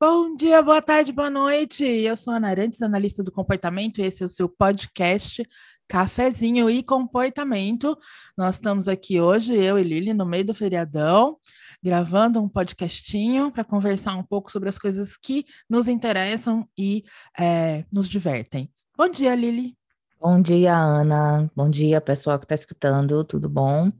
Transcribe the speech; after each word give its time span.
Bom 0.00 0.36
dia, 0.36 0.62
boa 0.62 0.80
tarde, 0.80 1.10
boa 1.10 1.28
noite. 1.28 1.82
Eu 1.82 2.16
sou 2.16 2.32
Ana 2.32 2.50
Arantes, 2.50 2.82
analista 2.82 3.20
do 3.20 3.32
comportamento, 3.32 3.98
e 3.98 4.04
esse 4.04 4.22
é 4.22 4.26
o 4.26 4.28
seu 4.28 4.48
podcast 4.48 5.44
Cafezinho 5.88 6.70
e 6.70 6.84
Comportamento. 6.84 7.98
Nós 8.36 8.54
estamos 8.54 8.86
aqui 8.86 9.20
hoje, 9.20 9.56
eu 9.56 9.76
e 9.76 9.82
Lili, 9.82 10.14
no 10.14 10.24
meio 10.24 10.44
do 10.44 10.54
feriadão, 10.54 11.36
gravando 11.82 12.40
um 12.40 12.48
podcastinho 12.48 13.50
para 13.50 13.64
conversar 13.64 14.14
um 14.14 14.22
pouco 14.22 14.52
sobre 14.52 14.68
as 14.68 14.78
coisas 14.78 15.16
que 15.16 15.44
nos 15.68 15.88
interessam 15.88 16.64
e 16.78 17.02
é, 17.36 17.84
nos 17.92 18.08
divertem. 18.08 18.70
Bom 18.96 19.08
dia, 19.08 19.34
Lili. 19.34 19.76
Bom 20.20 20.40
dia, 20.40 20.76
Ana. 20.76 21.50
Bom 21.56 21.68
dia, 21.68 22.00
pessoal 22.00 22.38
que 22.38 22.44
está 22.44 22.54
escutando. 22.54 23.24
Tudo 23.24 23.48
bom? 23.48 23.90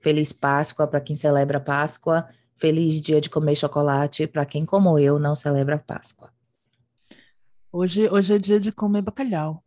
Feliz 0.00 0.32
Páscoa 0.32 0.86
para 0.86 1.00
quem 1.00 1.16
celebra 1.16 1.58
Páscoa 1.58 2.28
Feliz 2.58 3.00
dia 3.00 3.20
de 3.20 3.30
comer 3.30 3.54
chocolate 3.54 4.26
para 4.26 4.44
quem, 4.44 4.66
como 4.66 4.98
eu, 4.98 5.18
não 5.18 5.34
celebra 5.34 5.78
Páscoa. 5.78 6.32
Hoje, 7.70 8.08
hoje 8.10 8.34
é 8.34 8.38
dia 8.38 8.58
de 8.58 8.72
comer 8.72 9.00
bacalhau. 9.00 9.62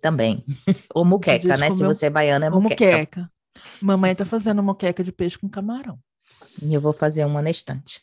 Também. 0.00 0.42
Ou 0.94 1.04
muqueca, 1.04 1.56
né? 1.58 1.70
Se 1.70 1.84
você 1.84 2.06
é 2.06 2.10
baiana, 2.10 2.46
é 2.46 2.50
muqueca. 2.50 2.84
muqueca. 2.84 3.32
Mamãe 3.82 4.14
tá 4.14 4.24
fazendo 4.24 4.62
muqueca 4.62 5.04
de 5.04 5.12
peixe 5.12 5.36
com 5.36 5.48
camarão. 5.50 5.98
E 6.62 6.72
eu 6.72 6.80
vou 6.80 6.94
fazer 6.94 7.26
uma 7.26 7.42
na 7.42 7.50
estante. 7.50 8.00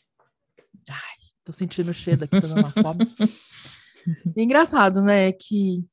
Ai, 0.88 1.16
tô 1.42 1.52
sentindo 1.52 1.90
o 1.90 1.94
cheiro 1.94 2.24
aqui, 2.24 2.40
tô 2.40 2.46
dando 2.46 2.60
uma 2.60 2.70
fome. 2.70 3.12
engraçado, 4.36 5.02
né, 5.02 5.32
que 5.32 5.84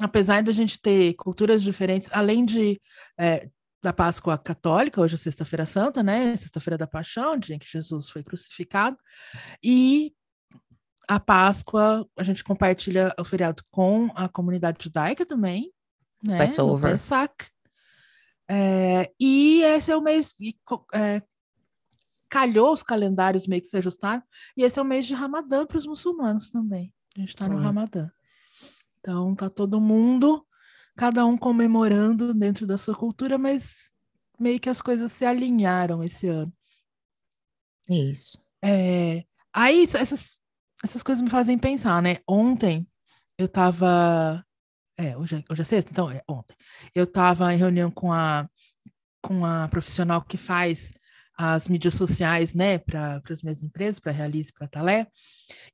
apesar 0.00 0.42
de 0.42 0.50
a 0.50 0.54
gente 0.54 0.80
ter 0.80 1.14
culturas 1.14 1.62
diferentes, 1.62 2.08
além 2.12 2.44
de 2.44 2.80
é, 3.18 3.48
da 3.82 3.92
Páscoa 3.92 4.38
católica, 4.38 5.00
hoje 5.00 5.16
é 5.16 5.18
Sexta-feira 5.18 5.66
Santa, 5.66 6.02
né? 6.02 6.36
Sexta-feira 6.36 6.78
da 6.78 6.86
Paixão, 6.86 7.36
dia 7.36 7.56
em 7.56 7.58
que 7.58 7.70
Jesus 7.70 8.08
foi 8.08 8.22
crucificado. 8.22 8.96
E 9.62 10.14
a 11.08 11.18
Páscoa, 11.18 12.08
a 12.16 12.22
gente 12.22 12.44
compartilha 12.44 13.12
o 13.18 13.24
feriado 13.24 13.62
com 13.70 14.08
a 14.14 14.28
comunidade 14.28 14.84
judaica 14.84 15.26
também, 15.26 15.72
né? 16.24 16.38
Passover. 16.38 16.92
Pesach. 16.92 17.34
É, 18.48 19.10
e 19.18 19.62
esse 19.62 19.90
é 19.90 19.96
o 19.96 20.00
mês. 20.00 20.34
É, 20.94 21.20
calhou 22.28 22.72
os 22.72 22.84
calendários 22.84 23.48
meio 23.48 23.62
que 23.62 23.68
se 23.68 23.76
ajustaram. 23.76 24.22
E 24.56 24.62
esse 24.62 24.78
é 24.78 24.82
o 24.82 24.84
mês 24.86 25.06
de 25.06 25.14
Ramadã 25.14 25.66
para 25.66 25.78
os 25.78 25.86
muçulmanos 25.86 26.50
também. 26.50 26.94
A 27.16 27.20
gente 27.20 27.30
está 27.30 27.48
no 27.48 27.58
Ramadã. 27.58 28.08
Então 29.00 29.34
tá 29.34 29.50
todo 29.50 29.80
mundo 29.80 30.46
cada 30.96 31.24
um 31.24 31.36
comemorando 31.36 32.34
dentro 32.34 32.66
da 32.66 32.76
sua 32.76 32.94
cultura, 32.94 33.38
mas 33.38 33.92
meio 34.38 34.60
que 34.60 34.68
as 34.68 34.82
coisas 34.82 35.12
se 35.12 35.24
alinharam 35.24 36.02
esse 36.02 36.26
ano. 36.26 36.52
Isso. 37.88 38.38
É, 38.62 39.24
aí 39.52 39.84
essas, 39.84 40.40
essas 40.82 41.02
coisas 41.02 41.22
me 41.22 41.30
fazem 41.30 41.58
pensar, 41.58 42.02
né? 42.02 42.18
Ontem 42.28 42.86
eu 43.38 43.48
tava. 43.48 44.44
É, 44.96 45.16
hoje, 45.16 45.36
é, 45.36 45.52
hoje 45.52 45.62
é 45.62 45.64
sexta, 45.64 45.90
então 45.90 46.10
é 46.10 46.22
ontem. 46.28 46.56
Eu 46.94 47.06
tava 47.06 47.52
em 47.52 47.58
reunião 47.58 47.90
com 47.90 48.12
a, 48.12 48.48
com 49.20 49.44
a 49.44 49.68
profissional 49.68 50.22
que 50.22 50.36
faz 50.36 50.92
as 51.44 51.66
mídias 51.66 51.94
sociais, 51.94 52.54
né, 52.54 52.78
para 52.78 53.20
as 53.28 53.42
minhas 53.42 53.64
empresas, 53.64 53.98
para 53.98 54.12
a 54.12 54.14
Realize 54.14 54.52
para 54.52 54.68
Talé. 54.68 55.08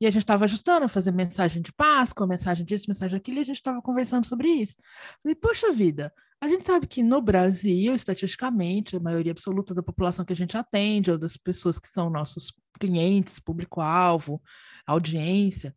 E 0.00 0.06
a 0.06 0.10
gente 0.10 0.22
estava 0.22 0.46
ajustando, 0.46 0.88
fazer 0.88 1.10
mensagem 1.10 1.60
de 1.60 1.70
Páscoa, 1.72 2.26
mensagem 2.26 2.64
disso, 2.64 2.86
mensagem 2.88 3.18
daquilo, 3.18 3.36
e 3.36 3.40
a 3.42 3.44
gente 3.44 3.56
estava 3.56 3.82
conversando 3.82 4.26
sobre 4.26 4.48
isso. 4.48 4.76
Falei, 5.22 5.34
poxa 5.34 5.70
vida, 5.70 6.10
a 6.40 6.48
gente 6.48 6.64
sabe 6.64 6.86
que 6.86 7.02
no 7.02 7.20
Brasil, 7.20 7.94
estatisticamente, 7.94 8.96
a 8.96 9.00
maioria 9.00 9.32
absoluta 9.32 9.74
da 9.74 9.82
população 9.82 10.24
que 10.24 10.32
a 10.32 10.36
gente 10.36 10.56
atende, 10.56 11.10
ou 11.10 11.18
das 11.18 11.36
pessoas 11.36 11.78
que 11.78 11.88
são 11.88 12.08
nossos 12.08 12.50
clientes, 12.80 13.38
público-alvo, 13.38 14.40
audiência, 14.86 15.76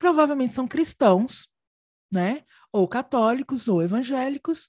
provavelmente 0.00 0.52
são 0.52 0.66
cristãos, 0.66 1.46
né? 2.12 2.42
Ou 2.72 2.88
católicos, 2.88 3.68
ou 3.68 3.80
evangélicos, 3.80 4.68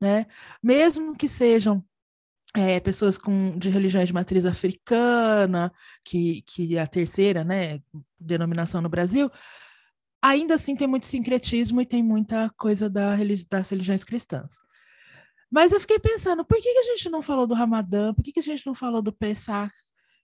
né? 0.00 0.26
Mesmo 0.62 1.14
que 1.14 1.28
sejam 1.28 1.84
é, 2.54 2.80
pessoas 2.80 3.16
com, 3.16 3.56
de 3.58 3.68
religiões 3.68 4.08
de 4.08 4.14
matriz 4.14 4.44
africana, 4.44 5.72
que, 6.04 6.42
que 6.42 6.76
é 6.76 6.80
a 6.80 6.86
terceira 6.86 7.44
né, 7.44 7.80
denominação 8.18 8.80
no 8.80 8.88
Brasil, 8.88 9.30
ainda 10.20 10.54
assim 10.54 10.74
tem 10.74 10.88
muito 10.88 11.06
sincretismo 11.06 11.80
e 11.80 11.86
tem 11.86 12.02
muita 12.02 12.50
coisa 12.56 12.90
da, 12.90 13.16
das 13.48 13.70
religiões 13.70 14.04
cristãs. 14.04 14.54
Mas 15.50 15.72
eu 15.72 15.80
fiquei 15.80 15.98
pensando, 15.98 16.44
por 16.44 16.56
que, 16.56 16.72
que 16.72 16.78
a 16.78 16.94
gente 16.94 17.10
não 17.10 17.22
falou 17.22 17.46
do 17.46 17.54
Ramadã? 17.54 18.14
Por 18.14 18.22
que, 18.22 18.32
que 18.32 18.40
a 18.40 18.42
gente 18.42 18.64
não 18.66 18.74
falou 18.74 19.02
do 19.02 19.12
Pesach? 19.12 19.72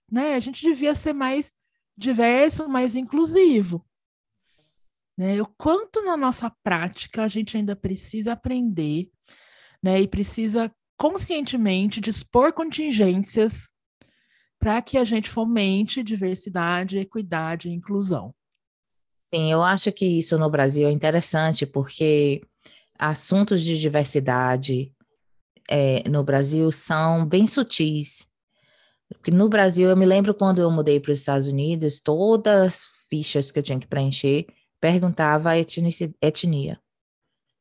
Né? 0.09 0.35
A 0.35 0.39
gente 0.39 0.61
devia 0.61 0.95
ser 0.95 1.13
mais 1.13 1.51
diverso, 1.97 2.69
mais 2.69 2.95
inclusivo. 2.95 3.85
Né? 5.17 5.41
O 5.41 5.45
quanto 5.57 6.01
na 6.03 6.15
nossa 6.15 6.49
prática 6.63 7.23
a 7.23 7.27
gente 7.27 7.57
ainda 7.57 7.75
precisa 7.75 8.33
aprender 8.33 9.09
né? 9.83 9.99
e 9.99 10.07
precisa 10.07 10.73
conscientemente 10.97 12.01
dispor 12.01 12.51
contingências 12.51 13.71
para 14.59 14.81
que 14.81 14.97
a 14.97 15.03
gente 15.03 15.29
fomente 15.29 16.03
diversidade, 16.03 16.97
equidade 16.97 17.69
e 17.69 17.73
inclusão. 17.73 18.33
Sim, 19.33 19.51
eu 19.51 19.61
acho 19.61 19.91
que 19.91 20.05
isso 20.05 20.37
no 20.37 20.49
Brasil 20.49 20.87
é 20.87 20.91
interessante, 20.91 21.65
porque 21.65 22.41
assuntos 22.97 23.61
de 23.61 23.79
diversidade 23.79 24.91
é, 25.69 26.07
no 26.09 26.23
Brasil 26.23 26.71
são 26.71 27.25
bem 27.25 27.45
sutis. 27.45 28.27
Porque 29.09 29.31
no 29.31 29.47
Brasil, 29.47 29.89
eu 29.89 29.97
me 29.97 30.05
lembro 30.05 30.33
quando 30.33 30.61
eu 30.61 30.71
mudei 30.71 30.99
para 30.99 31.11
os 31.11 31.19
Estados 31.19 31.47
Unidos, 31.47 31.99
todas 31.99 32.67
as 32.67 32.81
fichas 33.09 33.51
que 33.51 33.59
eu 33.59 33.63
tinha 33.63 33.79
que 33.79 33.87
preencher 33.87 34.47
perguntava 34.79 35.51
a 35.51 35.57
etnia 35.57 36.79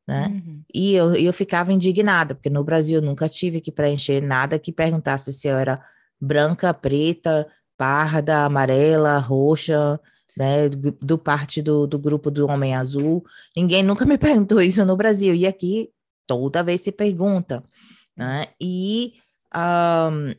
né? 0.07 0.29
Uhum. 0.29 0.63
E 0.73 0.95
eu, 0.95 1.15
eu 1.17 1.33
ficava 1.33 1.73
indignada, 1.73 2.35
porque 2.35 2.51
no 2.51 2.63
Brasil 2.63 3.01
eu 3.01 3.03
nunca 3.03 3.29
tive 3.29 3.61
que 3.61 3.73
preencher 3.73 4.21
nada 4.21 4.59
que 4.59 4.73
perguntasse 4.73 5.33
se 5.33 5.49
eu 5.49 5.57
era 5.57 5.83
branca, 6.21 6.73
preta, 6.73 7.47
parda, 7.77 8.45
amarela, 8.45 9.19
roxa, 9.19 10.01
né? 10.37 10.69
Do, 10.69 11.19
parte 11.19 11.63
do, 11.63 11.87
do 11.87 11.99
grupo 11.99 12.31
do 12.31 12.47
Homem 12.47 12.75
Azul. 12.75 13.25
Ninguém 13.57 13.83
nunca 13.83 14.05
me 14.05 14.17
perguntou 14.19 14.61
isso 14.61 14.85
no 14.85 14.97
Brasil. 14.97 15.35
E 15.35 15.47
aqui 15.47 15.91
toda 16.27 16.63
vez 16.63 16.83
se 16.83 16.93
pergunta, 16.93 17.65
né? 18.17 18.47
E, 18.61 19.15
um, 19.55 20.35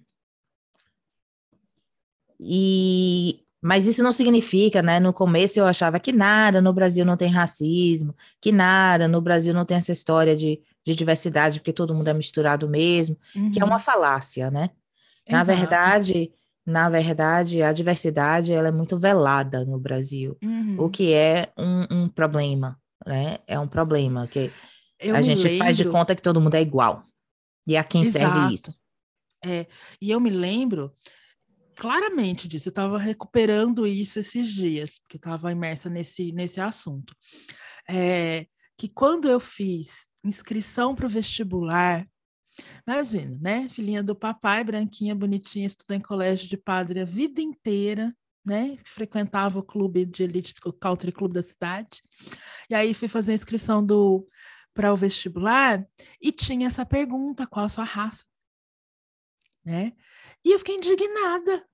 e 2.39 3.46
mas 3.67 3.85
isso 3.85 4.01
não 4.01 4.13
significa, 4.13 4.81
né? 4.81 4.97
No 4.97 5.11
começo 5.11 5.59
eu 5.59 5.65
achava 5.65 5.99
que 5.99 6.13
nada 6.13 6.61
no 6.61 6.71
Brasil 6.71 7.03
não 7.03 7.17
tem 7.17 7.29
racismo, 7.29 8.15
que 8.39 8.49
nada 8.49 9.09
no 9.09 9.19
Brasil 9.19 9.53
não 9.53 9.65
tem 9.65 9.75
essa 9.75 9.91
história 9.91 10.37
de, 10.37 10.61
de 10.85 10.95
diversidade, 10.95 11.59
porque 11.59 11.73
todo 11.73 11.93
mundo 11.93 12.07
é 12.07 12.13
misturado 12.13 12.69
mesmo, 12.69 13.17
uhum. 13.35 13.51
que 13.51 13.61
é 13.61 13.65
uma 13.65 13.73
uhum. 13.73 13.81
falácia, 13.81 14.49
né? 14.49 14.69
Exato. 15.25 15.31
Na 15.31 15.43
verdade, 15.43 16.31
na 16.65 16.89
verdade, 16.89 17.61
a 17.61 17.73
diversidade 17.73 18.53
ela 18.53 18.69
é 18.69 18.71
muito 18.71 18.97
velada 18.97 19.65
no 19.65 19.77
Brasil, 19.77 20.37
uhum. 20.41 20.77
o 20.79 20.89
que 20.89 21.11
é 21.11 21.51
um, 21.57 22.03
um, 22.03 22.07
problema, 22.07 22.79
né? 23.05 23.39
É 23.45 23.59
um 23.59 23.67
problema 23.67 24.27
que 24.27 24.49
eu 24.97 25.13
a 25.13 25.21
gente 25.21 25.43
lembro... 25.43 25.57
faz 25.57 25.75
de 25.75 25.83
conta 25.83 26.15
que 26.15 26.21
todo 26.21 26.39
mundo 26.39 26.55
é 26.55 26.61
igual. 26.61 27.03
E 27.67 27.75
a 27.75 27.83
quem 27.83 28.03
Exato. 28.03 28.33
serve 28.33 28.55
isso? 28.55 28.73
É, 29.43 29.67
e 30.01 30.09
eu 30.09 30.21
me 30.21 30.29
lembro 30.29 30.93
claramente 31.77 32.47
disso. 32.47 32.67
Eu 32.67 32.71
estava 32.71 32.97
recuperando 32.97 33.85
isso 33.87 34.19
esses 34.19 34.47
dias, 34.47 34.99
porque 34.99 35.15
eu 35.15 35.19
estava 35.19 35.51
imersa 35.51 35.89
nesse, 35.89 36.31
nesse 36.31 36.59
assunto. 36.59 37.15
É, 37.89 38.47
que 38.77 38.89
quando 38.89 39.29
eu 39.29 39.39
fiz 39.39 40.07
inscrição 40.25 40.95
para 40.95 41.05
o 41.05 41.09
vestibular, 41.09 42.05
imagina, 42.85 43.37
né? 43.39 43.69
Filhinha 43.69 44.03
do 44.03 44.15
papai, 44.15 44.63
branquinha, 44.63 45.15
bonitinha, 45.15 45.67
estudou 45.67 45.95
em 45.95 46.01
colégio 46.01 46.47
de 46.47 46.57
padre 46.57 46.99
a 46.99 47.05
vida 47.05 47.41
inteira, 47.41 48.13
né? 48.43 48.77
Frequentava 48.85 49.59
o 49.59 49.63
clube 49.63 50.05
de 50.05 50.23
elite, 50.23 50.53
o 50.65 50.73
country 50.73 51.11
club 51.11 51.31
da 51.31 51.43
cidade. 51.43 52.01
E 52.69 52.75
aí 52.75 52.93
fui 52.93 53.07
fazer 53.07 53.33
a 53.33 53.35
inscrição 53.35 53.85
do 53.85 54.27
para 54.73 54.93
o 54.93 54.95
vestibular 54.95 55.83
e 56.21 56.31
tinha 56.31 56.67
essa 56.67 56.85
pergunta: 56.85 57.47
qual 57.47 57.65
a 57.65 57.69
sua 57.69 57.83
raça? 57.83 58.23
Né? 59.67 59.91
E 60.45 60.53
eu 60.53 60.59
fiquei 60.59 60.77
indignada. 60.77 61.67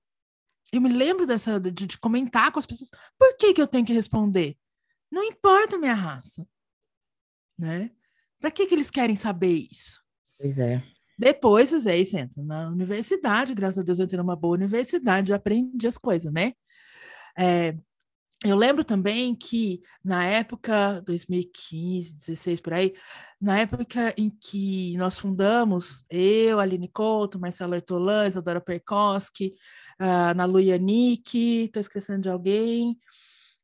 Eu 0.72 0.80
me 0.80 0.92
lembro 0.92 1.24
dessa 1.24 1.60
de, 1.60 1.70
de 1.70 1.96
comentar 1.96 2.50
com 2.50 2.58
as 2.58 2.66
pessoas. 2.66 2.90
Por 3.16 3.36
que, 3.36 3.54
que 3.54 3.62
eu 3.62 3.68
tenho 3.68 3.86
que 3.86 3.92
responder? 3.92 4.58
Não 5.08 5.22
importa 5.22 5.76
a 5.76 5.78
minha 5.78 5.94
raça. 5.94 6.44
Né? 7.56 7.92
Para 8.40 8.50
que, 8.50 8.66
que 8.66 8.74
eles 8.74 8.90
querem 8.90 9.14
saber 9.14 9.68
isso? 9.70 10.02
Pois 10.36 10.58
é. 10.58 10.82
Depois, 11.16 11.70
vocês 11.70 12.12
entram 12.12 12.44
na 12.44 12.68
universidade, 12.68 13.54
graças 13.54 13.78
a 13.78 13.82
Deus 13.82 14.00
eu 14.00 14.06
entrei 14.06 14.18
numa 14.18 14.34
boa 14.34 14.54
universidade, 14.54 15.32
aprendi 15.32 15.86
as 15.86 15.96
coisas, 15.96 16.32
né? 16.32 16.52
É, 17.38 17.76
eu 18.44 18.56
lembro 18.56 18.84
também 18.84 19.34
que 19.34 19.80
na 20.04 20.24
época 20.26 21.00
2015, 21.06 22.16
16 22.16 22.60
por 22.60 22.74
aí, 22.74 22.94
na 23.40 23.58
época 23.58 24.14
em 24.18 24.28
que 24.28 24.96
nós 24.98 25.18
fundamos, 25.18 26.04
eu, 26.10 26.60
Aline 26.60 26.88
Couto, 26.88 27.38
Marcelo 27.40 27.74
Ertolan, 27.74 28.28
Isadora 28.28 28.60
Perkoski, 28.60 29.54
Ana 29.98 30.44
Lu 30.44 30.60
Yannick, 30.60 31.64
estou 31.64 31.80
esquecendo 31.80 32.22
de 32.22 32.28
alguém, 32.28 32.98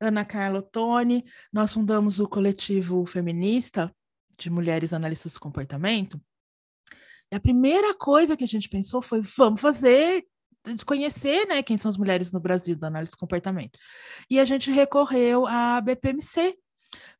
Ana 0.00 0.25
Carla 0.25 0.61
Ottoni, 0.61 1.25
nós 1.53 1.75
fundamos 1.75 2.19
o 2.19 2.27
coletivo 2.27 3.05
feminista 3.05 3.94
de 4.38 4.49
mulheres 4.49 4.94
analistas 4.94 5.35
do 5.35 5.41
comportamento. 5.41 6.19
E 7.31 7.37
a 7.37 7.41
primeira 7.41 7.94
coisa 7.94 8.35
que 8.35 8.44
a 8.44 8.49
gente 8.49 8.69
pensou 8.69 9.03
foi: 9.03 9.21
vamos 9.21 9.61
fazer 9.61 10.25
conhecer 10.87 11.47
né, 11.47 11.62
quem 11.62 11.77
são 11.77 11.89
as 11.89 11.97
mulheres 11.97 12.33
no 12.33 12.41
Brasil 12.41 12.77
da 12.77 12.89
análise 12.89 13.12
do 13.12 13.19
comportamento. 13.19 13.79
E 14.29 14.39
a 14.39 14.45
gente 14.45 14.71
recorreu 14.71 15.47
à 15.47 15.81
BPMC. 15.81 16.57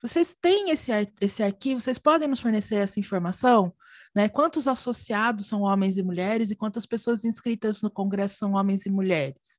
Vocês 0.03 0.37
têm 0.41 0.71
esse, 0.71 0.91
esse 1.21 1.43
arquivo, 1.43 1.81
vocês 1.81 1.99
podem 1.99 2.29
nos 2.29 2.41
fornecer 2.41 2.77
essa 2.77 2.99
informação? 2.99 3.73
Né? 4.15 4.29
Quantos 4.29 4.67
associados 4.67 5.47
são 5.47 5.63
homens 5.63 5.97
e 5.99 6.03
mulheres 6.03 6.51
e 6.51 6.57
quantas 6.57 6.87
pessoas 6.87 7.25
inscritas 7.25 7.81
no 7.81 7.91
Congresso 7.91 8.37
são 8.37 8.55
homens 8.55 8.87
e 8.87 8.91
mulheres? 8.91 9.59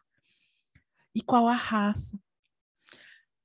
E 1.16 1.22
qual 1.22 1.48
a 1.48 1.54
raça? 1.54 2.18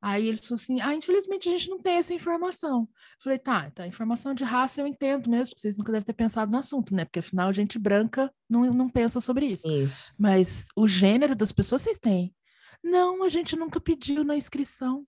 Aí 0.00 0.28
ele 0.28 0.36
falou 0.36 0.56
assim: 0.56 0.80
ah, 0.80 0.94
infelizmente 0.94 1.48
a 1.48 1.52
gente 1.52 1.70
não 1.70 1.78
tem 1.78 1.94
essa 1.94 2.14
informação. 2.14 2.82
Eu 2.82 3.22
falei, 3.22 3.38
tá, 3.38 3.70
tá, 3.70 3.86
informação 3.86 4.34
de 4.34 4.44
raça 4.44 4.80
eu 4.80 4.86
entendo 4.86 5.28
mesmo, 5.28 5.48
porque 5.48 5.60
vocês 5.60 5.76
nunca 5.76 5.92
devem 5.92 6.04
ter 6.04 6.12
pensado 6.12 6.50
no 6.50 6.58
assunto, 6.58 6.94
né? 6.94 7.04
Porque 7.04 7.20
afinal, 7.20 7.52
gente 7.52 7.78
branca 7.78 8.32
não, 8.48 8.62
não 8.72 8.88
pensa 8.88 9.20
sobre 9.20 9.46
isso. 9.46 9.66
isso. 9.66 10.12
Mas 10.18 10.66
o 10.76 10.86
gênero 10.86 11.34
das 11.34 11.52
pessoas 11.52 11.82
vocês 11.82 11.98
têm. 11.98 12.34
Não, 12.82 13.22
a 13.22 13.28
gente 13.28 13.56
nunca 13.56 13.80
pediu 13.80 14.22
na 14.22 14.36
inscrição. 14.36 15.06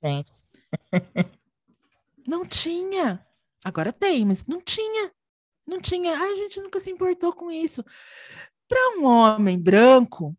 Tem. 0.00 0.24
não 2.26 2.44
tinha. 2.44 3.24
Agora 3.64 3.92
tem, 3.92 4.24
mas 4.24 4.46
não 4.46 4.60
tinha. 4.60 5.12
Não 5.66 5.80
tinha. 5.80 6.16
Ah, 6.16 6.22
a 6.22 6.34
gente 6.36 6.60
nunca 6.60 6.80
se 6.80 6.90
importou 6.90 7.32
com 7.32 7.50
isso. 7.50 7.84
Para 8.68 8.98
um 8.98 9.04
homem 9.04 9.58
branco, 9.58 10.36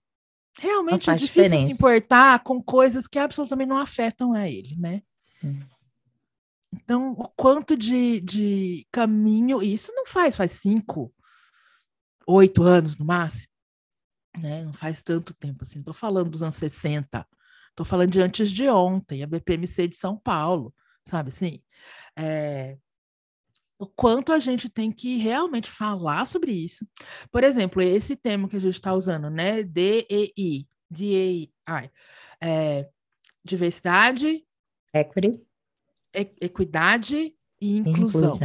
Realmente 0.60 1.10
é 1.10 1.16
difícil 1.16 1.44
diferença. 1.44 1.66
se 1.68 1.72
importar 1.74 2.44
com 2.44 2.62
coisas 2.62 3.08
que 3.08 3.20
absolutamente 3.20 3.70
não 3.70 3.78
afetam 3.78 4.34
a 4.34 4.50
ele, 4.50 4.76
né? 4.76 5.02
Hum. 5.44 5.60
Então, 6.74 7.12
o 7.12 7.30
quanto 7.30 7.78
de, 7.78 8.20
de 8.22 8.88
caminho, 8.92 9.62
e 9.62 9.74
isso 9.74 9.92
não 9.94 10.06
faz, 10.06 10.36
faz 10.36 10.52
cinco, 10.54 11.14
oito 12.26 12.64
anos 12.64 12.98
no 12.98 13.06
máximo, 13.06 13.52
né? 14.38 14.64
Não 14.64 14.74
faz 14.74 15.04
tanto 15.04 15.36
tempo 15.36 15.64
assim. 15.64 15.80
Estou 15.80 15.94
falando 15.94 16.30
dos 16.30 16.44
anos 16.44 16.56
60, 16.56 17.26
estou 17.70 17.86
falando 17.86 18.12
de 18.12 18.22
antes 18.22 18.52
de 18.52 18.68
ontem, 18.68 19.24
a 19.24 19.28
BPMC 19.28 19.88
de 19.88 19.96
São 19.96 20.18
Paulo, 20.18 20.74
sabe 21.06 21.30
assim? 21.30 21.62
É, 22.18 22.78
o 23.80 23.86
quanto 23.86 24.32
a 24.32 24.40
gente 24.40 24.70
tem 24.70 24.92
que 24.92 25.18
realmente 25.18 25.70
falar 25.70 26.26
sobre 26.26 26.52
isso. 26.52 26.88
Por 27.32 27.44
exemplo, 27.44 27.82
esse 27.82 28.16
tema 28.16 28.50
que 28.50 28.56
a 28.56 28.62
gente 28.62 28.74
está 28.74 28.94
usando, 28.94 29.30
né? 29.30 29.64
DEI, 29.64 30.68
DEI, 30.90 31.52
é, 32.42 32.90
diversidade, 33.44 34.44
equity, 34.94 35.42
equidade 36.14 37.34
e 37.62 37.78
inclusão. 37.78 38.40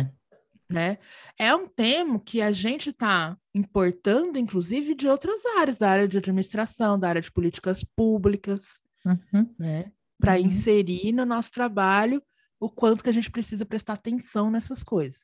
Né? 0.70 0.99
É 1.38 1.55
um 1.55 1.67
tema 1.67 2.19
que 2.19 2.40
a 2.40 2.50
gente 2.50 2.90
está 2.90 3.37
importando, 3.55 4.38
inclusive, 4.38 4.94
de 4.94 5.06
outras 5.06 5.44
áreas, 5.58 5.76
da 5.76 5.90
área 5.90 6.08
de 6.08 6.17
administração, 6.17 6.99
da 6.99 7.11
área 7.11 7.20
de 7.20 7.31
políticas 7.31 7.85
públicas, 7.85 8.81
uhum. 9.05 9.55
né? 9.58 9.93
Para 10.19 10.35
uhum. 10.35 10.46
inserir 10.46 11.12
no 11.12 11.26
nosso 11.26 11.50
trabalho 11.50 12.23
o 12.62 12.70
quanto 12.70 13.03
que 13.03 13.11
a 13.11 13.12
gente 13.12 13.29
precisa 13.29 13.67
prestar 13.67 13.94
atenção 13.94 14.49
nessas 14.49 14.85
coisas. 14.85 15.23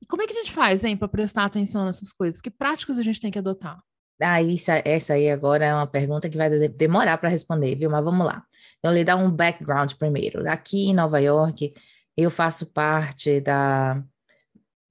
E 0.00 0.06
como 0.06 0.22
é 0.22 0.26
que 0.26 0.34
a 0.34 0.36
gente 0.36 0.52
faz, 0.52 0.84
hein, 0.84 0.94
para 0.94 1.08
prestar 1.08 1.44
atenção 1.44 1.86
nessas 1.86 2.12
coisas? 2.12 2.40
Que 2.40 2.50
práticas 2.50 2.98
a 2.98 3.02
gente 3.02 3.18
tem 3.18 3.30
que 3.30 3.38
adotar? 3.38 3.82
Ah, 4.20 4.42
isso, 4.42 4.70
essa 4.84 5.14
aí 5.14 5.30
agora 5.30 5.64
é 5.64 5.74
uma 5.74 5.86
pergunta 5.86 6.28
que 6.28 6.36
vai 6.36 6.50
demorar 6.68 7.16
para 7.16 7.30
responder, 7.30 7.74
viu? 7.76 7.88
Mas 7.90 8.04
vamos 8.04 8.26
lá. 8.26 8.44
Eu 8.82 8.92
lhe 8.92 9.04
dar 9.04 9.16
um 9.16 9.30
background 9.30 9.92
primeiro. 9.94 10.48
Aqui 10.50 10.88
em 10.88 10.94
Nova 10.94 11.18
York, 11.18 11.72
eu 12.14 12.30
faço 12.30 12.66
parte 12.66 13.40
da 13.40 14.02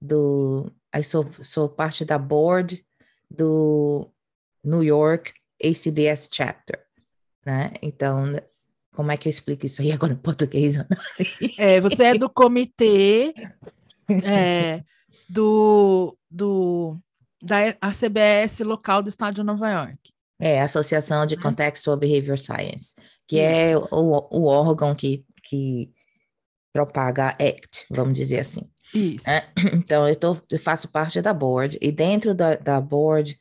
do, 0.00 0.70
eu 0.92 1.02
sou, 1.04 1.30
sou 1.42 1.68
parte 1.68 2.04
da 2.04 2.18
board 2.18 2.84
do 3.30 4.12
New 4.62 4.82
York 4.82 5.32
ACBS 5.62 6.28
Chapter, 6.32 6.84
né? 7.44 7.72
Então, 7.80 8.34
como 8.96 9.12
é 9.12 9.16
que 9.16 9.28
eu 9.28 9.30
explico 9.30 9.66
isso 9.66 9.82
aí 9.82 9.92
agora 9.92 10.14
em 10.14 10.16
português? 10.16 10.76
É, 11.58 11.80
você 11.80 12.04
é 12.04 12.18
do 12.18 12.30
comitê 12.30 13.34
é, 14.24 14.82
do, 15.28 16.16
do, 16.30 16.98
da 17.42 17.76
ACBS 17.80 18.60
local 18.60 19.02
do 19.02 19.10
estado 19.10 19.34
de 19.34 19.42
Nova 19.42 19.68
York. 19.68 19.98
É, 20.40 20.60
Associação 20.60 21.26
de 21.26 21.36
Contextual 21.36 21.96
Behavior 21.96 22.38
Science, 22.38 22.94
que 23.28 23.38
é 23.38 23.72
isso. 23.72 23.88
é 23.90 23.94
o, 23.94 24.28
o 24.30 24.44
órgão 24.46 24.94
que, 24.94 25.24
que 25.44 25.90
propaga 26.72 27.28
a 27.28 27.30
ACT, 27.30 27.86
vamos 27.90 28.14
dizer 28.14 28.40
assim. 28.40 28.70
Isso. 28.94 29.28
É, 29.28 29.46
então, 29.74 30.08
eu, 30.08 30.16
tô, 30.16 30.36
eu 30.50 30.58
faço 30.58 30.88
parte 30.88 31.20
da 31.20 31.32
board, 31.32 31.78
e 31.80 31.90
dentro 31.90 32.34
da, 32.34 32.54
da 32.54 32.80
board, 32.80 33.38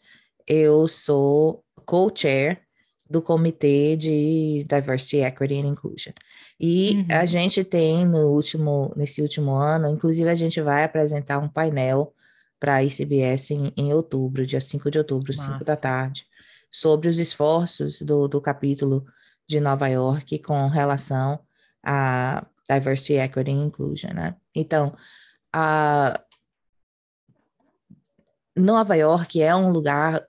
eu 0.48 0.88
sou 0.88 1.64
co-chair 1.86 2.65
do 3.10 3.22
Comitê 3.22 3.96
de 3.96 4.66
Diversity, 4.68 5.18
Equity 5.18 5.56
and 5.56 5.68
Inclusion. 5.68 6.14
E 6.60 6.96
uhum. 6.96 7.06
a 7.10 7.26
gente 7.26 7.64
tem 7.64 8.06
no 8.06 8.30
último, 8.32 8.92
nesse 8.96 9.22
último 9.22 9.54
ano, 9.54 9.88
inclusive 9.90 10.30
a 10.30 10.36
gente 10.36 10.60
vai 10.62 10.84
apresentar 10.84 11.38
um 11.38 11.48
painel 11.48 12.14
para 12.60 12.76
a 12.76 12.84
ICBS 12.84 13.52
em, 13.52 13.74
em, 13.78 13.94
outubro, 13.94 14.46
dia 14.46 14.62
5 14.62 14.90
de 14.90 14.98
outubro, 14.98 15.34
5 15.34 15.64
da 15.64 15.76
tarde, 15.76 16.26
sobre 16.72 17.08
os 17.08 17.20
esforços 17.20 18.02
do, 18.02 18.28
do 18.28 18.42
capítulo 18.42 19.06
de 19.48 19.60
Nova 19.60 19.88
York 19.88 20.40
com 20.40 20.68
relação 20.68 21.40
a 21.84 22.46
Diversity, 22.68 23.14
Equity 23.14 23.52
and 23.52 23.66
Inclusion, 23.66 24.14
né? 24.14 24.36
Então, 24.56 24.96
a 25.54 26.20
Nova 28.56 28.96
York 28.96 29.40
é 29.42 29.56
um 29.56 29.70
lugar 29.70 30.26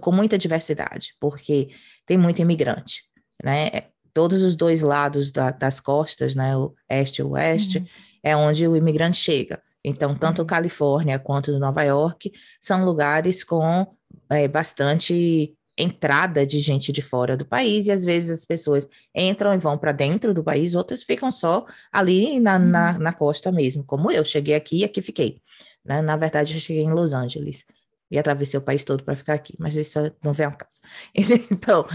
com 0.00 0.12
muita 0.12 0.38
diversidade, 0.38 1.14
porque 1.20 1.70
tem 2.06 2.16
muito 2.16 2.40
imigrante, 2.40 3.02
né? 3.42 3.68
Todos 4.14 4.42
os 4.42 4.56
dois 4.56 4.82
lados 4.82 5.30
da, 5.32 5.50
das 5.50 5.80
costas, 5.80 6.34
né? 6.34 6.56
O 6.56 6.74
este 6.88 7.20
e 7.20 7.24
o 7.24 7.30
oeste, 7.30 7.78
uhum. 7.78 7.86
é 8.22 8.36
onde 8.36 8.66
o 8.68 8.76
imigrante 8.76 9.16
chega. 9.16 9.62
Então, 9.84 10.14
tanto 10.14 10.40
uhum. 10.40 10.46
Califórnia 10.46 11.18
quanto 11.18 11.58
Nova 11.58 11.82
York 11.82 12.32
são 12.60 12.84
lugares 12.84 13.42
com 13.42 13.86
é, 14.30 14.46
bastante 14.46 15.54
entrada 15.76 16.46
de 16.46 16.60
gente 16.60 16.92
de 16.92 17.00
fora 17.00 17.36
do 17.36 17.46
país, 17.46 17.86
e 17.86 17.92
às 17.92 18.04
vezes 18.04 18.40
as 18.40 18.44
pessoas 18.44 18.86
entram 19.14 19.54
e 19.54 19.58
vão 19.58 19.78
para 19.78 19.90
dentro 19.90 20.34
do 20.34 20.44
país, 20.44 20.74
outras 20.74 21.02
ficam 21.02 21.32
só 21.32 21.64
ali 21.90 22.38
na, 22.38 22.56
uhum. 22.58 22.66
na, 22.66 22.98
na, 22.98 23.12
costa 23.12 23.50
mesmo, 23.50 23.82
como 23.82 24.10
eu. 24.10 24.24
Cheguei 24.24 24.54
aqui 24.54 24.78
e 24.78 24.84
aqui 24.84 25.00
fiquei. 25.00 25.40
Né? 25.84 26.02
Na 26.02 26.16
verdade, 26.16 26.54
eu 26.54 26.60
cheguei 26.60 26.84
em 26.84 26.92
Los 26.92 27.12
Angeles 27.12 27.64
e 28.12 28.18
atravessei 28.18 28.58
o 28.58 28.62
país 28.62 28.84
todo 28.84 29.02
para 29.02 29.16
ficar 29.16 29.32
aqui, 29.32 29.54
mas 29.58 29.74
isso 29.74 29.98
não 30.22 30.34
vem 30.34 30.44
ao 30.44 30.52
caso. 30.52 30.80
Então, 31.50 31.86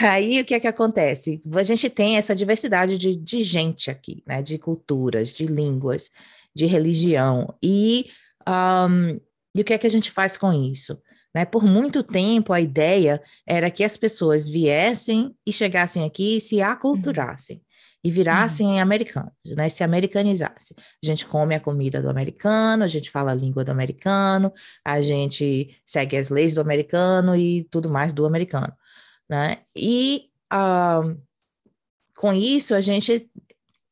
aí 0.00 0.40
o 0.40 0.44
que 0.44 0.54
é 0.54 0.60
que 0.60 0.66
acontece? 0.66 1.40
A 1.54 1.62
gente 1.62 1.88
tem 1.88 2.16
essa 2.16 2.34
diversidade 2.34 2.98
de, 2.98 3.14
de 3.14 3.44
gente 3.44 3.88
aqui, 3.88 4.24
né? 4.26 4.42
De 4.42 4.58
culturas, 4.58 5.32
de 5.32 5.46
línguas, 5.46 6.10
de 6.52 6.66
religião. 6.66 7.54
E, 7.62 8.10
um, 8.48 9.20
e 9.56 9.60
o 9.60 9.64
que 9.64 9.72
é 9.72 9.78
que 9.78 9.86
a 9.86 9.90
gente 9.90 10.10
faz 10.10 10.36
com 10.36 10.52
isso? 10.52 11.00
Né? 11.32 11.44
Por 11.44 11.62
muito 11.62 12.02
tempo, 12.02 12.52
a 12.52 12.60
ideia 12.60 13.22
era 13.46 13.70
que 13.70 13.84
as 13.84 13.96
pessoas 13.96 14.48
viessem 14.48 15.32
e 15.46 15.52
chegassem 15.52 16.04
aqui 16.04 16.38
e 16.38 16.40
se 16.40 16.60
aculturassem. 16.60 17.56
Uhum 17.56 17.71
e 18.04 18.10
virassem 18.10 18.66
uhum. 18.66 18.80
americanos, 18.80 19.32
né? 19.56 19.68
Se 19.68 19.84
americanizasse. 19.84 20.74
A 21.02 21.06
gente 21.06 21.24
come 21.26 21.54
a 21.54 21.60
comida 21.60 22.02
do 22.02 22.10
americano, 22.10 22.84
a 22.84 22.88
gente 22.88 23.10
fala 23.10 23.32
a 23.32 23.34
língua 23.34 23.64
do 23.64 23.70
americano, 23.70 24.52
a 24.84 25.00
gente 25.00 25.80
segue 25.86 26.16
as 26.16 26.28
leis 26.28 26.54
do 26.54 26.60
americano 26.60 27.36
e 27.36 27.64
tudo 27.70 27.88
mais 27.88 28.12
do 28.12 28.26
americano, 28.26 28.72
né? 29.28 29.58
E 29.76 30.30
uh, 30.52 31.16
com 32.16 32.32
isso 32.32 32.74
a 32.74 32.80
gente 32.80 33.30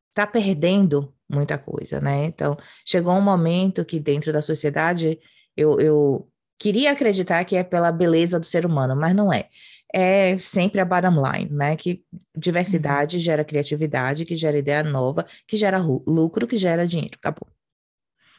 está 0.09 0.27
perdendo 0.27 1.13
muita 1.29 1.57
coisa, 1.57 2.01
né? 2.01 2.25
Então 2.25 2.57
chegou 2.85 3.13
um 3.13 3.21
momento 3.21 3.85
que 3.85 3.99
dentro 3.99 4.33
da 4.33 4.41
sociedade 4.41 5.19
eu, 5.55 5.79
eu 5.79 6.30
queria 6.61 6.91
acreditar 6.91 7.43
que 7.43 7.55
é 7.55 7.63
pela 7.63 7.91
beleza 7.91 8.39
do 8.39 8.45
ser 8.45 8.67
humano, 8.67 8.95
mas 8.95 9.15
não 9.15 9.33
é 9.33 9.49
é 9.93 10.37
sempre 10.37 10.79
a 10.79 10.85
bottom 10.85 11.21
line, 11.21 11.49
né? 11.51 11.75
Que 11.75 12.03
diversidade 12.37 13.17
uhum. 13.17 13.23
gera 13.23 13.43
criatividade, 13.43 14.25
que 14.25 14.35
gera 14.35 14.57
ideia 14.57 14.83
nova, 14.83 15.25
que 15.45 15.57
gera 15.57 15.79
lucro, 15.79 16.47
que 16.47 16.55
gera 16.55 16.87
dinheiro. 16.87 17.15
Acabou. 17.17 17.47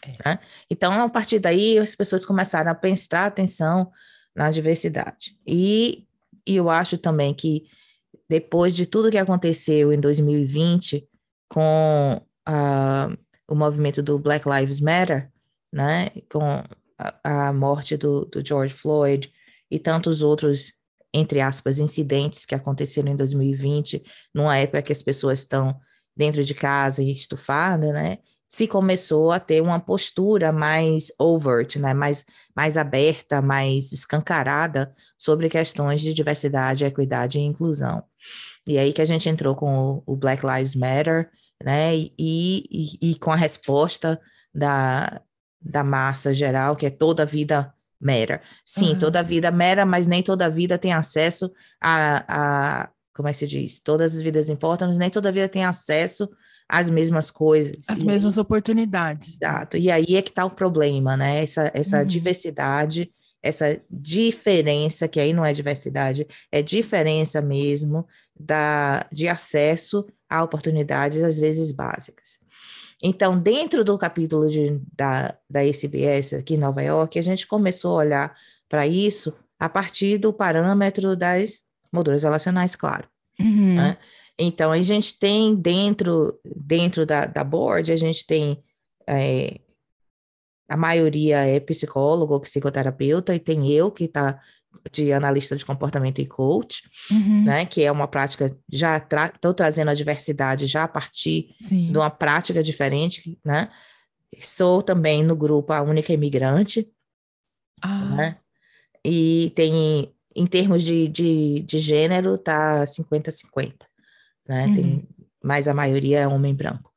É. 0.03 0.31
Né? 0.31 0.39
Então, 0.71 0.93
a 0.93 1.09
partir 1.09 1.39
daí, 1.39 1.79
as 1.79 1.95
pessoas 1.95 2.25
começaram 2.25 2.71
a 2.71 2.75
prestar 2.75 3.27
atenção 3.27 3.91
na 4.35 4.51
diversidade. 4.51 5.37
E, 5.47 6.07
e 6.47 6.57
eu 6.57 6.71
acho 6.71 6.97
também 6.97 7.35
que 7.35 7.67
depois 8.29 8.75
de 8.75 8.87
tudo 8.87 9.11
que 9.11 9.19
aconteceu 9.19 9.93
em 9.93 10.01
2020 10.01 11.07
com 11.51 12.23
uh, 12.49 13.19
o 13.47 13.55
movimento 13.55 14.03
do 14.03 14.19
Black 14.19 14.49
Lives 14.49 14.81
Matter, 14.81 15.31
né, 15.71 16.09
com 16.31 16.65
a, 17.25 17.49
a 17.49 17.53
morte 17.53 17.97
do, 17.97 18.25
do 18.27 18.45
George 18.45 18.75
Floyd 18.75 19.33
e 19.71 19.79
tantos 19.79 20.23
outros, 20.23 20.73
entre 21.13 21.41
aspas, 21.41 21.81
incidentes 21.81 22.45
que 22.45 22.55
aconteceram 22.55 23.13
em 23.13 23.17
2020, 23.17 24.03
numa 24.35 24.57
época 24.57 24.83
que 24.83 24.93
as 24.93 25.03
pessoas 25.03 25.41
estão 25.41 25.79
dentro 26.17 26.45
de 26.45 26.55
casa 26.55 27.03
e 27.03 27.11
estufadas, 27.11 27.93
né? 27.93 28.19
Se 28.49 28.67
começou 28.67 29.33
a 29.33 29.41
ter 29.41 29.63
uma 29.63 29.81
postura 29.81 30.53
mais 30.53 31.11
overt, 31.19 31.77
né? 31.77 31.95
mais, 31.95 32.23
mais 32.55 32.77
aberta, 32.77 33.41
mais 33.41 33.93
escancarada 33.93 34.95
sobre 35.17 35.49
questões 35.49 36.03
de 36.03 36.13
diversidade, 36.13 36.85
equidade 36.85 37.39
e 37.39 37.43
inclusão. 37.43 38.05
E 38.67 38.77
aí 38.79 38.93
que 38.93 39.01
a 39.01 39.07
gente 39.07 39.27
entrou 39.27 39.55
com 39.57 40.03
o, 40.07 40.13
o 40.13 40.17
Black 40.17 40.45
Lives 40.45 40.75
Matter, 40.75 41.31
né? 41.65 41.97
E, 41.97 42.13
e, 42.19 43.11
e, 43.11 43.15
com 43.19 43.33
a 43.33 43.37
resposta 43.37 44.21
da, 44.55 45.23
da 45.65 45.85
massa 45.85 46.35
geral, 46.35 46.77
que 46.77 46.87
é 46.87 46.91
toda 46.91 47.23
a 47.23 47.27
vida 47.27 47.73
mera. 48.01 48.43
Sim, 48.65 48.91
uhum. 48.91 48.99
toda 48.99 49.23
vida 49.23 49.51
mera, 49.51 49.87
mas 49.87 50.07
nem 50.07 50.23
toda 50.23 50.51
vida 50.51 50.77
tem 50.77 50.93
acesso 50.93 51.51
a, 51.81 52.25
a, 52.83 52.91
como 53.15 53.29
é 53.29 53.33
que 53.33 53.39
se 53.39 53.47
diz? 53.47 53.81
Todas 53.81 54.17
as 54.17 54.23
vidas 54.23 54.49
importam, 54.49 54.89
mas 54.89 54.99
nem 54.99 55.11
toda 55.11 55.31
vida 55.31 55.49
tem 55.49 55.65
acesso 55.65 56.29
às 56.69 56.91
mesmas 56.91 57.31
coisas. 57.31 57.77
As 57.89 58.01
e 58.01 58.05
mesmas 58.05 58.39
oportunidades. 58.39 59.37
Exato. 59.37 59.77
E 59.77 59.91
aí 59.91 60.17
é 60.17 60.23
que 60.23 60.31
está 60.31 60.45
o 60.45 60.51
problema, 60.51 61.17
né? 61.17 61.43
Essa, 61.45 61.71
essa 61.75 62.01
uhum. 62.01 62.07
diversidade, 62.07 63.13
essa 63.43 63.81
diferença, 63.91 65.07
que 65.07 65.21
aí 65.21 65.33
não 65.33 65.45
é 65.45 65.53
diversidade, 65.53 66.27
é 66.51 66.63
diferença 66.63 67.41
mesmo 67.41 68.07
da, 68.39 69.07
de 69.13 69.29
acesso 69.29 70.07
a 70.29 70.43
oportunidades, 70.43 71.23
às 71.23 71.39
vezes 71.39 71.73
básicas. 71.73 72.42
Então, 73.03 73.39
dentro 73.39 73.83
do 73.85 73.99
capítulo 73.99 74.49
de, 74.49 74.81
da, 74.97 75.37
da 75.51 75.65
SBS 75.65 76.35
aqui 76.35 76.55
em 76.55 76.59
Nova 76.59 76.81
York, 76.81 77.19
a 77.19 77.23
gente 77.23 77.47
começou 77.47 77.93
a 77.93 78.05
olhar 78.05 78.37
para 78.69 78.87
isso 78.87 79.35
a 79.59 79.69
partir 79.69 80.19
do 80.19 80.33
parâmetro 80.33 81.17
das 81.17 81.65
molduras 81.93 82.23
relacionais, 82.23 82.77
claro. 82.77 83.09
Uhum. 83.41 83.75
Né? 83.75 83.99
Então, 84.39 84.71
a 84.71 84.81
gente 84.81 85.19
tem 85.19 85.55
dentro, 85.55 86.39
dentro 86.45 87.05
da, 87.05 87.27
da 87.27 87.43
board, 87.43 87.91
a 87.91 87.97
gente 87.97 88.25
tem 88.25 88.63
é, 89.07 89.59
a 90.69 90.77
maioria 90.77 91.45
é 91.45 91.61
psicólogo 91.61 92.35
ou 92.35 92.41
psicoterapeuta, 92.41 93.35
e 93.35 93.39
tem 93.39 93.71
eu 93.71 93.91
que 93.91 94.05
está 94.05 94.41
de 94.91 95.13
analista 95.13 95.57
de 95.57 95.65
comportamento 95.65 96.21
e 96.21 96.27
coach, 96.27 96.83
uhum. 97.11 97.45
né, 97.45 97.65
que 97.65 97.83
é 97.83 97.91
uma 97.91 98.09
prática, 98.09 98.57
já 98.71 98.97
estou 98.97 99.55
tra 99.55 99.55
trazendo 99.55 99.91
a 99.91 99.95
diversidade 99.95 100.67
já 100.67 100.85
a 100.85 100.89
partir 100.89 101.55
Sim. 101.61 101.93
de 101.93 101.99
uma 101.99 102.11
prática 102.11 102.63
diferente, 102.63 103.39
né, 103.45 103.71
sou 104.41 104.83
também 104.83 105.23
no 105.23 105.37
grupo 105.37 105.73
a 105.73 105.83
única 105.83 106.13
imigrante, 106.13 106.89
ah. 107.81 108.17
né, 108.17 108.37
e 109.05 109.53
tem, 109.55 110.13
em 110.35 110.47
termos 110.47 110.83
de, 110.83 111.09
de, 111.09 111.61
de 111.61 111.79
gênero, 111.79 112.39
tá 112.39 112.85
50-50, 112.85 113.75
né, 114.49 114.67
uhum. 114.67 114.75
tem, 114.75 115.09
mas 115.43 115.69
a 115.69 115.75
maioria 115.75 116.21
é 116.21 116.29
homem 116.29 116.55
branco 116.55 116.92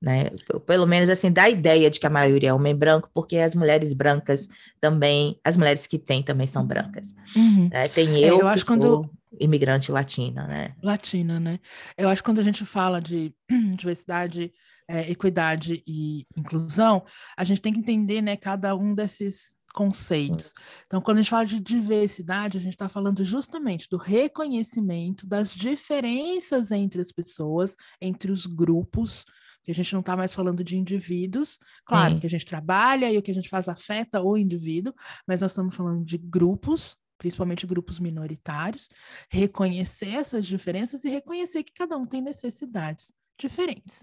né? 0.00 0.30
Pelo 0.66 0.86
menos 0.86 1.10
assim, 1.10 1.30
dá 1.30 1.44
a 1.44 1.50
ideia 1.50 1.90
de 1.90 1.98
que 1.98 2.06
a 2.06 2.10
maioria 2.10 2.50
é 2.50 2.54
homem 2.54 2.74
branco, 2.74 3.10
porque 3.12 3.36
as 3.36 3.54
mulheres 3.54 3.92
brancas 3.92 4.48
também, 4.80 5.38
as 5.44 5.56
mulheres 5.56 5.86
que 5.86 5.98
têm 5.98 6.22
também 6.22 6.46
são 6.46 6.64
brancas. 6.64 7.14
Uhum. 7.36 7.68
É, 7.72 7.88
tem 7.88 8.18
eu, 8.20 8.38
é, 8.38 8.42
eu 8.42 8.48
acho 8.48 8.64
que 8.64 8.70
quando... 8.70 8.82
sou 8.82 9.10
imigrante 9.40 9.92
latina, 9.92 10.46
né? 10.46 10.74
Latina, 10.82 11.38
né? 11.38 11.60
Eu 11.96 12.08
acho 12.08 12.22
que 12.22 12.26
quando 12.26 12.38
a 12.38 12.44
gente 12.44 12.64
fala 12.64 13.00
de 13.00 13.34
diversidade, 13.76 14.52
é, 14.88 15.10
equidade 15.10 15.82
e 15.86 16.24
inclusão, 16.36 17.04
a 17.36 17.44
gente 17.44 17.60
tem 17.60 17.72
que 17.72 17.80
entender, 17.80 18.22
né, 18.22 18.36
cada 18.36 18.74
um 18.74 18.94
desses 18.94 19.58
conceitos. 19.74 20.52
Então, 20.86 21.00
quando 21.00 21.18
a 21.18 21.20
gente 21.20 21.30
fala 21.30 21.44
de 21.44 21.60
diversidade, 21.60 22.58
a 22.58 22.60
gente 22.60 22.72
está 22.72 22.88
falando 22.88 23.22
justamente 23.24 23.86
do 23.90 23.98
reconhecimento 23.98 25.26
das 25.26 25.54
diferenças 25.54 26.72
entre 26.72 27.00
as 27.00 27.12
pessoas, 27.12 27.76
entre 28.00 28.32
os 28.32 28.46
grupos, 28.46 29.24
que 29.68 29.72
a 29.72 29.74
gente 29.74 29.92
não 29.92 30.00
está 30.00 30.16
mais 30.16 30.32
falando 30.32 30.64
de 30.64 30.78
indivíduos, 30.78 31.58
claro 31.84 32.14
Sim. 32.14 32.20
que 32.20 32.26
a 32.26 32.30
gente 32.30 32.46
trabalha 32.46 33.12
e 33.12 33.18
o 33.18 33.22
que 33.22 33.30
a 33.30 33.34
gente 33.34 33.50
faz 33.50 33.68
afeta 33.68 34.22
o 34.22 34.34
indivíduo, 34.34 34.94
mas 35.26 35.42
nós 35.42 35.50
estamos 35.50 35.74
falando 35.74 36.02
de 36.02 36.16
grupos, 36.16 36.96
principalmente 37.18 37.66
grupos 37.66 38.00
minoritários, 38.00 38.88
reconhecer 39.30 40.14
essas 40.14 40.46
diferenças 40.46 41.04
e 41.04 41.10
reconhecer 41.10 41.62
que 41.64 41.74
cada 41.74 41.98
um 41.98 42.06
tem 42.06 42.22
necessidades 42.22 43.12
diferentes. 43.38 44.02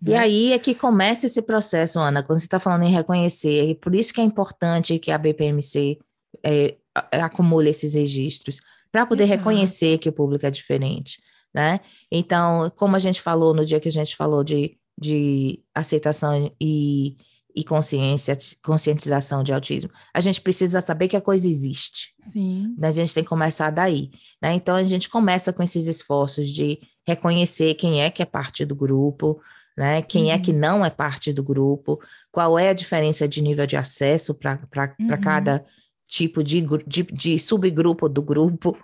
E 0.00 0.12
né? 0.12 0.16
aí 0.16 0.52
é 0.54 0.58
que 0.58 0.74
começa 0.74 1.26
esse 1.26 1.42
processo, 1.42 2.00
Ana, 2.00 2.22
quando 2.22 2.38
você 2.38 2.46
está 2.46 2.58
falando 2.58 2.84
em 2.84 2.90
reconhecer, 2.90 3.68
e 3.68 3.74
por 3.74 3.94
isso 3.94 4.14
que 4.14 4.20
é 4.22 4.24
importante 4.24 4.98
que 4.98 5.10
a 5.10 5.18
BPMC 5.18 5.98
é, 6.42 6.78
acumule 7.22 7.68
esses 7.68 7.92
registros, 7.92 8.62
para 8.90 9.04
poder 9.04 9.24
Exato. 9.24 9.40
reconhecer 9.40 9.98
que 9.98 10.08
o 10.08 10.12
público 10.12 10.46
é 10.46 10.50
diferente, 10.50 11.22
né? 11.54 11.80
Então, 12.10 12.72
como 12.76 12.96
a 12.96 12.98
gente 12.98 13.20
falou 13.20 13.52
no 13.52 13.66
dia 13.66 13.78
que 13.78 13.88
a 13.88 13.92
gente 13.92 14.16
falou 14.16 14.42
de 14.42 14.78
de 14.98 15.62
aceitação 15.74 16.52
e, 16.60 17.16
e 17.54 17.64
consciência, 17.64 18.36
conscientização 18.64 19.42
de 19.42 19.52
autismo. 19.52 19.90
A 20.14 20.20
gente 20.20 20.40
precisa 20.40 20.80
saber 20.80 21.08
que 21.08 21.16
a 21.16 21.20
coisa 21.20 21.48
existe. 21.48 22.14
Sim. 22.18 22.74
Né? 22.78 22.88
A 22.88 22.92
gente 22.92 23.14
tem 23.14 23.22
que 23.22 23.28
começar 23.28 23.70
daí. 23.70 24.10
Né? 24.40 24.54
Então, 24.54 24.76
a 24.76 24.84
gente 24.84 25.08
começa 25.08 25.52
com 25.52 25.62
esses 25.62 25.86
esforços 25.86 26.48
de 26.48 26.78
reconhecer 27.06 27.74
quem 27.74 28.02
é 28.02 28.10
que 28.10 28.22
é 28.22 28.26
parte 28.26 28.64
do 28.64 28.74
grupo, 28.74 29.40
né? 29.76 30.02
Quem 30.02 30.24
uhum. 30.24 30.30
é 30.30 30.38
que 30.38 30.50
uhum. 30.50 30.58
não 30.58 30.84
é 30.84 30.90
parte 30.90 31.32
do 31.32 31.42
grupo, 31.42 32.00
qual 32.30 32.58
é 32.58 32.68
a 32.68 32.74
diferença 32.74 33.26
de 33.26 33.40
nível 33.40 33.66
de 33.66 33.76
acesso 33.76 34.34
para 34.34 34.60
uhum. 35.00 35.20
cada 35.20 35.64
tipo 36.12 36.44
de, 36.44 36.60
de, 36.86 37.02
de, 37.04 37.38
subgrupo 37.38 38.06
do 38.06 38.20
grupo, 38.20 38.76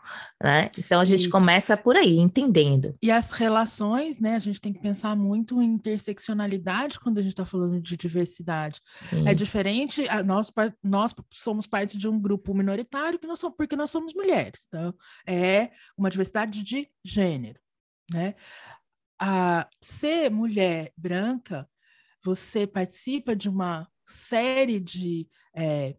né? 0.42 0.70
Então 0.78 0.98
a 0.98 1.04
gente 1.04 1.20
Isso. 1.20 1.30
começa 1.30 1.76
por 1.76 1.94
aí, 1.94 2.16
entendendo. 2.16 2.96
E 3.02 3.10
as 3.10 3.32
relações, 3.32 4.18
né? 4.18 4.34
A 4.34 4.38
gente 4.38 4.58
tem 4.58 4.72
que 4.72 4.80
pensar 4.80 5.14
muito 5.14 5.60
em 5.60 5.66
interseccionalidade 5.66 6.98
quando 6.98 7.18
a 7.18 7.20
gente 7.20 7.32
está 7.32 7.44
falando 7.44 7.78
de 7.82 7.98
diversidade. 7.98 8.80
Sim. 9.10 9.28
É 9.28 9.34
diferente, 9.34 10.04
nós, 10.24 10.50
nós 10.82 11.14
somos 11.30 11.66
parte 11.66 11.98
de 11.98 12.08
um 12.08 12.18
grupo 12.18 12.54
minoritário 12.54 13.18
que 13.18 13.26
nós 13.26 13.38
somos, 13.38 13.58
porque 13.58 13.76
nós 13.76 13.90
somos 13.90 14.14
mulheres. 14.14 14.64
Então, 14.66 14.94
é 15.26 15.70
uma 15.98 16.08
diversidade 16.08 16.62
de 16.62 16.88
gênero, 17.04 17.60
né? 18.10 18.36
A 19.20 19.68
ser 19.82 20.30
mulher 20.30 20.94
branca, 20.96 21.68
você 22.24 22.66
participa 22.66 23.36
de 23.36 23.50
uma 23.50 23.86
série 24.06 24.80
de 24.80 25.28
é, 25.54 25.94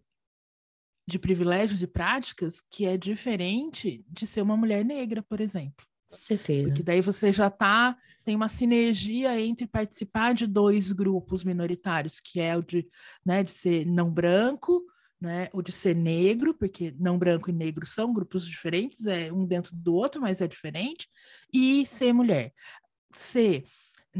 de 1.09 1.19
privilégios 1.19 1.81
e 1.81 1.87
práticas 1.87 2.61
que 2.69 2.85
é 2.85 2.95
diferente 2.95 4.03
de 4.07 4.25
ser 4.25 4.41
uma 4.41 4.55
mulher 4.55 4.85
negra, 4.85 5.21
por 5.21 5.41
exemplo. 5.41 5.85
Com 6.09 6.19
certeza. 6.19 6.67
Porque 6.67 6.83
daí 6.83 7.01
você 7.01 7.31
já 7.31 7.49
tá, 7.49 7.97
tem 8.23 8.35
uma 8.35 8.49
sinergia 8.49 9.39
entre 9.39 9.67
participar 9.67 10.33
de 10.33 10.47
dois 10.47 10.91
grupos 10.91 11.43
minoritários, 11.43 12.19
que 12.19 12.39
é 12.39 12.57
o 12.57 12.61
de, 12.61 12.87
né, 13.25 13.43
de 13.43 13.51
ser 13.51 13.85
não 13.85 14.09
branco, 14.09 14.83
né, 15.21 15.49
o 15.53 15.61
de 15.61 15.71
ser 15.71 15.95
negro, 15.95 16.53
porque 16.53 16.95
não 16.97 17.17
branco 17.17 17.49
e 17.49 17.53
negro 17.53 17.85
são 17.85 18.13
grupos 18.13 18.47
diferentes, 18.47 19.05
é 19.05 19.31
um 19.31 19.45
dentro 19.45 19.75
do 19.75 19.93
outro, 19.93 20.21
mas 20.21 20.41
é 20.41 20.47
diferente, 20.47 21.07
e 21.53 21.85
ser 21.85 22.13
mulher. 22.13 22.53
Ser 23.13 23.65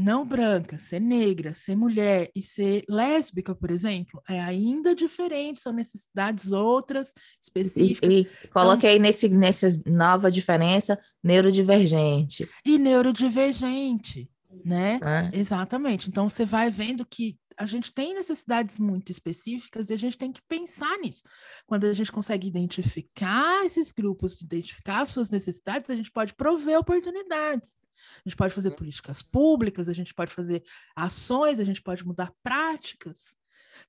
não 0.00 0.26
branca, 0.26 0.78
ser 0.78 1.00
negra, 1.00 1.54
ser 1.54 1.76
mulher 1.76 2.30
e 2.34 2.42
ser 2.42 2.84
lésbica, 2.88 3.54
por 3.54 3.70
exemplo, 3.70 4.22
é 4.28 4.40
ainda 4.40 4.94
diferente, 4.94 5.60
são 5.60 5.72
necessidades 5.72 6.52
outras, 6.52 7.12
específicas. 7.40 8.10
E, 8.10 8.20
e 8.20 8.48
coloque 8.48 8.86
então, 8.86 8.90
aí 8.90 8.98
nesse, 8.98 9.28
nessa 9.28 9.68
nova 9.86 10.30
diferença, 10.30 10.98
neurodivergente. 11.22 12.48
E 12.64 12.78
neurodivergente, 12.78 14.30
né? 14.64 14.98
É. 15.02 15.38
Exatamente. 15.38 16.08
Então, 16.08 16.28
você 16.28 16.44
vai 16.44 16.70
vendo 16.70 17.04
que 17.04 17.38
a 17.56 17.66
gente 17.66 17.92
tem 17.92 18.14
necessidades 18.14 18.78
muito 18.78 19.12
específicas 19.12 19.90
e 19.90 19.92
a 19.92 19.96
gente 19.96 20.16
tem 20.16 20.32
que 20.32 20.40
pensar 20.48 20.96
nisso. 20.98 21.22
Quando 21.66 21.84
a 21.84 21.92
gente 21.92 22.10
consegue 22.10 22.48
identificar 22.48 23.66
esses 23.66 23.92
grupos, 23.92 24.40
identificar 24.40 25.02
as 25.02 25.10
suas 25.10 25.28
necessidades, 25.28 25.90
a 25.90 25.94
gente 25.94 26.10
pode 26.10 26.32
prover 26.32 26.78
oportunidades. 26.78 27.78
A 28.24 28.28
gente 28.28 28.36
pode 28.36 28.54
fazer 28.54 28.72
políticas 28.72 29.22
públicas, 29.22 29.88
a 29.88 29.92
gente 29.92 30.14
pode 30.14 30.32
fazer 30.32 30.62
ações, 30.94 31.60
a 31.60 31.64
gente 31.64 31.82
pode 31.82 32.06
mudar 32.06 32.32
práticas 32.42 33.36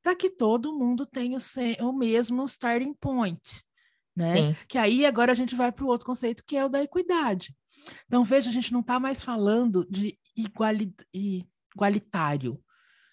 para 0.02 0.16
que 0.16 0.30
todo 0.30 0.78
mundo 0.78 1.06
tenha 1.06 1.38
o, 1.38 1.88
o 1.88 1.94
mesmo 1.94 2.44
starting 2.46 2.94
point, 2.94 3.64
né? 4.16 4.36
Sim. 4.36 4.56
Que 4.68 4.78
aí 4.78 5.06
agora 5.06 5.32
a 5.32 5.36
gente 5.36 5.56
vai 5.56 5.72
para 5.72 5.86
o 5.86 5.88
outro 5.88 6.06
conceito 6.06 6.44
que 6.46 6.56
é 6.56 6.66
o 6.66 6.70
da 6.70 6.84
equidade. 6.84 7.56
Então 8.06 8.24
veja, 8.24 8.50
a 8.50 8.54
gente 8.54 8.72
não 8.72 8.82
está 8.82 9.00
mais 9.00 9.24
falando 9.24 9.86
de 9.90 10.18
iguali 10.36 10.94
igualitário, 11.14 12.64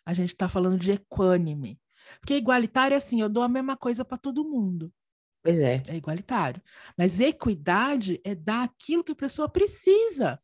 a 0.04 0.12
gente 0.12 0.32
está 0.32 0.48
falando 0.48 0.78
de 0.78 0.92
equânime. 0.92 1.80
Porque 2.20 2.34
igualitário 2.34 2.94
é 2.94 2.98
assim, 2.98 3.20
eu 3.20 3.28
dou 3.28 3.42
a 3.42 3.48
mesma 3.48 3.76
coisa 3.76 4.04
para 4.04 4.16
todo 4.16 4.48
mundo. 4.48 4.92
Pois 5.42 5.58
é. 5.58 5.82
É 5.86 5.96
igualitário. 5.96 6.62
Mas 6.96 7.20
equidade 7.20 8.20
é 8.24 8.34
dar 8.34 8.64
aquilo 8.64 9.04
que 9.04 9.12
a 9.12 9.16
pessoa 9.16 9.48
precisa. 9.48 10.40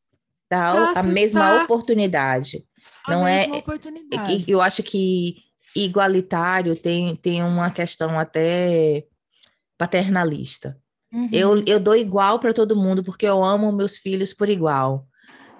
Dar 0.50 0.96
a 0.96 1.02
mesma 1.02 1.62
oportunidade. 1.62 2.64
A 3.06 3.12
Não 3.12 3.24
mesma 3.24 3.56
é. 3.56 3.58
oportunidade. 3.58 4.44
Eu 4.46 4.60
acho 4.60 4.82
que 4.82 5.36
igualitário 5.74 6.76
tem, 6.76 7.16
tem 7.16 7.42
uma 7.42 7.70
questão 7.70 8.18
até 8.18 9.04
paternalista. 9.76 10.78
Uhum. 11.12 11.28
Eu, 11.32 11.64
eu 11.66 11.80
dou 11.80 11.96
igual 11.96 12.38
para 12.38 12.52
todo 12.52 12.76
mundo 12.76 13.02
porque 13.02 13.26
eu 13.26 13.42
amo 13.44 13.72
meus 13.72 13.96
filhos 13.96 14.32
por 14.32 14.48
igual, 14.48 15.06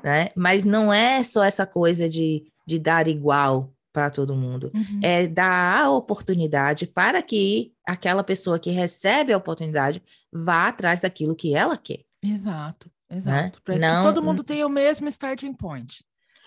né? 0.02 0.28
Mas 0.36 0.64
não 0.64 0.92
é 0.92 1.22
só 1.22 1.44
essa 1.44 1.66
coisa 1.66 2.08
de, 2.08 2.44
de 2.66 2.78
dar 2.78 3.08
igual 3.08 3.72
para 3.92 4.10
todo 4.10 4.34
mundo. 4.34 4.72
Uhum. 4.74 5.00
É 5.02 5.26
dar 5.26 5.84
a 5.84 5.90
oportunidade 5.90 6.86
para 6.86 7.22
que 7.22 7.72
aquela 7.86 8.24
pessoa 8.24 8.58
que 8.58 8.70
recebe 8.70 9.32
a 9.32 9.36
oportunidade 9.36 10.02
vá 10.32 10.66
atrás 10.66 11.00
daquilo 11.00 11.36
que 11.36 11.54
ela 11.54 11.76
quer. 11.76 12.00
Exato, 12.22 12.90
exato. 13.16 13.62
Para 13.62 13.78
Não- 13.78 14.02
que 14.06 14.08
todo 14.14 14.22
mundo 14.24 14.42
tenha 14.44 14.66
o 14.66 14.70
mesmo 14.70 15.08
starting 15.08 15.52
point. 15.54 16.04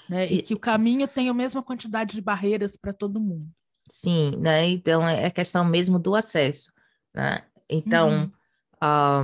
Né? 0.10 0.28
E, 0.32 0.36
E- 0.38 0.42
que 0.42 0.54
o 0.54 0.60
caminho 0.60 1.08
tenha 1.08 1.32
a 1.32 1.34
mesma 1.34 1.62
quantidade 1.62 2.16
de 2.16 2.22
barreiras 2.22 2.78
para 2.78 2.94
todo 2.94 3.20
mundo. 3.20 3.48
Sim, 3.90 4.32
né? 4.40 4.66
Então 4.68 5.08
é 5.08 5.30
questão 5.30 5.64
mesmo 5.66 5.98
do 6.00 6.16
acesso, 6.16 6.72
né? 7.14 7.44
Então, 7.70 8.10
Uhum. 8.10 8.32
ah, 8.82 9.24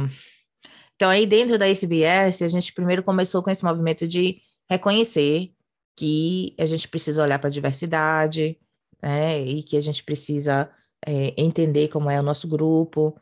então 0.96 1.10
aí 1.10 1.26
dentro 1.26 1.58
da 1.58 1.68
SBS 1.68 2.42
a 2.44 2.48
gente 2.48 2.74
primeiro 2.74 3.04
começou 3.04 3.42
com 3.44 3.50
esse 3.50 3.64
movimento 3.64 4.08
de 4.08 4.42
reconhecer 4.70 5.54
que 5.98 6.56
a 6.60 6.66
gente 6.66 6.88
precisa 6.88 7.22
olhar 7.22 7.40
para 7.40 7.50
a 7.50 7.52
diversidade, 7.52 8.58
né? 9.02 9.40
E 9.42 9.64
que 9.64 9.78
a 9.78 9.82
gente 9.82 10.04
precisa 10.04 10.70
é, 11.06 11.34
entender 11.38 11.90
como 11.90 12.10
é 12.10 12.18
o 12.20 12.24
nosso 12.24 12.48
grupo. 12.48 13.20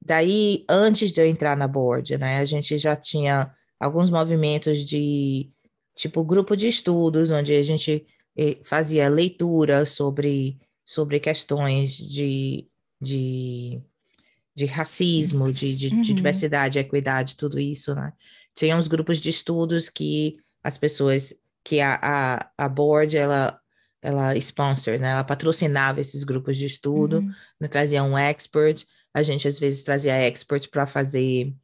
Daí, 0.00 0.64
antes 0.68 1.12
de 1.12 1.20
eu 1.20 1.26
entrar 1.26 1.54
na 1.56 1.68
board, 1.68 2.16
né? 2.16 2.38
A 2.38 2.44
gente 2.46 2.78
já 2.78 2.96
tinha 2.96 3.54
alguns 3.78 4.10
movimentos 4.10 4.84
de 4.84 5.50
tipo 5.94 6.24
grupo 6.24 6.56
de 6.56 6.68
estudos, 6.68 7.30
onde 7.30 7.54
a 7.54 7.62
gente 7.62 8.06
eh, 8.36 8.58
fazia 8.64 9.08
leitura 9.08 9.84
sobre, 9.84 10.58
sobre 10.84 11.18
questões 11.20 11.96
de, 11.96 12.68
de, 13.00 13.80
de 14.54 14.66
racismo, 14.66 15.52
de, 15.52 15.74
de, 15.74 15.90
de 15.90 15.96
Uhum. 16.10 16.14
diversidade, 16.14 16.78
equidade, 16.78 17.36
tudo 17.36 17.58
isso, 17.58 17.94
né? 17.94 18.12
Tinha 18.54 18.76
uns 18.76 18.88
grupos 18.88 19.18
de 19.20 19.30
estudos 19.30 19.88
que 19.88 20.38
as 20.62 20.76
pessoas, 20.78 21.34
que 21.64 21.80
a, 21.80 21.98
a, 22.02 22.50
a 22.58 22.68
board, 22.68 23.16
ela, 23.16 23.60
ela 24.02 24.36
sponsor, 24.36 24.98
né? 24.98 25.10
Ela 25.10 25.24
patrocinava 25.24 26.00
esses 26.00 26.24
grupos 26.24 26.56
de 26.56 26.66
estudo, 26.66 27.20
Uhum. 27.20 27.34
né, 27.60 27.68
trazia 27.68 28.02
um 28.02 28.16
expert, 28.16 28.84
a 29.14 29.22
gente 29.22 29.48
às 29.48 29.58
vezes 29.58 29.82
trazia 29.82 30.14
expert 30.14 30.68
para 30.70 30.86
fazer 30.86 31.54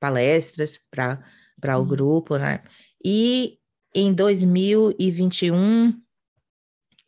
palestras 0.00 0.80
para 0.90 1.22
para 1.60 1.78
o 1.78 1.84
grupo, 1.84 2.36
né? 2.36 2.60
E 3.04 3.58
em 3.94 4.12
2021 4.12 5.94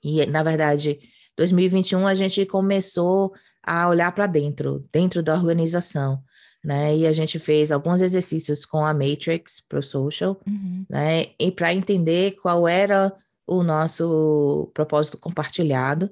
e 0.03 0.25
na 0.27 0.43
verdade 0.43 0.99
2021 1.37 2.07
a 2.07 2.15
gente 2.15 2.45
começou 2.47 3.33
a 3.63 3.89
olhar 3.89 4.13
para 4.13 4.27
dentro, 4.27 4.87
dentro 4.93 5.23
da 5.23 5.35
organização, 5.35 6.23
né? 6.65 6.97
E 6.97 7.07
a 7.07 7.13
gente 7.13 7.39
fez 7.39 7.71
alguns 7.71 8.01
exercícios 8.01 8.65
com 8.65 8.85
a 8.85 8.93
Matrix 8.95 9.61
Pro 9.67 9.83
Social, 9.83 10.41
Uhum. 10.47 10.85
né? 10.89 11.27
E 11.39 11.51
para 11.51 11.73
entender 11.73 12.33
qual 12.43 12.67
era 12.67 13.13
o 13.47 13.63
nosso 13.63 14.71
propósito 14.75 15.19
compartilhado 15.19 16.11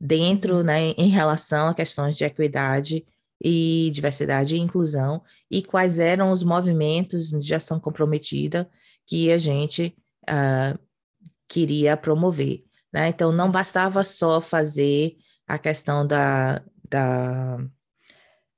dentro, 0.00 0.62
né, 0.62 0.90
em 0.96 1.08
relação 1.08 1.66
a 1.68 1.74
questões 1.74 2.16
de 2.16 2.22
equidade 2.24 3.04
e 3.42 3.90
diversidade 3.92 4.56
e 4.56 4.58
inclusão 4.58 5.22
e 5.50 5.62
quais 5.62 5.98
eram 5.98 6.30
os 6.30 6.42
movimentos 6.42 7.30
de 7.30 7.54
ação 7.54 7.78
comprometida 7.78 8.68
que 9.06 9.30
a 9.30 9.38
gente 9.38 9.96
ah, 10.26 10.76
queria 11.48 11.96
promover, 11.96 12.64
né? 12.92 13.08
Então 13.08 13.32
não 13.32 13.50
bastava 13.50 14.04
só 14.04 14.40
fazer 14.40 15.16
a 15.46 15.58
questão 15.58 16.06
da, 16.06 16.62
da 16.88 17.58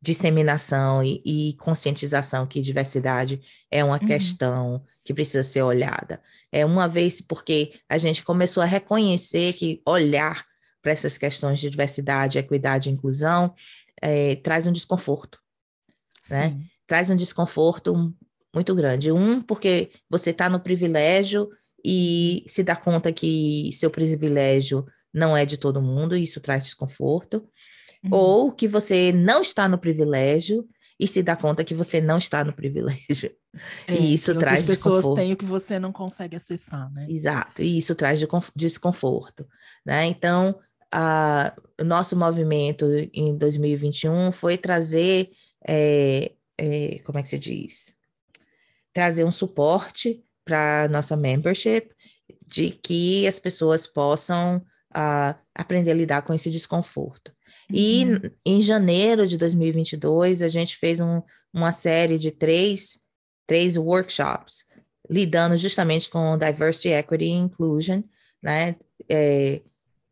disseminação 0.02 1.04
e, 1.04 1.22
e 1.24 1.56
conscientização 1.58 2.46
que 2.46 2.60
diversidade 2.60 3.40
é 3.70 3.84
uma 3.84 3.98
Uhum. 4.00 4.06
questão 4.06 4.84
que 5.04 5.12
precisa 5.12 5.42
ser 5.42 5.62
olhada. 5.62 6.20
É 6.50 6.64
uma 6.64 6.88
vez 6.88 7.20
porque 7.20 7.74
a 7.88 7.98
gente 7.98 8.22
começou 8.22 8.62
a 8.62 8.66
reconhecer 8.66 9.52
que 9.52 9.82
olhar 9.86 10.44
para 10.82 10.92
essas 10.92 11.18
questões 11.18 11.60
de 11.60 11.68
diversidade, 11.68 12.38
equidade 12.38 12.88
e 12.88 12.92
inclusão 12.92 13.54
eh, 14.00 14.36
traz 14.36 14.66
um 14.66 14.72
desconforto, 14.72 15.38
né? 16.28 16.50
Sim. 16.50 16.62
traz 16.86 17.10
um 17.10 17.16
desconforto 17.16 18.14
muito 18.54 18.74
grande. 18.74 19.12
Um, 19.12 19.40
porque 19.40 19.90
você 20.08 20.30
está 20.30 20.48
no 20.48 20.60
privilégio 20.60 21.48
e 21.84 22.44
se 22.46 22.62
dá 22.62 22.76
conta 22.76 23.12
que 23.12 23.70
seu 23.72 23.90
privilégio 23.90 24.84
não 25.12 25.36
é 25.36 25.44
de 25.44 25.56
todo 25.56 25.82
mundo, 25.82 26.16
e 26.16 26.22
isso 26.22 26.40
traz 26.40 26.64
desconforto. 26.64 27.48
Uhum. 28.04 28.10
Ou 28.12 28.52
que 28.52 28.68
você 28.68 29.12
não 29.12 29.42
está 29.42 29.68
no 29.68 29.78
privilégio 29.78 30.66
e 30.98 31.08
se 31.08 31.22
dá 31.22 31.34
conta 31.34 31.64
que 31.64 31.74
você 31.74 32.00
não 32.00 32.18
está 32.18 32.44
no 32.44 32.52
privilégio. 32.52 33.34
É, 33.86 33.94
e 33.94 34.14
isso 34.14 34.34
traz 34.36 34.60
outras 34.60 34.76
pessoas 34.76 34.94
desconforto. 34.96 35.16
têm 35.16 35.32
o 35.32 35.36
que 35.36 35.44
você 35.44 35.78
não 35.78 35.92
consegue 35.92 36.36
acessar, 36.36 36.92
né? 36.92 37.06
Exato, 37.08 37.62
e 37.62 37.78
isso 37.78 37.94
traz 37.94 38.18
de 38.18 38.26
conf- 38.26 38.52
desconforto, 38.54 39.44
né? 39.84 40.06
Então, 40.06 40.56
a- 40.92 41.54
o 41.80 41.84
nosso 41.84 42.16
movimento 42.16 42.86
em 43.12 43.36
2021 43.36 44.32
foi 44.32 44.56
trazer, 44.58 45.30
é, 45.66 46.32
é, 46.58 46.98
como 47.04 47.18
é 47.18 47.22
que 47.22 47.28
se 47.28 47.38
diz? 47.38 47.94
Trazer 48.92 49.24
um 49.24 49.30
suporte 49.30 50.22
para 50.44 50.88
nossa 50.88 51.16
membership, 51.16 51.90
de 52.46 52.70
que 52.70 53.26
as 53.26 53.38
pessoas 53.38 53.86
possam 53.86 54.62
ah, 54.92 55.38
aprender 55.54 55.92
a 55.92 55.94
lidar 55.94 56.22
com 56.22 56.34
esse 56.34 56.50
desconforto. 56.50 57.32
E 57.72 58.04
Uhum. 58.04 58.18
em 58.44 58.60
janeiro 58.60 59.24
de 59.24 59.36
2022, 59.36 60.42
a 60.42 60.48
gente 60.48 60.76
fez 60.76 60.98
um- 60.98 61.22
uma 61.54 61.70
série 61.70 62.18
de 62.18 62.32
três, 62.32 62.98
três 63.46 63.76
workshops 63.76 64.64
lidando 65.08 65.56
justamente 65.56 66.10
com 66.10 66.36
diversity, 66.36 66.88
equity 66.88 67.26
e 67.26 67.30
inclusion, 67.30 68.02
né? 68.42 68.74
É, 69.08 69.62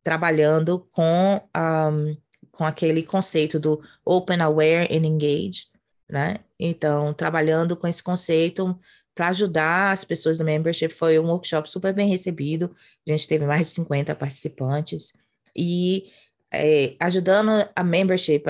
trabalhando 0.08 0.82
com, 0.94 1.38
um, 1.54 2.16
com 2.50 2.64
aquele 2.64 3.02
conceito 3.02 3.60
do 3.60 3.82
open, 4.06 4.40
aware 4.40 4.88
and 4.90 5.06
engage, 5.06 5.66
né? 6.08 6.36
Então, 6.58 7.12
trabalhando 7.12 7.76
com 7.76 7.86
esse 7.86 8.02
conceito 8.02 8.74
para 9.14 9.28
ajudar 9.28 9.92
as 9.92 10.06
pessoas 10.06 10.38
da 10.38 10.44
membership, 10.44 10.94
foi 10.94 11.18
um 11.18 11.26
workshop 11.26 11.70
super 11.70 11.92
bem 11.92 12.08
recebido, 12.08 12.74
a 13.06 13.10
gente 13.10 13.28
teve 13.28 13.44
mais 13.44 13.68
de 13.68 13.74
50 13.74 14.14
participantes, 14.14 15.12
e 15.54 16.10
é, 16.50 16.96
ajudando 17.00 17.68
a 17.76 17.84
membership 17.84 18.44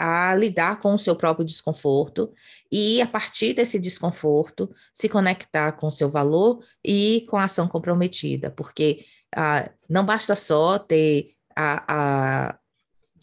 a, 0.00 0.30
a 0.32 0.34
lidar 0.34 0.80
com 0.80 0.92
o 0.92 0.98
seu 0.98 1.14
próprio 1.14 1.46
desconforto, 1.46 2.32
e 2.72 3.00
a 3.00 3.06
partir 3.06 3.54
desse 3.54 3.78
desconforto, 3.78 4.68
se 4.92 5.08
conectar 5.08 5.70
com 5.70 5.86
o 5.86 5.92
seu 5.92 6.08
valor 6.08 6.64
e 6.84 7.24
com 7.30 7.36
a 7.36 7.44
ação 7.44 7.68
comprometida, 7.68 8.50
porque 8.50 9.04
ah, 9.36 9.70
não 9.88 10.04
basta 10.04 10.34
só 10.34 10.78
ter 10.78 11.32
a, 11.54 11.84
a, 12.48 12.58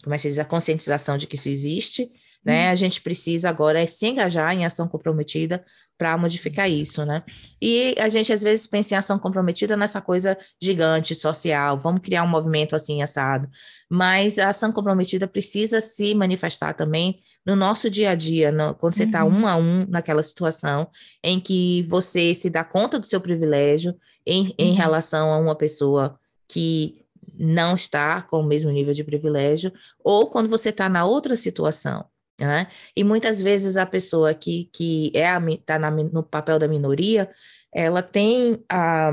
como 0.02 0.14
é 0.14 0.16
que 0.16 0.22
se 0.22 0.28
diz, 0.28 0.38
a 0.38 0.44
conscientização 0.44 1.18
de 1.18 1.26
que 1.26 1.34
isso 1.34 1.48
existe, 1.48 2.10
né? 2.44 2.68
A 2.68 2.74
gente 2.74 3.00
precisa 3.00 3.48
agora 3.48 3.86
se 3.88 4.06
engajar 4.06 4.54
em 4.54 4.64
ação 4.64 4.86
comprometida 4.86 5.64
para 5.96 6.16
modificar 6.18 6.70
isso, 6.70 7.04
né? 7.04 7.22
E 7.60 7.94
a 7.98 8.08
gente 8.08 8.32
às 8.32 8.42
vezes 8.42 8.66
pensa 8.66 8.94
em 8.94 8.98
ação 8.98 9.18
comprometida 9.18 9.76
nessa 9.76 10.00
coisa 10.00 10.36
gigante, 10.60 11.14
social, 11.14 11.78
vamos 11.78 12.02
criar 12.02 12.22
um 12.22 12.28
movimento 12.28 12.76
assim 12.76 13.02
assado, 13.02 13.48
mas 13.90 14.38
a 14.38 14.50
ação 14.50 14.70
comprometida 14.72 15.26
precisa 15.26 15.80
se 15.80 16.14
manifestar 16.14 16.74
também 16.74 17.20
no 17.44 17.54
nosso 17.54 17.90
dia 17.90 18.10
a 18.10 18.14
dia, 18.14 18.50
no, 18.50 18.74
quando 18.74 18.94
você 18.94 19.04
está 19.04 19.24
Uhum. 19.24 19.40
um 19.42 19.46
a 19.46 19.56
um 19.56 19.86
naquela 19.86 20.22
situação 20.22 20.88
em 21.22 21.38
que 21.38 21.82
você 21.88 22.34
se 22.34 22.48
dá 22.48 22.64
conta 22.64 22.98
do 22.98 23.06
seu 23.06 23.20
privilégio 23.20 23.94
em, 24.26 24.54
em 24.58 24.70
Uhum. 24.70 24.76
relação 24.76 25.32
a 25.32 25.38
uma 25.38 25.54
pessoa 25.54 26.18
que 26.48 27.04
não 27.38 27.74
está 27.74 28.22
com 28.22 28.40
o 28.40 28.46
mesmo 28.46 28.70
nível 28.70 28.94
de 28.94 29.02
privilégio, 29.04 29.72
ou 30.02 30.28
quando 30.28 30.48
você 30.48 30.68
está 30.68 30.88
na 30.88 31.04
outra 31.04 31.36
situação, 31.36 32.04
né? 32.38 32.68
E 32.96 33.02
muitas 33.02 33.40
vezes 33.40 33.76
a 33.76 33.86
pessoa 33.86 34.32
que, 34.34 34.68
que 34.72 35.10
é 35.14 35.28
está 35.52 35.78
no 35.78 36.22
papel 36.22 36.58
da 36.58 36.68
minoria, 36.68 37.28
ela 37.72 38.02
tem 38.02 38.62
a, 38.70 39.10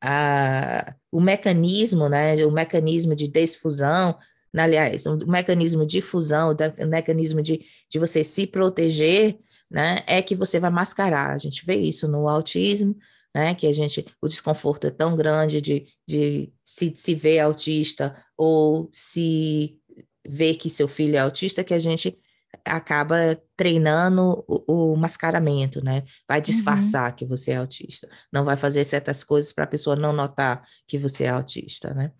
a, 0.00 0.94
o 1.10 1.20
mecanismo, 1.20 2.08
né? 2.08 2.44
O 2.44 2.50
mecanismo 2.50 3.14
de 3.14 3.28
desfusão, 3.28 4.16
aliás, 4.56 5.06
o 5.06 5.16
mecanismo 5.26 5.84
de 5.86 6.00
fusão, 6.00 6.54
o 6.78 6.86
mecanismo 6.86 7.42
de, 7.42 7.64
de 7.90 7.98
você 7.98 8.24
se 8.24 8.46
proteger, 8.46 9.38
né? 9.70 10.02
É 10.06 10.22
que 10.22 10.34
você 10.34 10.58
vai 10.58 10.70
mascarar. 10.70 11.34
A 11.34 11.38
gente 11.38 11.64
vê 11.64 11.76
isso 11.76 12.08
no 12.08 12.28
autismo, 12.28 12.96
né? 13.34 13.54
Que 13.54 13.66
a 13.66 13.72
gente, 13.72 14.04
o 14.20 14.28
desconforto 14.28 14.86
é 14.86 14.90
tão 14.90 15.16
grande 15.16 15.60
de, 15.60 15.86
de 16.06 16.52
se, 16.64 16.92
se 16.96 17.14
ver 17.14 17.40
autista 17.40 18.16
ou 18.36 18.88
se 18.92 19.78
ver 20.26 20.54
que 20.54 20.70
seu 20.70 20.88
filho 20.88 21.16
é 21.16 21.20
autista 21.20 21.64
que 21.64 21.74
a 21.74 21.78
gente 21.78 22.18
acaba 22.64 23.38
treinando 23.56 24.44
o, 24.46 24.92
o 24.92 24.96
mascaramento, 24.96 25.82
né? 25.82 26.04
Vai 26.26 26.40
disfarçar 26.40 27.10
uhum. 27.10 27.16
que 27.16 27.24
você 27.24 27.52
é 27.52 27.56
autista. 27.56 28.08
Não 28.32 28.44
vai 28.44 28.56
fazer 28.56 28.84
certas 28.84 29.22
coisas 29.22 29.52
para 29.52 29.64
a 29.64 29.68
pessoa 29.68 29.96
não 29.96 30.12
notar 30.12 30.62
que 30.86 30.98
você 30.98 31.24
é 31.24 31.30
autista, 31.30 31.92
né? 31.94 32.12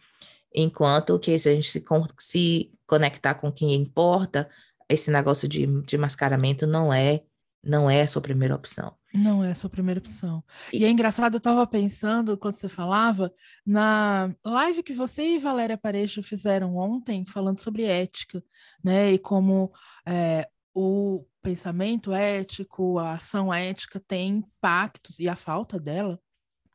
Enquanto 0.61 1.19
que 1.19 1.39
se 1.39 1.49
a 1.49 1.55
gente 1.55 1.71
se, 1.71 1.85
se 2.19 2.73
conectar 2.87 3.35
com 3.35 3.53
quem 3.53 3.75
importa, 3.75 4.49
esse 4.89 5.11
negócio 5.11 5.49
de, 5.49 5.67
de 5.83 5.97
mascaramento 5.97 6.67
não 6.67 6.93
é 6.93 7.23
não 7.63 7.91
é 7.91 8.03
a 8.03 8.07
sua 8.07 8.23
primeira 8.23 8.55
opção. 8.55 8.97
Não 9.13 9.43
é 9.43 9.51
a 9.51 9.55
sua 9.55 9.69
primeira 9.69 9.99
opção. 9.99 10.45
E, 10.73 10.79
e 10.79 10.85
é 10.85 10.89
engraçado, 10.89 11.35
eu 11.35 11.39
estava 11.39 11.67
pensando, 11.67 12.39
quando 12.39 12.55
você 12.55 12.69
falava, 12.69 13.33
na 13.67 14.33
live 14.45 14.83
que 14.83 14.93
você 14.93 15.35
e 15.35 15.39
Valéria 15.39 15.77
Parejo 15.77 16.23
fizeram 16.23 16.77
ontem, 16.77 17.27
falando 17.27 17.61
sobre 17.61 17.83
ética, 17.83 18.43
né? 18.83 19.13
E 19.13 19.19
como 19.19 19.73
é, 20.07 20.49
o 20.73 21.27
pensamento 21.43 22.13
ético, 22.13 22.99
a 22.99 23.15
ação 23.15 23.53
ética 23.53 24.01
tem 24.01 24.37
impactos, 24.37 25.19
e 25.19 25.29
a 25.29 25.35
falta 25.35 25.79
dela 25.81 26.19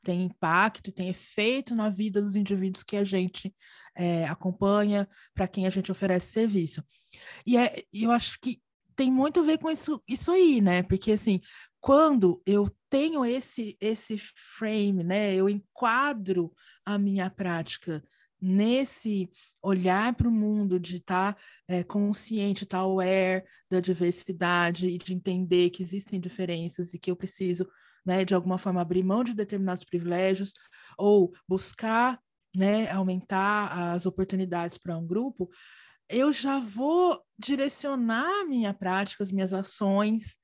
tem 0.03 0.23
impacto 0.23 0.91
tem 0.91 1.09
efeito 1.09 1.75
na 1.75 1.89
vida 1.89 2.21
dos 2.21 2.35
indivíduos 2.35 2.83
que 2.83 2.97
a 2.97 3.03
gente 3.03 3.53
é, 3.95 4.25
acompanha, 4.25 5.07
para 5.33 5.47
quem 5.47 5.65
a 5.65 5.69
gente 5.69 5.91
oferece 5.91 6.31
serviço. 6.31 6.83
E 7.45 7.57
é, 7.57 7.83
eu 7.93 8.11
acho 8.11 8.39
que 8.39 8.61
tem 8.95 9.11
muito 9.11 9.39
a 9.39 9.43
ver 9.43 9.57
com 9.57 9.69
isso, 9.71 10.01
isso 10.07 10.31
aí, 10.31 10.61
né? 10.61 10.83
Porque 10.83 11.11
assim, 11.11 11.41
quando 11.79 12.41
eu 12.45 12.69
tenho 12.89 13.25
esse 13.25 13.77
esse 13.81 14.17
frame, 14.17 15.03
né? 15.03 15.33
Eu 15.33 15.49
enquadro 15.49 16.53
a 16.85 16.97
minha 16.97 17.29
prática 17.29 18.03
nesse 18.43 19.29
olhar 19.61 20.13
para 20.15 20.27
o 20.27 20.31
mundo 20.31 20.77
de 20.77 20.97
estar 20.97 21.33
tá, 21.33 21.41
é, 21.65 21.81
consciente, 21.81 22.65
estar 22.65 22.79
tá 22.79 22.83
aware 22.83 23.45
da 23.69 23.79
diversidade 23.79 24.89
e 24.89 24.97
de 24.97 25.13
entender 25.13 25.69
que 25.69 25.81
existem 25.81 26.19
diferenças 26.19 26.93
e 26.93 26.99
que 26.99 27.09
eu 27.09 27.15
preciso, 27.15 27.65
né, 28.05 28.25
de 28.25 28.33
alguma 28.33 28.57
forma 28.57 28.81
abrir 28.81 29.03
mão 29.03 29.23
de 29.23 29.33
determinados 29.33 29.83
privilégios 29.83 30.53
ou 30.97 31.33
buscar, 31.47 32.19
né, 32.55 32.89
aumentar 32.91 33.93
as 33.93 34.05
oportunidades 34.05 34.77
para 34.77 34.97
um 34.97 35.05
grupo, 35.05 35.49
eu 36.09 36.31
já 36.31 36.59
vou 36.59 37.23
direcionar 37.37 38.45
minha 38.45 38.73
prática, 38.73 39.23
as 39.23 39.31
minhas 39.31 39.53
ações, 39.53 40.37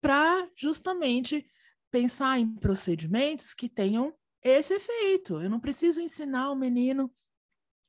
para 0.00 0.48
justamente 0.56 1.46
pensar 1.90 2.38
em 2.38 2.54
procedimentos 2.54 3.54
que 3.54 3.68
tenham 3.68 4.14
esse 4.42 4.74
efeito. 4.74 5.40
Eu 5.40 5.48
não 5.48 5.60
preciso 5.60 6.00
ensinar 6.00 6.50
o 6.50 6.56
menino 6.56 7.12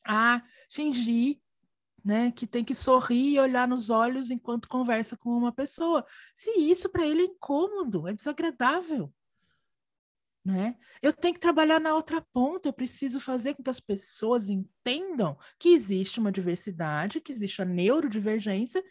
a 0.06 0.42
fingir 0.70 1.40
né, 2.04 2.32
que 2.32 2.46
tem 2.46 2.64
que 2.64 2.76
sorrir 2.76 3.34
e 3.34 3.40
olhar 3.40 3.68
nos 3.68 3.90
olhos 3.90 4.30
enquanto 4.30 4.68
conversa 4.68 5.16
com 5.16 5.30
uma 5.30 5.52
pessoa. 5.52 6.06
Se 6.36 6.52
isso 6.60 6.90
para 6.90 7.06
ele 7.06 7.22
é 7.22 7.26
incômodo, 7.26 8.08
é 8.08 8.14
desagradável 8.14 9.14
né? 10.46 10.76
Eu 11.02 11.14
tenho 11.14 11.34
que 11.34 11.40
trabalhar 11.40 11.80
na 11.80 11.96
outra 11.96 12.22
ponta, 12.34 12.68
eu 12.68 12.74
preciso 12.74 13.20
fazer 13.20 13.54
com 13.54 13.64
que 13.64 13.70
as 13.70 13.80
pessoas 13.80 14.50
entendam 14.50 15.38
que 15.58 15.70
existe 15.70 16.20
uma 16.20 16.32
diversidade, 16.32 17.22
que 17.22 17.32
existe 17.32 17.62
a 17.62 17.66
neurodivergência 17.66 18.84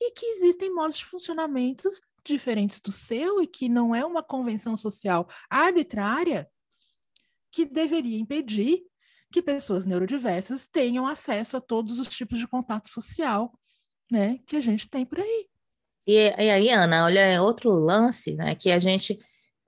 e 0.00 0.12
que 0.12 0.24
existem 0.24 0.72
modos 0.72 0.98
de 0.98 1.04
funcionamentos 1.04 2.00
diferentes 2.24 2.80
do 2.80 2.92
seu 2.92 3.42
e 3.42 3.46
que 3.46 3.68
não 3.68 3.94
é 3.94 4.04
uma 4.04 4.22
convenção 4.22 4.76
social 4.76 5.28
arbitrária 5.48 6.48
que 7.50 7.64
deveria 7.64 8.18
impedir 8.18 8.84
que 9.32 9.42
pessoas 9.42 9.84
neurodiversas 9.84 10.66
tenham 10.66 11.06
acesso 11.06 11.56
a 11.56 11.60
todos 11.60 11.98
os 11.98 12.08
tipos 12.08 12.38
de 12.38 12.48
contato 12.48 12.88
social, 12.88 13.52
né, 14.10 14.38
que 14.46 14.56
a 14.56 14.60
gente 14.60 14.88
tem 14.88 15.06
por 15.06 15.20
aí. 15.20 15.46
E, 16.06 16.16
e 16.16 16.50
aí, 16.50 16.70
Ana, 16.70 17.04
olha, 17.04 17.20
é 17.20 17.40
outro 17.40 17.70
lance, 17.70 18.34
né, 18.34 18.54
que 18.54 18.70
a 18.70 18.78
gente 18.78 19.18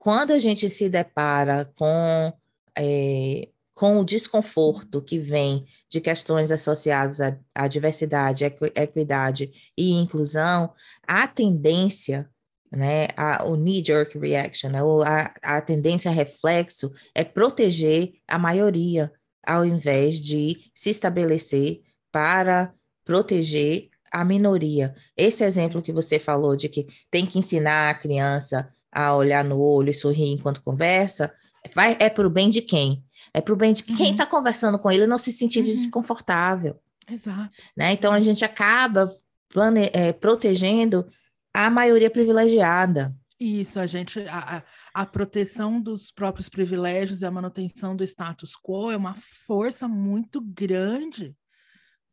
quando 0.03 0.31
a 0.31 0.37
gente 0.37 0.67
se 0.67 0.89
depara 0.89 1.63
com, 1.77 2.33
é, 2.77 3.47
com 3.73 4.01
o 4.01 4.03
desconforto 4.03 5.01
que 5.01 5.17
vem 5.17 5.65
de 5.89 6.01
questões 6.01 6.51
associadas 6.51 7.21
à, 7.21 7.39
à 7.55 7.69
diversidade, 7.69 8.43
equi, 8.43 8.65
equidade 8.75 9.49
e 9.77 9.93
inclusão, 9.93 10.73
a 11.07 11.25
tendência, 11.25 12.29
né, 12.69 13.07
a, 13.15 13.45
o 13.45 13.55
knee-jerk 13.55 14.19
reaction, 14.19 14.71
né, 14.71 14.79
a, 15.05 15.55
a 15.55 15.61
tendência 15.61 16.11
reflexo 16.11 16.91
é 17.15 17.23
proteger 17.23 18.11
a 18.27 18.37
maioria, 18.37 19.09
ao 19.45 19.65
invés 19.65 20.21
de 20.21 20.71
se 20.73 20.89
estabelecer 20.89 21.81
para 22.11 22.73
proteger 23.03 23.89
a 24.11 24.23
minoria. 24.23 24.95
Esse 25.17 25.43
exemplo 25.43 25.81
que 25.81 25.91
você 25.91 26.19
falou 26.19 26.55
de 26.55 26.69
que 26.69 26.87
tem 27.09 27.25
que 27.25 27.39
ensinar 27.39 27.89
a 27.89 27.95
criança 27.95 28.71
a 28.91 29.15
olhar 29.15 29.43
no 29.43 29.59
olho 29.59 29.89
e 29.89 29.93
sorrir 29.93 30.29
enquanto 30.31 30.61
conversa, 30.61 31.33
vai, 31.73 31.97
é 31.99 32.09
para 32.09 32.27
o 32.27 32.29
bem 32.29 32.49
de 32.49 32.61
quem? 32.61 33.03
É 33.33 33.41
para 33.41 33.53
o 33.53 33.57
bem 33.57 33.73
de 33.73 33.83
uhum. 33.89 33.97
quem 33.97 34.11
está 34.11 34.25
conversando 34.25 34.77
com 34.77 34.91
ele 34.91 35.07
não 35.07 35.17
se 35.17 35.31
sentir 35.31 35.59
uhum. 35.59 35.65
desconfortável. 35.65 36.79
Exato. 37.09 37.49
Né? 37.75 37.91
Então 37.93 38.13
a 38.13 38.19
gente 38.19 38.45
acaba 38.45 39.13
plane, 39.49 39.89
é, 39.93 40.13
protegendo 40.13 41.07
a 41.53 41.69
maioria 41.69 42.09
privilegiada. 42.09 43.15
Isso, 43.43 43.79
a 43.79 43.85
gente, 43.85 44.19
a, 44.21 44.63
a 44.93 45.05
proteção 45.05 45.81
dos 45.81 46.11
próprios 46.11 46.47
privilégios 46.47 47.21
e 47.21 47.25
a 47.25 47.31
manutenção 47.31 47.95
do 47.95 48.03
status 48.03 48.55
quo 48.55 48.91
é 48.91 48.97
uma 48.97 49.15
força 49.15 49.87
muito 49.87 50.39
grande, 50.39 51.35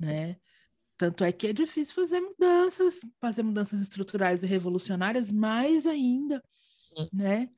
né? 0.01 0.37
Tanto 0.97 1.25
é 1.25 1.33
que 1.33 1.47
é 1.47 1.53
difícil 1.53 1.95
fazer 1.95 2.21
mudanças, 2.21 3.01
fazer 3.21 3.43
mudanças 3.43 3.81
estruturais 3.81 4.43
e 4.43 4.47
revolucionárias, 4.47 5.31
mais 5.31 5.87
ainda 5.87 6.43
né? 7.12 7.49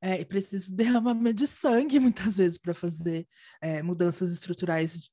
É, 0.00 0.20
e 0.20 0.24
preciso 0.24 0.70
de 0.70 0.76
derramamento 0.84 1.38
de 1.38 1.46
sangue 1.46 1.98
muitas 1.98 2.36
vezes 2.36 2.58
para 2.58 2.74
fazer 2.74 3.26
é, 3.60 3.82
mudanças 3.82 4.30
estruturais 4.30 5.10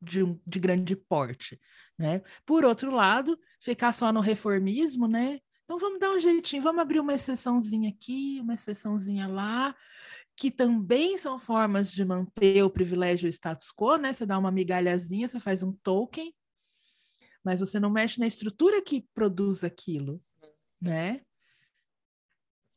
de, 0.00 0.22
um, 0.22 0.38
de 0.46 0.58
grande 0.58 0.96
porte, 0.96 1.58
né? 1.98 2.20
Por 2.44 2.64
outro 2.64 2.90
lado, 2.90 3.38
ficar 3.60 3.92
só 3.92 4.12
no 4.12 4.20
reformismo, 4.20 5.08
né? 5.08 5.40
Então 5.64 5.78
vamos 5.78 5.98
dar 5.98 6.10
um 6.10 6.18
jeitinho, 6.18 6.62
vamos 6.62 6.80
abrir 6.80 7.00
uma 7.00 7.14
exceçãozinha 7.14 7.88
aqui, 7.88 8.38
uma 8.40 8.54
exceçãozinha 8.54 9.26
lá, 9.26 9.74
que 10.36 10.50
também 10.50 11.16
são 11.16 11.38
formas 11.38 11.90
de 11.90 12.04
manter 12.04 12.62
o 12.62 12.70
privilégio 12.70 13.26
e 13.26 13.30
o 13.30 13.32
status 13.32 13.72
quo, 13.72 13.96
né? 13.96 14.12
Você 14.12 14.26
dá 14.26 14.38
uma 14.38 14.50
migalhazinha, 14.50 15.26
você 15.26 15.40
faz 15.40 15.62
um 15.62 15.72
token, 15.72 16.34
mas 17.42 17.60
você 17.60 17.80
não 17.80 17.90
mexe 17.90 18.20
na 18.20 18.26
estrutura 18.26 18.82
que 18.82 19.06
produz 19.14 19.64
aquilo, 19.64 20.20
né? 20.80 21.22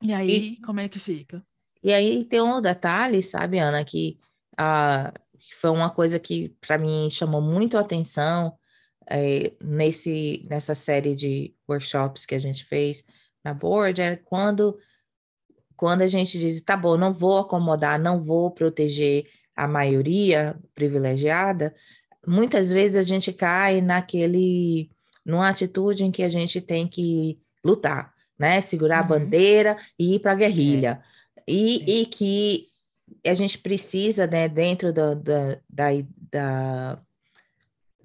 E 0.02 0.14
aí, 0.14 0.30
e, 0.30 0.62
como 0.62 0.80
é 0.80 0.88
que 0.88 1.00
fica? 1.00 1.46
E 1.84 1.92
aí 1.92 2.24
tem 2.26 2.42
um 2.42 2.62
detalhe, 2.62 3.22
sabe, 3.22 3.60
Ana, 3.60 3.84
que 3.84 4.18
ah, 4.58 5.12
foi 5.60 5.72
uma 5.72 5.90
coisa 5.90 6.20
que 6.20 6.50
para 6.62 6.78
mim 6.78 7.10
chamou 7.10 7.42
muito 7.42 7.78
a 7.78 7.82
atenção 7.82 8.58
é, 9.10 9.54
nesse, 9.62 10.46
nessa 10.50 10.76
série 10.76 11.16
de 11.16 11.54
workshops 11.68 12.26
que 12.26 12.36
a 12.36 12.40
gente 12.40 12.66
fez 12.66 13.04
na 13.44 13.54
board, 13.54 14.02
é 14.02 14.16
quando, 14.16 14.78
quando 15.76 16.02
a 16.02 16.08
gente 16.08 16.40
diz, 16.40 16.62
tá 16.62 16.76
bom, 16.76 16.98
não 16.98 17.14
vou 17.14 17.40
acomodar, 17.40 18.00
não 18.00 18.22
vou 18.22 18.52
proteger 18.52 19.30
a 19.56 19.68
maioria 19.68 20.58
privilegiada, 20.76 21.74
muitas 22.26 22.72
vezes 22.72 22.96
a 22.96 23.02
gente 23.02 23.34
cai 23.34 23.82
naquele, 23.82 24.92
numa 25.26 25.50
atitude 25.50 26.04
em 26.04 26.12
que 26.12 26.24
a 26.24 26.30
gente 26.30 26.62
tem 26.62 26.88
que 26.88 27.40
lutar 27.64 28.16
né? 28.38 28.62
Segurar 28.62 29.00
uhum. 29.00 29.04
a 29.04 29.20
bandeira 29.20 29.78
e 29.98 30.16
ir 30.16 30.20
para 30.20 30.34
a 30.34 30.36
guerrilha. 30.36 31.02
É. 31.36 31.42
E, 31.48 32.02
e 32.02 32.06
que 32.06 32.68
a 33.26 33.34
gente 33.34 33.58
precisa, 33.58 34.28
né, 34.28 34.50
dentro 34.50 34.92
do, 34.92 35.16
da, 35.16 35.58
da, 35.70 35.86
da, 36.32 37.02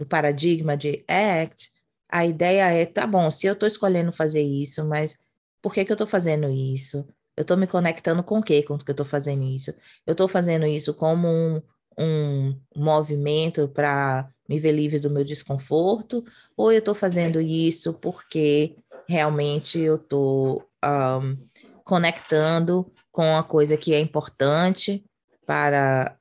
do 0.02 0.06
paradigma 0.06 0.76
de 0.76 1.04
ACT, 1.06 1.70
a 2.08 2.26
ideia 2.26 2.70
é, 2.72 2.84
tá 2.84 3.06
bom, 3.06 3.30
se 3.30 3.46
eu 3.46 3.52
estou 3.54 3.66
escolhendo 3.66 4.12
fazer 4.12 4.42
isso, 4.42 4.84
mas 4.84 5.16
por 5.62 5.72
que, 5.72 5.84
que 5.84 5.92
eu 5.92 5.94
estou 5.94 6.06
fazendo 6.06 6.50
isso? 6.50 7.06
Eu 7.36 7.42
estou 7.42 7.56
me 7.56 7.66
conectando 7.66 8.22
com 8.22 8.40
o 8.40 8.42
quê 8.42 8.62
com 8.62 8.76
que 8.76 8.90
eu 8.90 8.92
estou 8.92 9.06
fazendo 9.06 9.44
isso? 9.44 9.72
Eu 10.04 10.12
estou 10.12 10.28
fazendo 10.28 10.66
isso 10.66 10.92
como 10.92 11.28
um, 11.28 11.62
um 11.96 12.60
movimento 12.76 13.68
para 13.68 14.28
me 14.48 14.58
ver 14.58 14.72
livre 14.72 14.98
do 14.98 15.08
meu 15.08 15.24
desconforto, 15.24 16.24
ou 16.56 16.72
eu 16.72 16.80
estou 16.80 16.94
fazendo 16.94 17.40
isso 17.40 17.94
porque 17.94 18.76
realmente 19.08 19.78
eu 19.78 19.94
estou 19.94 20.68
um, 20.84 21.38
conectando 21.84 22.92
com 23.10 23.36
a 23.36 23.42
coisa 23.42 23.76
que 23.76 23.94
é 23.94 24.00
importante 24.00 25.04
para, 25.46 26.16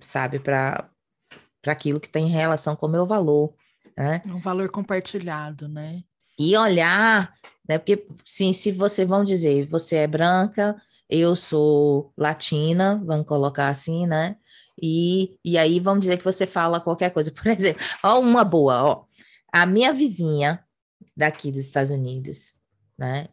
sabe, 0.00 0.38
para 0.38 0.88
aquilo 1.72 2.00
que 2.00 2.08
tem 2.08 2.28
relação 2.28 2.76
com 2.76 2.86
o 2.86 2.90
meu 2.90 3.06
valor. 3.06 3.54
Né? 3.96 4.22
Um 4.26 4.40
valor 4.40 4.70
compartilhado, 4.70 5.68
né? 5.68 6.02
E 6.38 6.56
olhar, 6.56 7.32
né? 7.68 7.78
Porque 7.78 8.06
sim, 8.24 8.52
se 8.52 8.72
você 8.72 9.04
vão 9.04 9.24
dizer, 9.24 9.66
você 9.66 9.96
é 9.96 10.06
branca, 10.06 10.76
eu 11.08 11.36
sou 11.36 12.12
latina, 12.16 13.00
vamos 13.04 13.26
colocar 13.26 13.68
assim, 13.68 14.06
né? 14.06 14.36
E, 14.80 15.38
e 15.44 15.56
aí 15.56 15.78
vamos 15.78 16.00
dizer 16.00 16.16
que 16.16 16.24
você 16.24 16.46
fala 16.46 16.80
qualquer 16.80 17.10
coisa. 17.10 17.30
Por 17.32 17.46
exemplo, 17.46 17.82
ó, 18.02 18.18
uma 18.18 18.44
boa, 18.44 18.82
ó. 18.82 19.04
A 19.52 19.64
minha 19.64 19.92
vizinha 19.92 20.64
daqui 21.16 21.50
dos 21.50 21.60
Estados 21.60 21.90
Unidos, 21.90 22.54
né? 22.98 23.28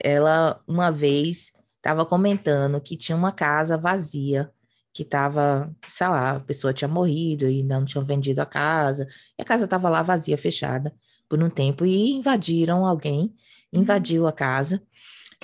Ela 0.00 0.60
uma 0.66 0.90
vez 0.90 1.52
estava 1.76 2.06
comentando 2.06 2.80
que 2.80 2.96
tinha 2.96 3.16
uma 3.16 3.32
casa 3.32 3.76
vazia, 3.76 4.50
que 4.94 5.02
estava, 5.02 5.74
sei 5.88 6.06
lá, 6.08 6.36
a 6.36 6.40
pessoa 6.40 6.72
tinha 6.72 6.86
morrido 6.88 7.48
e 7.50 7.64
não 7.64 7.84
tinham 7.84 8.04
vendido 8.04 8.40
a 8.40 8.46
casa, 8.46 9.08
e 9.36 9.42
a 9.42 9.44
casa 9.44 9.64
estava 9.64 9.88
lá 9.88 10.02
vazia, 10.02 10.38
fechada 10.38 10.94
por 11.28 11.42
um 11.42 11.50
tempo, 11.50 11.84
e 11.84 12.12
invadiram 12.12 12.86
alguém, 12.86 13.22
uhum. 13.72 13.80
invadiu 13.80 14.26
a 14.28 14.32
casa, 14.32 14.80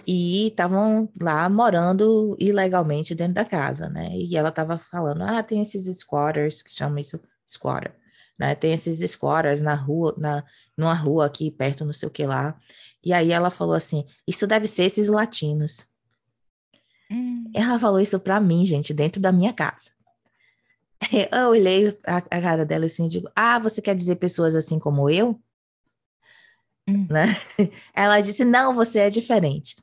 e 0.06 0.46
estavam 0.48 1.10
lá 1.20 1.48
morando 1.50 2.36
ilegalmente 2.38 3.14
dentro 3.14 3.34
da 3.34 3.44
casa, 3.44 3.90
né? 3.90 4.08
E 4.12 4.36
ela 4.36 4.50
estava 4.50 4.78
falando, 4.78 5.22
ah, 5.22 5.42
tem 5.42 5.60
esses 5.60 5.84
squatters, 5.98 6.62
que 6.62 6.72
chamam 6.72 6.98
isso 6.98 7.20
squatter, 7.46 7.92
né? 8.38 8.54
Tem 8.54 8.72
esses 8.72 8.98
squatters 9.10 9.60
na 9.60 9.74
rua, 9.74 10.14
na, 10.16 10.44
numa 10.76 10.94
rua 10.94 11.26
aqui 11.26 11.50
perto, 11.50 11.84
não 11.84 11.92
sei 11.92 12.08
o 12.08 12.10
que 12.10 12.24
lá. 12.24 12.56
E 13.04 13.12
aí 13.12 13.32
ela 13.32 13.50
falou 13.50 13.74
assim, 13.74 14.04
isso 14.28 14.46
deve 14.46 14.68
ser 14.68 14.84
esses 14.84 15.08
latinos. 15.08 15.89
Hum. 17.10 17.50
Ela 17.54 17.78
falou 17.78 18.00
isso 18.00 18.18
para 18.20 18.40
mim, 18.40 18.64
gente, 18.64 18.94
dentro 18.94 19.20
da 19.20 19.32
minha 19.32 19.52
casa. 19.52 19.90
Eu 21.32 21.48
olhei 21.48 21.98
a, 22.06 22.18
a 22.18 22.40
cara 22.40 22.64
dela 22.64 22.86
assim 22.86 23.06
e 23.06 23.08
digo, 23.08 23.30
ah, 23.34 23.58
você 23.58 23.80
quer 23.80 23.96
dizer 23.96 24.16
pessoas 24.16 24.54
assim 24.54 24.78
como 24.78 25.08
eu? 25.08 25.40
Hum. 26.86 27.06
Né? 27.10 27.36
Ela 27.94 28.20
disse, 28.20 28.44
não, 28.44 28.74
você 28.74 29.00
é 29.00 29.10
diferente. 29.10 29.76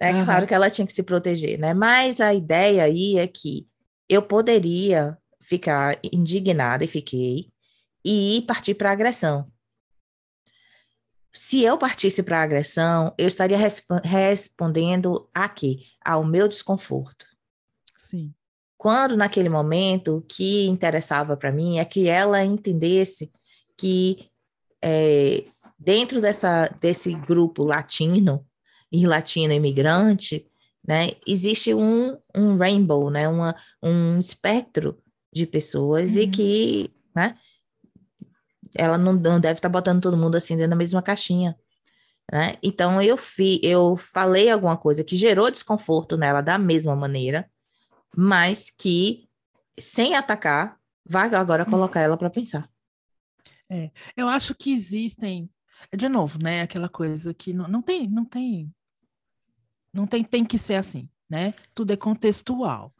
É 0.00 0.12
uhum. 0.12 0.24
claro 0.24 0.46
que 0.46 0.52
ela 0.52 0.68
tinha 0.68 0.86
que 0.86 0.92
se 0.92 1.04
proteger, 1.04 1.58
né? 1.58 1.72
Mas 1.72 2.20
a 2.20 2.34
ideia 2.34 2.82
aí 2.82 3.16
é 3.16 3.26
que 3.28 3.66
eu 4.08 4.20
poderia 4.20 5.16
ficar 5.40 5.98
indignada 6.12 6.84
e 6.84 6.88
fiquei 6.88 7.48
e 8.04 8.42
partir 8.46 8.74
para 8.74 8.90
agressão. 8.90 9.46
Se 11.36 11.62
eu 11.62 11.76
partisse 11.76 12.22
para 12.22 12.40
agressão, 12.40 13.12
eu 13.18 13.26
estaria 13.26 13.58
resp 13.58 13.90
respondendo 14.04 15.28
a 15.34 15.48
quê? 15.48 15.80
Ao 16.04 16.24
meu 16.24 16.46
desconforto. 16.46 17.26
Sim. 17.98 18.32
Quando 18.78 19.16
naquele 19.16 19.48
momento 19.48 20.18
o 20.18 20.22
que 20.22 20.66
interessava 20.66 21.36
para 21.36 21.50
mim 21.50 21.78
é 21.78 21.84
que 21.84 22.08
ela 22.08 22.44
entendesse 22.44 23.32
que 23.76 24.30
é, 24.80 25.44
dentro 25.76 26.20
dessa, 26.20 26.68
desse 26.80 27.14
grupo 27.14 27.64
latino 27.64 28.46
e 28.92 29.04
latino 29.04 29.52
imigrante, 29.52 30.46
né, 30.86 31.12
existe 31.26 31.74
um, 31.74 32.16
um 32.36 32.56
rainbow, 32.56 33.10
né, 33.10 33.26
uma, 33.26 33.56
um 33.82 34.18
espectro 34.18 35.02
de 35.32 35.46
pessoas 35.46 36.14
uhum. 36.14 36.22
e 36.22 36.28
que, 36.28 36.90
né, 37.16 37.36
ela 38.74 38.98
não, 38.98 39.12
não 39.12 39.40
deve 39.40 39.58
estar 39.58 39.68
tá 39.68 39.72
botando 39.72 40.02
todo 40.02 40.16
mundo 40.16 40.36
assim 40.36 40.56
dentro 40.56 40.70
da 40.70 40.76
mesma 40.76 41.02
caixinha, 41.02 41.56
né? 42.32 42.56
Então 42.62 43.00
eu 43.00 43.16
fi, 43.16 43.60
eu 43.62 43.96
falei 43.96 44.50
alguma 44.50 44.76
coisa 44.76 45.04
que 45.04 45.16
gerou 45.16 45.50
desconforto 45.50 46.16
nela 46.16 46.40
da 46.40 46.58
mesma 46.58 46.96
maneira, 46.96 47.50
mas 48.16 48.70
que 48.70 49.28
sem 49.78 50.14
atacar, 50.14 50.78
vai 51.04 51.32
agora 51.34 51.64
colocar 51.64 52.00
ela 52.00 52.16
para 52.16 52.30
pensar. 52.30 52.68
É, 53.70 53.90
eu 54.16 54.28
acho 54.28 54.54
que 54.54 54.72
existem, 54.72 55.50
de 55.94 56.08
novo, 56.08 56.38
né, 56.42 56.62
aquela 56.62 56.88
coisa 56.88 57.34
que 57.34 57.52
não, 57.52 57.66
não 57.66 57.82
tem, 57.82 58.08
não 58.08 58.24
tem 58.24 58.72
não 59.94 60.06
tem, 60.08 60.24
tem 60.24 60.44
que 60.44 60.58
ser 60.58 60.74
assim, 60.74 61.08
né? 61.30 61.54
Tudo 61.72 61.92
é 61.92 61.96
contextual. 61.96 62.92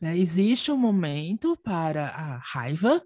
Né? 0.00 0.18
Existe 0.18 0.72
um 0.72 0.76
momento 0.76 1.56
para 1.62 2.08
a 2.08 2.38
raiva, 2.38 3.00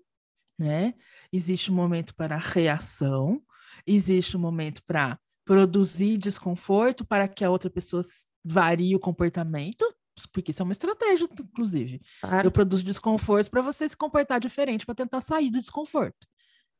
né? 0.58 0.94
Existe 1.32 1.70
um 1.70 1.74
momento 1.74 2.14
para 2.14 2.36
reação, 2.36 3.42
existe 3.86 4.36
um 4.36 4.40
momento 4.40 4.82
para 4.84 5.18
produzir 5.44 6.16
desconforto 6.16 7.04
para 7.04 7.28
que 7.28 7.44
a 7.44 7.50
outra 7.50 7.68
pessoa 7.68 8.02
varie 8.44 8.94
o 8.94 9.00
comportamento, 9.00 9.84
porque 10.32 10.50
isso 10.50 10.62
é 10.62 10.64
uma 10.64 10.72
estratégia, 10.72 11.28
inclusive. 11.40 12.00
Claro. 12.20 12.46
Eu 12.46 12.52
produzo 12.52 12.84
desconforto 12.84 13.50
para 13.50 13.62
você 13.62 13.88
se 13.88 13.96
comportar 13.96 14.40
diferente, 14.40 14.86
para 14.86 14.94
tentar 14.94 15.20
sair 15.20 15.50
do 15.50 15.60
desconforto. 15.60 16.26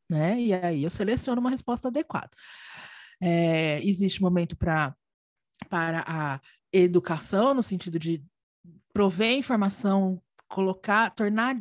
Né? 0.09 0.41
E 0.41 0.53
aí 0.53 0.85
eu 0.85 0.91
seleciono 0.91 1.41
uma 1.41 1.51
resposta 1.51 1.89
adequada. 1.89 2.31
É, 3.21 3.83
existe 3.85 4.21
um 4.21 4.25
momento 4.25 4.57
para 4.57 4.95
para 5.69 6.05
a 6.07 6.41
educação, 6.73 7.55
no 7.55 7.63
sentido 7.63 7.99
de 7.99 8.23
prover 8.93 9.37
informação, 9.37 10.21
colocar, 10.49 11.11
tornar 11.11 11.57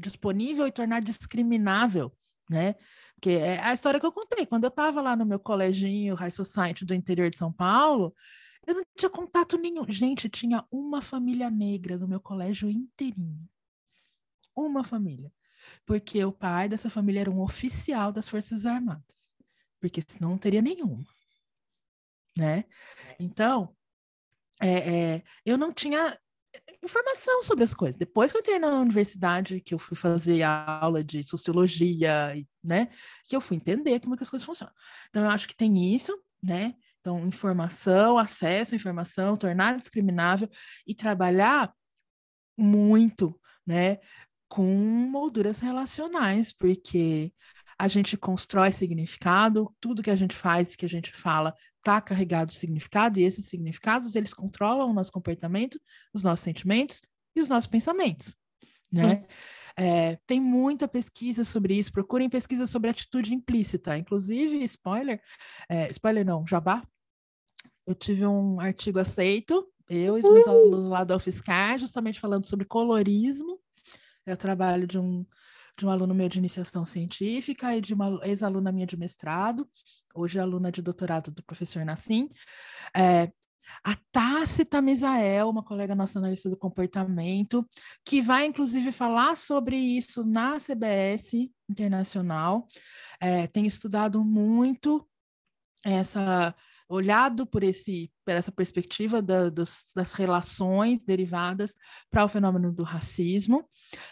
disponível 0.00 0.66
e 0.66 0.72
tornar 0.72 1.00
discriminável, 1.00 2.12
né? 2.48 2.74
Porque 3.14 3.30
é 3.30 3.60
a 3.60 3.72
história 3.72 4.00
que 4.00 4.06
eu 4.06 4.12
contei. 4.12 4.46
Quando 4.46 4.64
eu 4.64 4.68
estava 4.68 5.00
lá 5.02 5.14
no 5.14 5.26
meu 5.26 5.38
coleginho 5.38 6.14
High 6.14 6.30
Society 6.30 6.84
do 6.84 6.94
interior 6.94 7.30
de 7.30 7.36
São 7.38 7.52
Paulo, 7.52 8.14
eu 8.66 8.74
não 8.74 8.82
tinha 8.96 9.10
contato 9.10 9.58
nenhum. 9.58 9.84
Gente, 9.88 10.28
tinha 10.28 10.64
uma 10.70 11.02
família 11.02 11.50
negra 11.50 11.98
no 11.98 12.08
meu 12.08 12.20
colégio 12.20 12.70
inteirinho. 12.70 13.48
Uma 14.56 14.82
família. 14.82 15.30
Porque 15.84 16.24
o 16.24 16.32
pai 16.32 16.68
dessa 16.68 16.88
família 16.88 17.20
era 17.20 17.30
um 17.30 17.40
oficial 17.40 18.10
das 18.10 18.28
Forças 18.28 18.64
Armadas. 18.64 19.34
Porque 19.78 20.02
senão 20.06 20.30
não 20.30 20.38
teria 20.38 20.62
nenhuma 20.62 21.04
né? 22.36 22.64
Então, 23.18 23.74
é, 24.60 25.14
é, 25.16 25.22
eu 25.44 25.58
não 25.58 25.72
tinha 25.72 26.18
informação 26.82 27.42
sobre 27.42 27.64
as 27.64 27.74
coisas. 27.74 27.96
Depois 27.96 28.32
que 28.32 28.38
eu 28.38 28.40
entrei 28.40 28.58
na 28.58 28.80
universidade, 28.80 29.60
que 29.60 29.74
eu 29.74 29.78
fui 29.78 29.96
fazer 29.96 30.42
aula 30.42 31.04
de 31.04 31.22
sociologia, 31.24 32.34
né, 32.62 32.88
que 33.24 33.36
eu 33.36 33.40
fui 33.40 33.56
entender 33.56 34.00
como 34.00 34.14
é 34.14 34.16
que 34.16 34.22
as 34.22 34.30
coisas 34.30 34.46
funcionam. 34.46 34.74
Então, 35.08 35.24
eu 35.24 35.30
acho 35.30 35.46
que 35.46 35.56
tem 35.56 35.94
isso, 35.94 36.18
né? 36.42 36.74
Então, 37.00 37.26
informação, 37.26 38.18
acesso 38.18 38.74
à 38.74 38.76
informação, 38.76 39.36
tornar 39.36 39.76
discriminável 39.76 40.48
e 40.86 40.94
trabalhar 40.94 41.72
muito, 42.56 43.38
né, 43.66 43.98
com 44.48 44.66
molduras 44.74 45.60
relacionais, 45.60 46.52
porque 46.52 47.32
a 47.78 47.88
gente 47.88 48.16
constrói 48.16 48.70
significado, 48.70 49.74
tudo 49.80 50.02
que 50.02 50.10
a 50.10 50.16
gente 50.16 50.34
faz, 50.34 50.76
que 50.76 50.84
a 50.84 50.88
gente 50.88 51.12
fala, 51.12 51.54
está 51.80 52.00
carregado 52.00 52.50
de 52.50 52.56
significado, 52.56 53.18
e 53.18 53.24
esses 53.24 53.46
significados, 53.46 54.14
eles 54.14 54.32
controlam 54.32 54.90
o 54.90 54.92
nosso 54.92 55.10
comportamento, 55.10 55.80
os 56.12 56.22
nossos 56.22 56.44
sentimentos 56.44 57.02
e 57.34 57.40
os 57.40 57.48
nossos 57.48 57.66
pensamentos, 57.66 58.36
né? 58.90 59.24
É, 59.76 60.16
tem 60.26 60.40
muita 60.40 60.86
pesquisa 60.86 61.42
sobre 61.42 61.74
isso, 61.74 61.92
procurem 61.92 62.28
pesquisa 62.28 62.66
sobre 62.66 62.90
atitude 62.90 63.32
implícita, 63.32 63.96
inclusive, 63.96 64.62
spoiler, 64.64 65.22
é, 65.68 65.86
spoiler 65.86 66.24
não, 66.24 66.46
jabá, 66.46 66.84
eu 67.86 67.94
tive 67.94 68.26
um 68.26 68.60
artigo 68.60 68.98
aceito, 68.98 69.66
eu 69.88 70.16
e 70.16 70.20
os 70.20 70.30
meus 70.30 70.46
alunos 70.46 70.90
lá 70.90 71.02
da 71.02 71.16
UFSCar, 71.16 71.78
justamente 71.78 72.20
falando 72.20 72.46
sobre 72.46 72.66
colorismo, 72.66 73.58
é 74.26 74.34
o 74.34 74.36
trabalho 74.36 74.86
de 74.86 74.98
um 74.98 75.24
de 75.80 75.86
um 75.86 75.90
aluno 75.90 76.14
meu 76.14 76.28
de 76.28 76.38
iniciação 76.38 76.84
científica 76.84 77.74
e 77.74 77.80
de 77.80 77.94
uma 77.94 78.20
ex-aluna 78.22 78.70
minha 78.70 78.86
de 78.86 78.98
mestrado, 78.98 79.66
hoje 80.14 80.38
é 80.38 80.42
aluna 80.42 80.70
de 80.70 80.82
doutorado 80.82 81.30
do 81.30 81.42
professor 81.42 81.86
Nassim. 81.86 82.28
É, 82.94 83.32
a 83.82 83.96
Tácita 84.12 84.82
Misael, 84.82 85.48
uma 85.48 85.62
colega 85.62 85.94
nossa 85.94 86.18
analista 86.18 86.50
do 86.50 86.56
comportamento, 86.56 87.66
que 88.04 88.20
vai 88.20 88.44
inclusive 88.44 88.92
falar 88.92 89.34
sobre 89.36 89.76
isso 89.76 90.22
na 90.22 90.58
CBS 90.58 91.50
Internacional, 91.68 92.68
é, 93.18 93.46
tem 93.46 93.66
estudado 93.66 94.22
muito 94.22 95.08
essa 95.82 96.54
olhado 96.90 97.46
por 97.46 97.62
esse 97.62 98.12
por 98.24 98.34
essa 98.34 98.50
perspectiva 98.50 99.22
da, 99.22 99.48
dos, 99.48 99.84
das 99.94 100.12
relações 100.12 101.02
derivadas 101.04 101.72
para 102.10 102.24
o 102.24 102.28
fenômeno 102.28 102.72
do 102.72 102.82
racismo. 102.82 103.68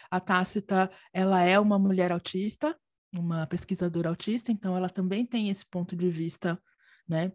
A 0.09 0.19
Tácita, 0.19 0.89
ela 1.13 1.41
é 1.41 1.59
uma 1.59 1.77
mulher 1.77 2.11
autista, 2.11 2.75
uma 3.13 3.45
pesquisadora 3.47 4.09
autista, 4.09 4.51
então 4.51 4.75
ela 4.75 4.89
também 4.89 5.25
tem 5.25 5.49
esse 5.49 5.65
ponto 5.65 5.95
de 5.95 6.09
vista, 6.09 6.61
né, 7.07 7.31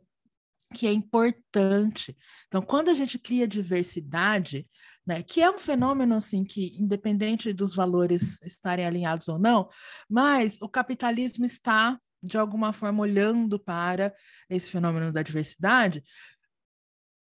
que 0.74 0.86
é 0.86 0.92
importante. 0.92 2.16
Então, 2.48 2.62
quando 2.62 2.88
a 2.88 2.94
gente 2.94 3.18
cria 3.18 3.46
diversidade, 3.46 4.66
né, 5.06 5.22
que 5.22 5.40
é 5.40 5.50
um 5.50 5.58
fenômeno 5.58 6.14
assim 6.16 6.44
que 6.44 6.76
independente 6.78 7.52
dos 7.52 7.74
valores 7.74 8.40
estarem 8.42 8.86
alinhados 8.86 9.28
ou 9.28 9.38
não, 9.38 9.68
mas 10.08 10.60
o 10.60 10.68
capitalismo 10.68 11.44
está 11.44 11.98
de 12.24 12.38
alguma 12.38 12.72
forma 12.72 13.02
olhando 13.02 13.58
para 13.58 14.14
esse 14.48 14.70
fenômeno 14.70 15.12
da 15.12 15.22
diversidade, 15.22 16.02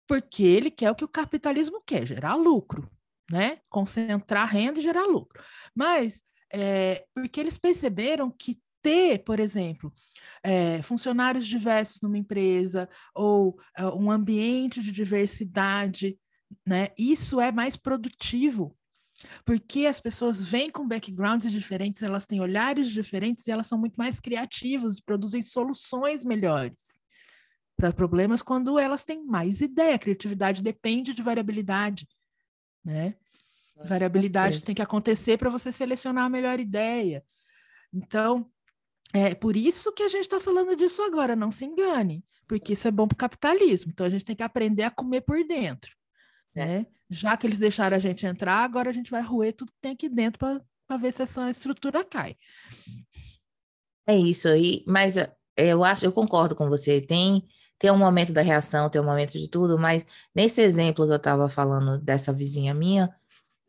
porque 0.07 0.43
ele 0.43 0.71
quer 0.71 0.91
o 0.91 0.95
que 0.95 1.05
o 1.05 1.09
capitalismo 1.09 1.83
quer, 1.87 2.07
gerar 2.07 2.35
lucro, 2.35 2.91
né? 3.31 3.61
Concentrar 3.69 4.49
renda 4.49 4.79
e 4.79 4.83
gerar 4.83 5.07
lucro. 5.07 5.43
Mas 5.75 6.23
é, 6.53 7.07
porque 7.15 7.41
eles 7.41 7.57
perceberam 7.57 8.31
que 8.31 8.61
ter, 8.83 9.23
por 9.25 9.41
exemplo, 9.41 9.93
é, 10.43 10.83
funcionários 10.83 11.47
diversos 11.47 12.01
numa 12.03 12.19
empresa 12.19 12.89
ou 13.15 13.59
é, 13.77 13.87
um 13.87 14.11
ambiente 14.11 14.83
de 14.83 14.93
diversidade, 14.93 16.19
né? 16.67 16.89
Isso 16.99 17.41
é 17.41 17.51
mais 17.51 17.77
produtivo 17.77 18.77
Porque 19.45 19.87
as 19.87 20.01
pessoas 20.01 20.43
vêm 20.43 20.71
com 20.71 20.87
backgrounds 20.87 21.51
diferentes, 21.51 22.03
elas 22.03 22.27
têm 22.27 22.41
olhares 22.41 22.91
diferentes 22.91 23.47
e 23.47 23.51
elas 23.51 23.67
são 23.67 23.79
muito 23.79 23.97
mais 23.97 24.21
criativas, 24.21 25.01
produzem 25.01 25.43
soluções 25.43 26.25
melhores 26.25 27.01
para 27.77 27.93
problemas 27.93 28.43
quando 28.43 28.79
elas 28.79 29.05
têm 29.05 29.25
mais 29.25 29.61
ideia. 29.61 29.97
A 29.97 29.99
criatividade 29.99 30.63
depende 30.63 31.13
de 31.13 31.23
variabilidade, 31.23 32.07
né? 32.85 33.17
Variabilidade 33.85 34.63
tem 34.63 34.75
que 34.75 34.83
acontecer 34.83 35.39
para 35.39 35.51
você 35.51 35.73
selecionar 35.73 36.25
a 36.25 36.31
melhor 36.31 36.61
ideia. 36.61 37.25
Então, 37.93 38.49
é 39.13 39.35
por 39.35 39.57
isso 39.57 39.93
que 39.93 40.03
a 40.03 40.09
gente 40.09 40.23
está 40.23 40.39
falando 40.39 40.77
disso 40.77 41.03
agora, 41.03 41.35
não 41.35 41.51
se 41.51 41.65
engane, 41.65 42.25
porque 42.47 42.75
isso 42.75 42.87
é 42.87 42.91
bom 42.91 43.09
para 43.09 43.15
o 43.15 43.19
capitalismo. 43.19 43.91
Então, 43.91 44.07
a 44.07 44.09
gente 44.09 44.25
tem 44.25 44.37
que 44.37 44.43
aprender 44.43 44.85
a 44.85 44.91
comer 44.91 45.23
por 45.23 45.43
dentro. 45.45 45.95
É. 46.55 46.67
Né? 46.67 46.87
Já 47.11 47.37
que 47.37 47.47
eles 47.47 47.59
deixaram 47.59 47.97
a 47.97 48.01
gente 48.01 48.25
entrar, 48.25 48.65
agora 48.65 48.89
a 48.89 48.93
gente 48.93 49.11
vai 49.11 49.23
roer 49.23 49.53
tudo 49.55 49.73
que 49.73 49.81
tem 49.81 49.93
aqui 49.93 50.09
dentro 50.09 50.39
para 50.39 50.97
ver 50.97 51.13
se 51.13 51.23
essa 51.23 51.51
estrutura 51.51 52.05
cai. 52.05 52.37
É 54.07 54.17
isso 54.17 54.49
aí, 54.49 54.83
mas 54.87 55.17
eu 55.57 55.85
acho, 55.85 56.05
eu 56.05 56.13
concordo 56.13 56.55
com 56.55 56.69
você. 56.69 57.01
Tem 57.01 57.43
tem 57.79 57.91
um 57.91 57.99
momento 57.99 58.33
da 58.33 58.43
reação, 58.43 58.89
tem 58.89 59.01
um 59.01 59.05
momento 59.05 59.33
de 59.33 59.49
tudo, 59.49 59.77
mas 59.77 60.07
nesse 60.33 60.61
exemplo 60.61 61.05
que 61.05 61.11
eu 61.11 61.17
estava 61.17 61.49
falando 61.49 61.99
dessa 61.99 62.33
vizinha 62.33 62.73
minha, 62.73 63.13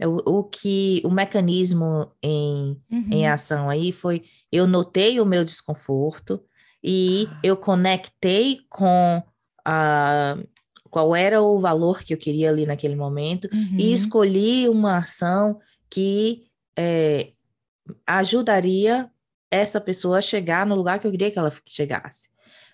o, 0.05 0.39
o 0.39 0.43
que 0.43 1.01
o 1.03 1.09
mecanismo 1.09 2.11
em, 2.21 2.79
uhum. 2.91 3.07
em 3.11 3.27
ação 3.27 3.71
aí 3.71 3.91
foi 3.91 4.23
eu 4.51 4.67
notei 4.67 5.19
o 5.19 5.25
meu 5.25 5.43
desconforto 5.43 6.39
e 6.83 7.27
ah. 7.27 7.39
eu 7.41 7.57
conectei 7.57 8.59
com 8.69 9.23
a 9.65 10.37
qual 10.93 11.15
era 11.15 11.41
o 11.41 11.57
valor 11.57 12.03
que 12.03 12.13
eu 12.13 12.17
queria 12.19 12.51
ali 12.51 12.67
naquele 12.67 12.95
momento 12.95 13.49
uhum. 13.51 13.77
e 13.79 13.91
escolhi 13.91 14.69
uma 14.69 14.99
ação 14.99 15.59
que 15.89 16.43
é, 16.77 17.31
ajudaria 18.05 19.09
essa 19.49 19.81
pessoa 19.81 20.19
a 20.19 20.21
chegar 20.21 20.67
no 20.67 20.75
lugar 20.75 20.99
que 20.99 21.07
eu 21.07 21.11
queria 21.11 21.31
que 21.31 21.39
ela 21.39 21.51
chegasse. 21.65 22.29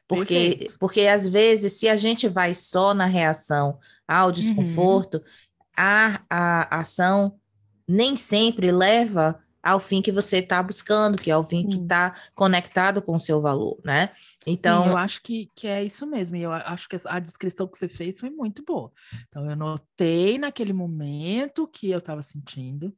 Porque, 0.05 0.69
porque 0.77 1.01
às 1.01 1.29
vezes, 1.29 1.73
se 1.73 1.87
a 1.87 1.95
gente 1.95 2.27
vai 2.27 2.53
só 2.53 2.93
na 2.93 3.05
reação 3.05 3.79
ao 4.05 4.27
uhum. 4.27 4.33
desconforto, 4.33 5.15
uhum. 5.15 5.23
a, 5.77 6.21
a 6.29 6.79
ação 6.81 7.39
nem 7.87 8.17
sempre 8.17 8.69
leva 8.69 9.39
ao 9.61 9.79
fim 9.79 10.01
que 10.01 10.11
você 10.11 10.37
está 10.37 10.61
buscando, 10.63 11.17
que 11.17 11.29
é 11.29 11.37
o 11.37 11.43
fim 11.43 11.61
Sim. 11.61 11.69
que 11.69 11.77
está 11.77 12.15
conectado 12.33 13.01
com 13.01 13.15
o 13.15 13.19
seu 13.19 13.41
valor, 13.41 13.77
né? 13.83 14.09
Então, 14.45 14.83
Sim, 14.83 14.89
eu 14.89 14.97
acho 14.97 15.21
que, 15.21 15.49
que 15.55 15.67
é 15.67 15.83
isso 15.83 16.07
mesmo. 16.07 16.35
E 16.35 16.41
eu 16.41 16.51
acho 16.51 16.87
que 16.87 16.97
a 17.05 17.19
descrição 17.19 17.67
que 17.67 17.77
você 17.77 17.87
fez 17.87 18.19
foi 18.19 18.29
muito 18.29 18.63
boa. 18.63 18.91
Então, 19.27 19.49
eu 19.49 19.55
notei 19.55 20.37
naquele 20.37 20.73
momento 20.73 21.67
que 21.67 21.89
eu 21.89 21.97
estava 21.97 22.21
sentindo, 22.21 22.95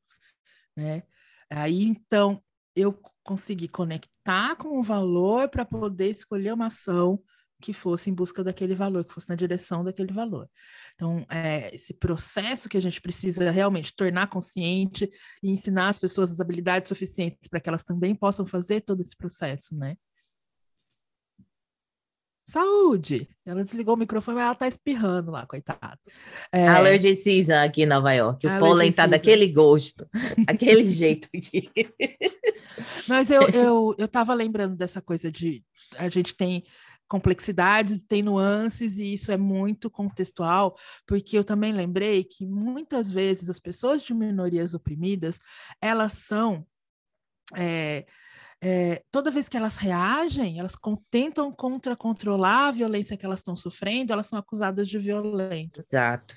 né? 0.75 1.03
Aí, 1.49 1.83
então, 1.83 2.41
eu 2.75 2.97
consegui 3.23 3.67
conectar 3.67 4.55
com 4.55 4.79
o 4.79 4.83
valor 4.83 5.49
para 5.49 5.65
poder 5.65 6.09
escolher 6.09 6.53
uma 6.53 6.67
ação 6.67 7.21
que 7.61 7.71
fosse 7.71 8.09
em 8.09 8.13
busca 8.13 8.43
daquele 8.43 8.75
valor, 8.75 9.05
que 9.05 9.13
fosse 9.13 9.29
na 9.29 9.35
direção 9.35 9.83
daquele 9.83 10.11
valor. 10.11 10.49
Então, 10.95 11.25
é, 11.29 11.73
esse 11.73 11.93
processo 11.93 12.67
que 12.67 12.77
a 12.77 12.81
gente 12.81 12.99
precisa 12.99 13.49
realmente 13.51 13.95
tornar 13.95 14.27
consciente 14.27 15.09
e 15.41 15.51
ensinar 15.51 15.89
as 15.89 15.99
pessoas 15.99 16.31
as 16.31 16.39
habilidades 16.39 16.89
suficientes 16.89 17.47
para 17.47 17.59
que 17.59 17.69
elas 17.69 17.83
também 17.83 18.15
possam 18.15 18.45
fazer 18.45 18.81
todo 18.81 19.01
esse 19.01 19.15
processo, 19.15 19.75
né? 19.75 19.95
Saúde! 22.51 23.29
Ela 23.45 23.63
desligou 23.63 23.95
o 23.95 23.97
microfone, 23.97 24.35
mas 24.35 24.45
ela 24.45 24.55
tá 24.55 24.67
espirrando 24.67 25.31
lá, 25.31 25.45
coitada. 25.45 25.97
É... 26.51 26.67
Allergy 26.67 27.15
season 27.15 27.53
aqui 27.53 27.83
em 27.83 27.85
Nova 27.85 28.11
York. 28.11 28.45
O 28.45 28.49
Allergy 28.49 28.67
pólen 28.67 28.91
tá 28.91 29.03
season. 29.03 29.11
daquele 29.11 29.47
gosto, 29.47 30.05
aquele 30.45 30.89
jeito 30.89 31.29
aqui. 31.33 31.71
Mas 33.07 33.31
eu, 33.31 33.43
eu, 33.49 33.95
eu 33.97 34.07
tava 34.07 34.33
lembrando 34.33 34.75
dessa 34.75 35.01
coisa 35.01 35.31
de 35.31 35.63
a 35.97 36.09
gente 36.09 36.35
tem 36.35 36.65
complexidades, 37.11 38.05
tem 38.05 38.23
nuances, 38.23 38.97
e 38.97 39.15
isso 39.15 39.33
é 39.33 39.37
muito 39.37 39.89
contextual, 39.89 40.77
porque 41.05 41.37
eu 41.37 41.43
também 41.43 41.73
lembrei 41.73 42.23
que 42.23 42.45
muitas 42.45 43.11
vezes 43.11 43.49
as 43.49 43.59
pessoas 43.59 44.01
de 44.01 44.13
minorias 44.13 44.73
oprimidas, 44.73 45.37
elas 45.81 46.13
são. 46.13 46.65
É, 47.53 48.05
é, 48.63 49.03
toda 49.11 49.29
vez 49.29 49.49
que 49.49 49.57
elas 49.57 49.75
reagem, 49.75 50.57
elas 50.57 50.77
tentam 51.09 51.51
contra 51.51 51.97
controlar 51.97 52.69
a 52.69 52.71
violência 52.71 53.17
que 53.17 53.25
elas 53.25 53.41
estão 53.41 53.57
sofrendo, 53.57 54.13
elas 54.13 54.27
são 54.27 54.39
acusadas 54.39 54.87
de 54.87 54.97
violentas. 54.97 55.85
Exato. 55.91 56.35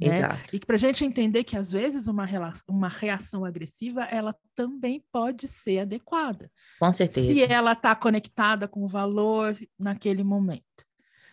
Né? 0.00 0.16
Exato. 0.16 0.56
E 0.56 0.60
para 0.60 0.76
a 0.76 0.78
gente 0.78 1.04
entender 1.04 1.44
que 1.44 1.56
às 1.56 1.72
vezes 1.72 2.06
uma, 2.06 2.26
uma 2.66 2.88
reação 2.88 3.44
agressiva 3.44 4.04
ela 4.04 4.34
também 4.54 5.04
pode 5.12 5.46
ser 5.46 5.80
adequada. 5.80 6.50
Com 6.78 6.90
certeza. 6.90 7.26
Se 7.26 7.42
ela 7.44 7.72
está 7.72 7.94
conectada 7.94 8.66
com 8.66 8.82
o 8.82 8.88
valor 8.88 9.56
naquele 9.78 10.24
momento. 10.24 10.64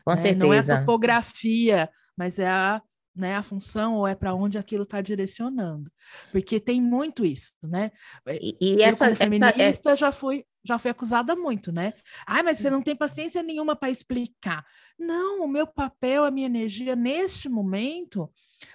Com 0.03 0.11
né? 0.11 0.17
certeza. 0.17 0.45
Não 0.45 0.53
é 0.53 0.59
a 0.59 0.79
topografia, 0.79 1.89
mas 2.17 2.39
é 2.39 2.49
a 2.49 2.81
né, 3.17 3.35
a 3.35 3.43
função 3.43 3.95
ou 3.95 4.07
é 4.07 4.15
para 4.15 4.33
onde 4.33 4.57
aquilo 4.57 4.83
está 4.83 5.01
direcionando. 5.01 5.91
Porque 6.31 6.59
tem 6.59 6.81
muito 6.81 7.25
isso, 7.25 7.51
né? 7.61 7.91
E, 8.27 8.57
e 8.59 8.81
essa 8.81 9.05
como 9.05 9.17
feminista 9.17 9.91
é... 9.91 9.95
já 9.95 10.11
fui 10.11 10.45
já 10.67 10.77
fui 10.77 10.91
acusada 10.91 11.33
muito, 11.33 11.71
né? 11.71 11.93
Ai, 12.27 12.43
mas 12.43 12.57
você 12.57 12.69
não 12.69 12.81
tem 12.81 12.93
paciência 12.93 13.41
nenhuma 13.41 13.73
para 13.73 13.89
explicar. 13.89 14.65
Não, 14.99 15.41
o 15.41 15.47
meu 15.47 15.65
papel, 15.65 16.25
a 16.25 16.31
minha 16.31 16.45
energia 16.45 16.93
neste 16.93 17.47
momento 17.47 18.29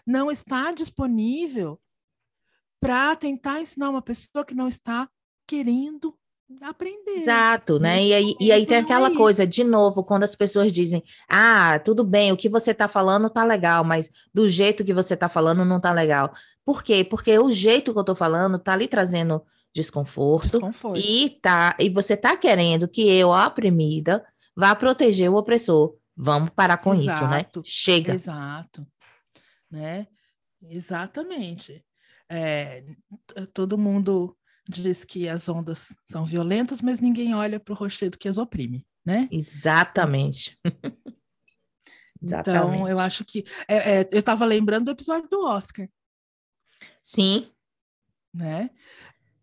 não 0.07 0.31
está 0.31 0.73
disponível 0.73 1.79
para 2.81 3.15
tentar 3.15 3.61
ensinar 3.61 3.91
uma 3.91 4.01
pessoa 4.01 4.45
que 4.45 4.55
não 4.55 4.69
está 4.69 5.07
querendo 5.47 6.19
aprender. 6.61 7.23
Exato, 7.23 7.79
né? 7.79 8.05
E 8.05 8.13
aí, 8.13 8.35
e 8.41 8.53
aí 8.53 8.67
tem 8.67 8.79
aquela 8.79 9.09
é 9.09 9.15
coisa, 9.15 9.47
de 9.47 9.65
novo, 9.65 10.05
quando 10.05 10.25
as 10.25 10.37
pessoas 10.37 10.73
dizem, 10.73 11.03
ah, 11.29 11.79
tudo 11.79 12.05
bem, 12.05 12.33
o 12.33 12.37
que 12.37 12.49
você 12.49 12.73
está 12.73 12.89
falando 12.89 13.31
tá 13.31 13.45
legal, 13.45 13.85
mas 13.85 14.11
do 14.33 14.49
jeito 14.49 14.85
que 14.85 14.95
você 14.95 15.15
está 15.15 15.29
falando 15.29 15.65
não 15.65 15.81
tá 15.81 15.93
legal. 15.93 16.33
Por 16.65 16.83
quê? 16.83 17.05
Porque 17.05 17.39
o 17.39 17.51
jeito 17.51 17.93
que 17.93 17.99
eu 17.99 18.03
estou 18.03 18.15
falando 18.15 18.59
tá 18.59 18.73
ali 18.73 18.87
trazendo 18.87 19.43
desconforto, 19.75 20.59
desconforto, 20.59 21.01
e 21.01 21.31
tá 21.41 21.75
e 21.79 21.89
você 21.89 22.17
tá 22.17 22.37
querendo 22.37 22.87
que 22.87 23.09
eu, 23.09 23.33
a 23.33 23.47
oprimida, 23.47 24.25
vá 24.55 24.75
proteger 24.75 25.31
o 25.31 25.37
opressor. 25.37 25.97
Vamos 26.15 26.51
parar 26.51 26.77
com 26.77 26.95
Exato. 26.95 27.11
isso, 27.11 27.27
né? 27.27 27.47
Chega. 27.65 28.15
Exato. 28.15 28.87
Né? 29.71 30.07
Exatamente. 30.63 31.85
É, 32.29 32.85
todo 33.53 33.79
mundo 33.79 34.37
diz 34.69 35.05
que 35.05 35.29
as 35.29 35.49
ondas 35.49 35.95
são 36.11 36.25
violentas, 36.25 36.81
mas 36.81 37.01
ninguém 37.01 37.35
olha 37.35 37.59
para 37.59 37.73
o 37.73 37.77
rochedo 37.77 38.19
que 38.19 38.29
as 38.29 38.39
oprime, 38.39 38.87
né? 39.05 39.29
Exatamente. 39.31 40.59
Exatamente. 40.65 40.83
Então, 42.25 42.89
eu 42.89 43.01
acho 43.01 43.25
que. 43.25 43.45
É, 43.67 44.01
é, 44.01 44.09
eu 44.13 44.21
estava 44.21 44.45
lembrando 44.45 44.85
do 44.85 44.91
episódio 44.93 45.29
do 45.29 45.45
Oscar. 45.45 45.89
Sim. 47.03 47.51
Né? 48.33 48.71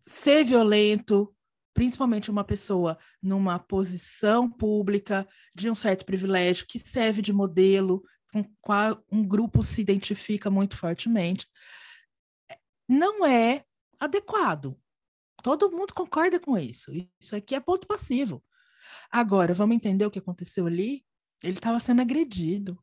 Ser 0.02 0.44
violento, 0.44 1.34
principalmente 1.74 2.30
uma 2.30 2.42
pessoa 2.42 2.98
numa 3.22 3.58
posição 3.58 4.50
pública 4.50 5.28
de 5.54 5.70
um 5.70 5.74
certo 5.74 6.06
privilégio, 6.06 6.66
que 6.66 6.78
serve 6.78 7.20
de 7.20 7.34
modelo, 7.34 8.02
com 8.32 8.44
qual 8.60 9.04
um 9.10 9.22
grupo 9.22 9.62
se 9.62 9.82
identifica 9.82 10.48
muito 10.48 10.76
fortemente, 10.76 11.46
não 12.88 13.26
é 13.26 13.64
adequado. 13.98 14.76
Todo 15.42 15.70
mundo 15.70 15.94
concorda 15.94 16.38
com 16.38 16.58
isso. 16.58 16.92
Isso 17.18 17.34
aqui 17.34 17.54
é 17.54 17.60
ponto 17.60 17.86
passivo. 17.86 18.42
Agora, 19.10 19.54
vamos 19.54 19.76
entender 19.76 20.04
o 20.04 20.10
que 20.10 20.18
aconteceu 20.18 20.66
ali? 20.66 21.04
Ele 21.42 21.54
estava 21.54 21.80
sendo 21.80 22.02
agredido. 22.02 22.78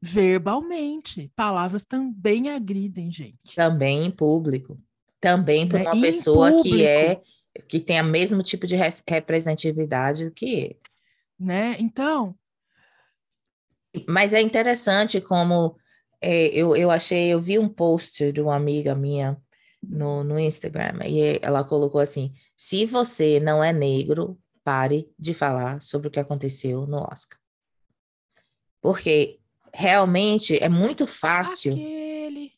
Verbalmente. 0.00 1.30
Palavras 1.34 1.84
também 1.84 2.48
agridem, 2.48 3.12
gente. 3.12 3.54
Também 3.54 4.04
em 4.04 4.10
público. 4.10 4.80
Também 5.20 5.68
por 5.68 5.78
né? 5.78 5.86
uma 5.86 6.00
pessoa 6.00 6.50
público. 6.50 6.76
que 6.76 6.84
é 6.84 7.20
que 7.68 7.80
tem 7.80 8.00
o 8.00 8.04
mesmo 8.04 8.42
tipo 8.42 8.66
de 8.66 8.76
representatividade 9.06 10.30
que 10.30 10.54
ele. 10.54 10.80
Né? 11.38 11.76
Então. 11.78 12.34
Mas 14.08 14.32
é 14.32 14.40
interessante 14.40 15.20
como 15.20 15.76
é, 16.20 16.46
eu, 16.46 16.76
eu 16.76 16.90
achei, 16.90 17.28
eu 17.28 17.40
vi 17.40 17.58
um 17.58 17.68
post 17.68 18.30
de 18.30 18.40
uma 18.40 18.54
amiga 18.54 18.94
minha 18.94 19.36
no, 19.82 20.22
no 20.24 20.38
Instagram. 20.38 20.98
E 21.06 21.38
ela 21.42 21.64
colocou 21.64 22.00
assim: 22.00 22.32
se 22.56 22.84
você 22.86 23.40
não 23.40 23.62
é 23.62 23.72
negro, 23.72 24.38
pare 24.62 25.08
de 25.18 25.34
falar 25.34 25.80
sobre 25.80 26.08
o 26.08 26.10
que 26.10 26.20
aconteceu 26.20 26.86
no 26.86 26.98
Oscar. 26.98 27.38
Porque 28.80 29.38
realmente 29.72 30.62
é 30.62 30.68
muito 30.68 31.06
fácil. 31.06 31.72
Aquele... 31.72 32.52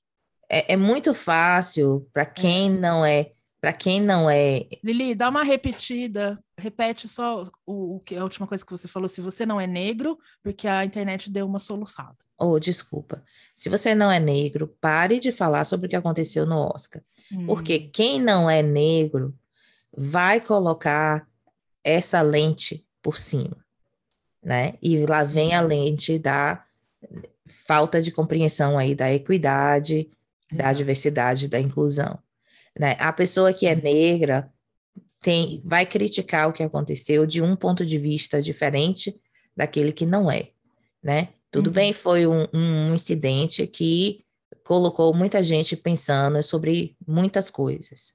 É, 0.49 0.75
é 0.75 0.77
muito 0.77 1.15
fácil 1.15 2.09
para 2.13 2.27
quem 2.27 2.69
é. 2.69 2.71
não 2.71 3.05
é. 3.05 3.33
Para 3.61 3.73
quem 3.73 4.01
não 4.01 4.29
é. 4.29 4.67
Lili, 4.83 5.15
dá 5.15 5.29
uma 5.29 5.45
repetida. 5.45 6.43
Repete 6.63 7.09
só 7.09 7.45
o, 7.67 7.97
o 7.97 8.01
que 8.01 8.15
a 8.15 8.23
última 8.23 8.47
coisa 8.47 8.65
que 8.65 8.71
você 8.71 8.87
falou, 8.87 9.09
se 9.09 9.21
você 9.21 9.45
não 9.45 9.61
é 9.61 9.67
negro, 9.67 10.19
porque 10.43 10.69
a 10.69 10.85
internet 10.85 11.29
deu 11.29 11.47
uma 11.47 11.59
soluçada. 11.59 12.17
Oh, 12.39 12.59
desculpa. 12.59 13.23
Se 13.55 13.69
você 13.69 13.95
não 13.95 14.11
é 14.11 14.21
negro, 14.21 14.69
pare 14.81 15.19
de 15.19 15.33
falar 15.33 15.65
sobre 15.65 15.87
o 15.87 15.91
que 15.91 15.97
aconteceu 15.97 16.47
no 16.47 16.57
Oscar. 16.75 17.03
Hum. 17.33 17.47
Porque 17.47 17.81
quem 17.81 18.21
não 18.21 18.49
é 18.49 18.63
negro 18.63 19.37
vai 19.97 20.41
colocar 20.41 21.29
essa 21.85 22.23
lente 22.23 22.87
por 23.03 23.19
cima, 23.19 23.57
né? 24.43 24.75
E 24.81 25.05
lá 25.05 25.25
vem 25.25 25.55
a 25.55 25.61
lente 25.61 26.19
da 26.19 26.65
falta 27.47 28.01
de 28.01 28.11
compreensão 28.11 28.79
aí 28.79 28.95
da 28.95 29.13
equidade, 29.13 30.09
da 30.51 30.73
diversidade, 30.73 31.49
da 31.49 31.59
inclusão. 31.59 32.19
Né? 32.79 32.97
A 32.99 33.13
pessoa 33.13 33.53
que 33.53 33.67
é 33.67 33.75
negra 33.75 34.51
tem, 35.23 35.63
vai 35.65 35.87
criticar 35.87 36.49
o 36.49 36.53
que 36.53 36.63
aconteceu 36.63 37.25
de 37.25 37.41
um 37.41 37.55
ponto 37.55 37.87
de 37.87 37.97
vista 37.97 38.43
diferente 38.43 39.15
daquele 39.57 39.93
que 39.93 40.05
não 40.05 40.31
é, 40.31 40.49
né? 41.03 41.29
Tudo 41.51 41.69
uhum. 41.69 41.73
bem, 41.73 41.93
foi 41.93 42.27
um, 42.27 42.47
um 42.53 42.95
incidente 42.95 43.67
que 43.67 44.25
colocou 44.65 45.15
muita 45.15 45.43
gente 45.43 45.77
pensando 45.77 46.43
sobre 46.43 46.97
muitas 47.07 47.51
coisas, 47.51 48.15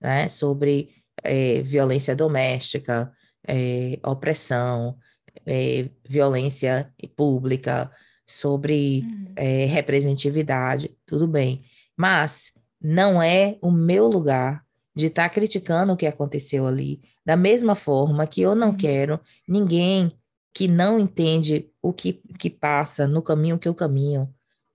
né? 0.00 0.28
Sobre 0.28 0.90
é, 1.22 1.60
violência 1.62 2.14
doméstica, 2.14 3.12
é, 3.46 3.98
opressão, 4.04 4.96
é, 5.44 5.88
violência 6.08 6.92
pública, 7.16 7.90
sobre 8.26 9.00
uhum. 9.02 9.34
representatividade, 9.68 10.96
tudo 11.04 11.26
bem. 11.26 11.64
Mas 11.96 12.52
não 12.80 13.20
é 13.20 13.58
o 13.60 13.70
meu 13.70 14.06
lugar 14.06 14.64
de 14.94 15.06
estar 15.06 15.28
tá 15.28 15.34
criticando 15.34 15.92
o 15.92 15.96
que 15.96 16.06
aconteceu 16.06 16.66
ali, 16.66 17.02
da 17.24 17.36
mesma 17.36 17.74
forma 17.74 18.26
que 18.26 18.40
eu 18.40 18.54
não 18.54 18.68
uhum. 18.68 18.76
quero 18.76 19.20
ninguém 19.46 20.12
que 20.52 20.68
não 20.68 21.00
entende 21.00 21.68
o 21.82 21.92
que, 21.92 22.22
que 22.38 22.48
passa 22.48 23.08
no 23.08 23.20
caminho 23.20 23.58
que 23.58 23.66
eu 23.66 23.74
caminho, 23.74 24.32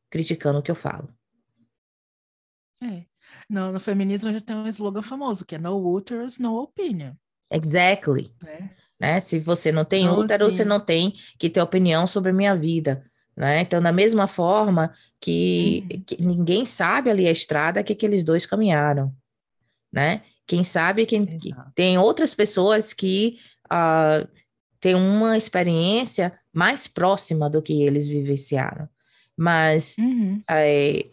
criticando 0.09 0.59
o 0.59 0.61
que 0.61 0.69
eu 0.69 0.75
falo. 0.75 1.09
É. 2.83 3.05
No, 3.49 3.71
no 3.71 3.79
feminismo 3.79 4.29
a 4.29 4.33
gente 4.33 4.43
tem 4.43 4.55
um 4.55 4.67
slogan 4.67 5.01
famoso, 5.01 5.45
que 5.45 5.55
é 5.55 5.57
no 5.57 5.77
uterus, 5.95 6.37
no 6.37 6.61
opinion. 6.61 7.13
Exactly. 7.49 8.33
É. 8.45 8.69
Né? 8.99 9.19
Se 9.21 9.39
você 9.39 9.71
não 9.71 9.85
tem 9.85 10.03
então, 10.03 10.19
útero, 10.19 10.45
assim... 10.45 10.57
você 10.57 10.65
não 10.65 10.79
tem 10.79 11.13
que 11.37 11.49
ter 11.49 11.61
opinião 11.61 12.05
sobre 12.05 12.31
a 12.31 12.33
minha 12.33 12.55
vida. 12.55 13.09
Né? 13.35 13.61
Então, 13.61 13.81
da 13.81 13.91
mesma 13.91 14.27
forma 14.27 14.93
que, 15.19 15.87
uhum. 15.89 16.01
que, 16.01 16.21
ninguém 16.21 16.65
sabe 16.65 17.09
ali 17.09 17.25
a 17.25 17.31
estrada 17.31 17.83
que 17.83 17.93
aqueles 17.93 18.23
dois 18.23 18.45
caminharam, 18.45 19.15
né? 19.91 20.21
Quem 20.45 20.63
sabe 20.63 21.05
quem 21.05 21.25
tem 21.75 21.97
outras 21.97 22.33
pessoas 22.33 22.93
que 22.93 23.37
uh, 23.71 24.27
têm 24.79 24.95
uma 24.95 25.37
experiência 25.37 26.37
mais 26.53 26.87
próxima 26.87 27.49
do 27.49 27.61
que 27.61 27.83
eles 27.83 28.07
vivenciaram, 28.07 28.89
mas 29.37 29.95
uhum. 29.99 30.41
é, 30.49 31.05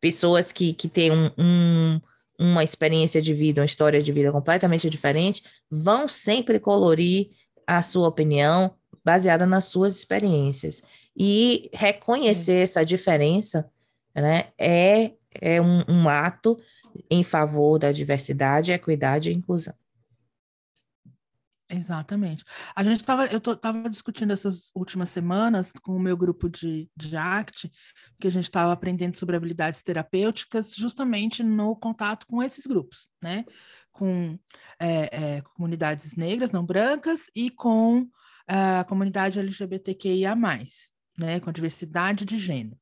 pessoas 0.00 0.52
que, 0.52 0.72
que 0.72 0.88
têm 0.88 1.10
um, 1.10 1.30
um, 1.38 2.00
uma 2.38 2.64
experiência 2.64 3.20
de 3.20 3.34
vida, 3.34 3.60
uma 3.60 3.66
história 3.66 4.02
de 4.02 4.12
vida 4.12 4.32
completamente 4.32 4.88
diferente, 4.88 5.42
vão 5.70 6.08
sempre 6.08 6.58
colorir 6.58 7.30
a 7.66 7.82
sua 7.82 8.08
opinião 8.08 8.74
baseada 9.04 9.46
nas 9.46 9.66
suas 9.66 9.96
experiências. 9.96 10.82
E 11.16 11.70
reconhecer 11.72 12.62
essa 12.62 12.84
diferença 12.84 13.68
né, 14.14 14.46
é, 14.58 15.12
é 15.40 15.60
um, 15.60 15.84
um 15.88 16.08
ato 16.08 16.58
em 17.10 17.22
favor 17.22 17.78
da 17.78 17.92
diversidade, 17.92 18.72
equidade 18.72 19.30
e 19.30 19.34
inclusão. 19.34 19.74
Exatamente. 21.68 22.44
A 22.76 22.84
gente 22.84 23.00
estava, 23.00 23.26
eu 23.26 23.38
estava 23.38 23.90
discutindo 23.90 24.32
essas 24.32 24.70
últimas 24.74 25.08
semanas 25.08 25.72
com 25.82 25.96
o 25.96 26.00
meu 26.00 26.16
grupo 26.16 26.48
de, 26.48 26.88
de 26.96 27.16
ACT, 27.16 27.72
que 28.20 28.28
a 28.28 28.30
gente 28.30 28.44
estava 28.44 28.72
aprendendo 28.72 29.16
sobre 29.16 29.34
habilidades 29.34 29.82
terapêuticas 29.82 30.74
justamente 30.76 31.42
no 31.42 31.74
contato 31.74 32.24
com 32.28 32.40
esses 32.40 32.66
grupos, 32.66 33.08
né? 33.20 33.44
Com 33.90 34.38
é, 34.78 35.36
é, 35.36 35.42
comunidades 35.42 36.14
negras, 36.14 36.52
não 36.52 36.64
brancas, 36.64 37.22
e 37.34 37.50
com 37.50 38.08
a 38.46 38.84
comunidade 38.84 39.40
LGBTQIA, 39.40 40.36
né? 41.18 41.40
Com 41.40 41.50
a 41.50 41.52
diversidade 41.52 42.24
de 42.24 42.38
gênero. 42.38 42.78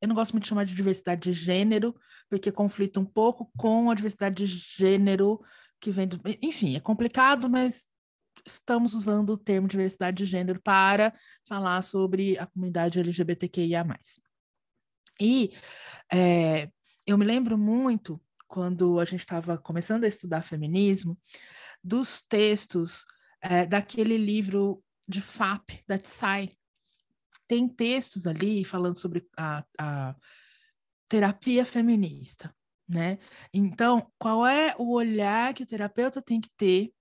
Eu 0.00 0.08
não 0.08 0.14
gosto 0.14 0.32
muito 0.32 0.44
de 0.44 0.48
chamar 0.48 0.64
de 0.64 0.74
diversidade 0.74 1.22
de 1.22 1.32
gênero, 1.32 1.94
porque 2.28 2.52
conflita 2.52 3.00
um 3.00 3.04
pouco 3.04 3.50
com 3.56 3.90
a 3.90 3.94
diversidade 3.94 4.44
de 4.44 4.46
gênero 4.46 5.40
que 5.80 5.90
vem 5.90 6.06
do. 6.06 6.20
Enfim, 6.42 6.76
é 6.76 6.80
complicado, 6.80 7.48
mas 7.48 7.86
estamos 8.46 8.94
usando 8.94 9.30
o 9.30 9.38
termo 9.38 9.66
diversidade 9.66 10.18
de 10.18 10.24
gênero 10.24 10.60
para 10.60 11.14
falar 11.46 11.82
sobre 11.82 12.38
a 12.38 12.46
comunidade 12.46 13.00
LGBTQIA. 13.00 13.86
E 15.20 15.52
é, 16.12 16.70
eu 17.06 17.16
me 17.16 17.24
lembro 17.24 17.56
muito, 17.56 18.20
quando 18.46 19.00
a 19.00 19.04
gente 19.04 19.20
estava 19.20 19.58
começando 19.58 20.04
a 20.04 20.08
estudar 20.08 20.42
feminismo, 20.42 21.18
dos 21.82 22.22
textos 22.22 23.04
é, 23.40 23.66
daquele 23.66 24.16
livro 24.16 24.82
de 25.08 25.20
FAP, 25.20 25.82
da 25.86 25.98
Tsai. 25.98 26.55
Tem 27.46 27.68
textos 27.68 28.26
ali 28.26 28.64
falando 28.64 28.98
sobre 28.98 29.26
a, 29.36 29.64
a 29.78 30.14
terapia 31.08 31.64
feminista, 31.64 32.54
né? 32.88 33.18
Então, 33.52 34.10
qual 34.18 34.46
é 34.46 34.74
o 34.78 34.92
olhar 34.92 35.54
que 35.54 35.62
o 35.62 35.66
terapeuta 35.66 36.20
tem 36.20 36.40
que 36.40 36.50
ter 36.56 36.92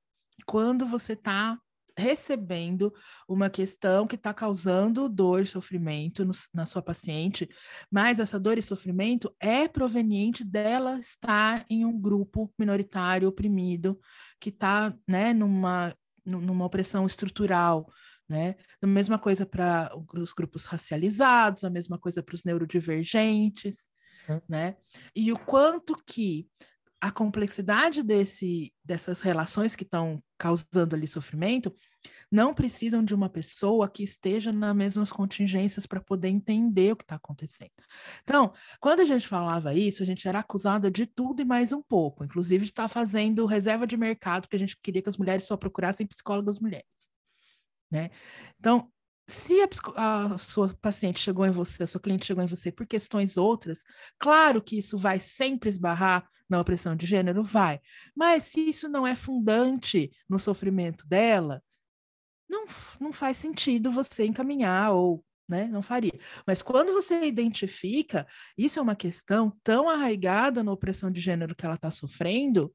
quando 0.45 0.85
você 0.85 1.13
está 1.13 1.59
recebendo 1.97 2.93
uma 3.27 3.49
questão 3.49 4.05
que 4.05 4.15
está 4.15 4.33
causando 4.33 5.07
dor 5.07 5.41
e 5.41 5.45
sofrimento 5.45 6.25
no, 6.25 6.33
na 6.53 6.65
sua 6.65 6.81
paciente, 6.81 7.47
mas 7.89 8.19
essa 8.19 8.39
dor 8.39 8.57
e 8.57 8.61
sofrimento 8.61 9.33
é 9.39 9.67
proveniente 9.67 10.43
dela 10.43 10.99
estar 10.99 11.65
em 11.69 11.85
um 11.85 11.97
grupo 11.97 12.53
minoritário 12.59 13.29
oprimido, 13.29 13.99
que 14.39 14.49
está 14.49 14.93
né, 15.07 15.33
numa, 15.33 15.95
numa 16.25 16.65
opressão 16.65 17.05
estrutural. 17.05 17.89
Né? 18.27 18.55
A 18.81 18.87
mesma 18.87 19.19
coisa 19.19 19.45
para 19.45 19.91
os 20.15 20.33
grupos 20.33 20.65
racializados, 20.65 21.63
a 21.63 21.69
mesma 21.69 21.99
coisa 21.99 22.23
para 22.23 22.33
os 22.33 22.43
neurodivergentes, 22.43 23.87
uhum. 24.27 24.41
né? 24.49 24.75
E 25.15 25.31
o 25.31 25.37
quanto 25.37 25.95
que 26.05 26.47
a 26.99 27.11
complexidade 27.11 28.01
desse, 28.01 28.73
dessas 28.83 29.21
relações 29.21 29.75
que 29.75 29.83
estão 29.83 30.23
causando 30.39 30.95
ali 30.95 31.05
sofrimento 31.05 31.71
não 32.31 32.51
precisam 32.51 33.03
de 33.03 33.13
uma 33.13 33.29
pessoa 33.29 33.87
que 33.87 34.01
esteja 34.01 34.51
nas 34.51 34.75
mesmas 34.75 35.11
contingências 35.11 35.85
para 35.85 36.01
poder 36.01 36.29
entender 36.29 36.91
o 36.91 36.95
que 36.95 37.03
está 37.03 37.15
acontecendo. 37.15 37.69
Então, 38.23 38.53
quando 38.79 39.01
a 39.01 39.05
gente 39.05 39.27
falava 39.27 39.73
isso, 39.73 40.01
a 40.01 40.05
gente 40.05 40.27
era 40.27 40.39
acusada 40.39 40.89
de 40.89 41.05
tudo 41.05 41.41
e 41.41 41.45
mais 41.45 41.71
um 41.71 41.81
pouco, 41.81 42.23
inclusive 42.23 42.65
de 42.65 42.71
estar 42.71 42.83
tá 42.83 42.89
fazendo 42.89 43.45
reserva 43.45 43.85
de 43.85 43.95
mercado, 43.95 44.43
porque 44.43 44.55
a 44.55 44.59
gente 44.59 44.75
queria 44.81 45.01
que 45.01 45.09
as 45.09 45.17
mulheres 45.17 45.45
só 45.45 45.55
procurassem 45.55 46.07
psicólogas 46.07 46.59
mulheres. 46.59 47.14
Né? 47.95 48.09
Então, 48.59 48.91
se 49.25 49.55
a, 49.95 50.33
a, 50.33 50.37
sua 50.37 50.67
paciente 50.81 51.21
chegou 51.21 51.45
em 51.45 51.51
você, 51.51 51.83
a 51.83 51.87
sua 51.87 52.01
cliente 52.01 52.25
chegou 52.25 52.43
em 52.43 52.47
você 52.47 52.71
por 52.73 52.85
questões 52.85 53.37
outras, 53.37 53.83
claro 54.19 54.61
que 54.61 54.77
isso 54.77 54.97
vai 54.97 55.17
sempre 55.17 55.69
esbarrar 55.69 56.29
na 56.49 56.59
opressão 56.59 56.93
de 56.93 57.05
gênero, 57.07 57.41
vai. 57.41 57.79
Mas 58.13 58.43
se 58.43 58.69
isso 58.69 58.89
não 58.89 59.07
é 59.07 59.15
fundante 59.15 60.11
no 60.29 60.37
sofrimento 60.37 61.07
dela, 61.07 61.63
não, 62.49 62.65
não 62.99 63.13
faz 63.13 63.37
sentido 63.37 63.89
você 63.89 64.25
encaminhar 64.25 64.91
ou 64.91 65.23
né? 65.47 65.67
Não 65.67 65.83
faria. 65.83 66.19
Mas 66.45 66.63
quando 66.63 66.91
você 66.91 67.21
identifica, 67.21 68.27
isso 68.57 68.79
é 68.79 68.81
uma 68.81 68.95
questão 68.95 69.55
tão 69.63 69.87
arraigada 69.87 70.63
na 70.63 70.71
opressão 70.71 71.11
de 71.11 71.21
gênero 71.21 71.55
que 71.55 71.63
ela 71.63 71.75
está 71.75 71.91
sofrendo, 71.91 72.73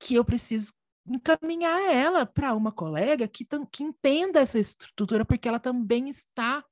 que 0.00 0.16
eu 0.16 0.24
preciso 0.24 0.72
encaminhar 1.06 1.80
ela 1.92 2.24
para 2.24 2.54
uma 2.54 2.72
colega 2.72 3.26
que, 3.26 3.46
que 3.70 3.82
entenda 3.82 4.40
essa 4.40 4.58
estrutura, 4.58 5.24
porque 5.24 5.48
ela 5.48 5.58
também 5.58 6.08
está 6.08 6.64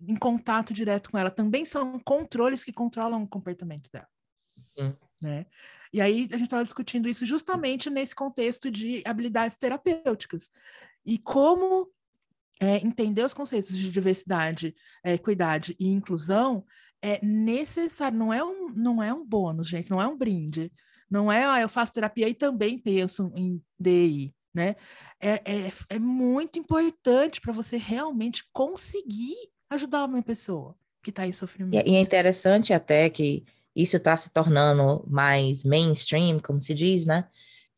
em 0.00 0.16
contato 0.16 0.72
direto 0.72 1.10
com 1.10 1.18
ela. 1.18 1.30
Também 1.30 1.64
são 1.64 1.98
controles 2.00 2.64
que 2.64 2.72
controlam 2.72 3.22
o 3.22 3.28
comportamento 3.28 3.90
dela. 3.92 4.08
Sim. 4.76 4.96
Né? 5.20 5.46
E 5.92 6.00
aí 6.00 6.28
a 6.30 6.36
gente 6.36 6.44
estava 6.44 6.64
discutindo 6.64 7.08
isso 7.08 7.26
justamente 7.26 7.90
nesse 7.90 8.14
contexto 8.14 8.70
de 8.70 9.02
habilidades 9.04 9.56
terapêuticas. 9.56 10.50
E 11.04 11.18
como 11.18 11.90
é, 12.60 12.76
entender 12.76 13.24
os 13.24 13.34
conceitos 13.34 13.76
de 13.76 13.90
diversidade, 13.90 14.74
é, 15.04 15.14
equidade 15.14 15.76
e 15.78 15.88
inclusão 15.88 16.64
é 17.02 17.24
necessário, 17.24 18.18
não 18.18 18.32
é 18.32 18.44
um, 18.44 18.68
não 18.70 19.02
é 19.02 19.12
um 19.12 19.24
bônus, 19.24 19.68
gente, 19.68 19.90
não 19.90 20.00
é 20.00 20.06
um 20.06 20.16
brinde. 20.16 20.70
Não 21.10 21.30
é, 21.30 21.44
ah, 21.44 21.60
eu 21.60 21.68
faço 21.68 21.94
terapia 21.94 22.28
e 22.28 22.34
também 22.34 22.78
penso 22.78 23.32
em 23.34 23.60
DI, 23.78 24.32
né? 24.54 24.76
É, 25.20 25.42
é, 25.44 25.72
é 25.88 25.98
muito 25.98 26.58
importante 26.58 27.40
para 27.40 27.52
você 27.52 27.76
realmente 27.76 28.44
conseguir 28.52 29.36
ajudar 29.68 30.04
uma 30.04 30.22
pessoa 30.22 30.76
que 31.02 31.10
está 31.10 31.26
em 31.26 31.32
sofrimento. 31.32 31.86
E 31.86 31.96
é 31.96 32.00
interessante 32.00 32.72
até 32.72 33.10
que 33.10 33.44
isso 33.74 33.96
está 33.96 34.16
se 34.16 34.30
tornando 34.32 35.04
mais 35.08 35.64
mainstream, 35.64 36.38
como 36.38 36.60
se 36.60 36.74
diz, 36.74 37.06
né? 37.06 37.26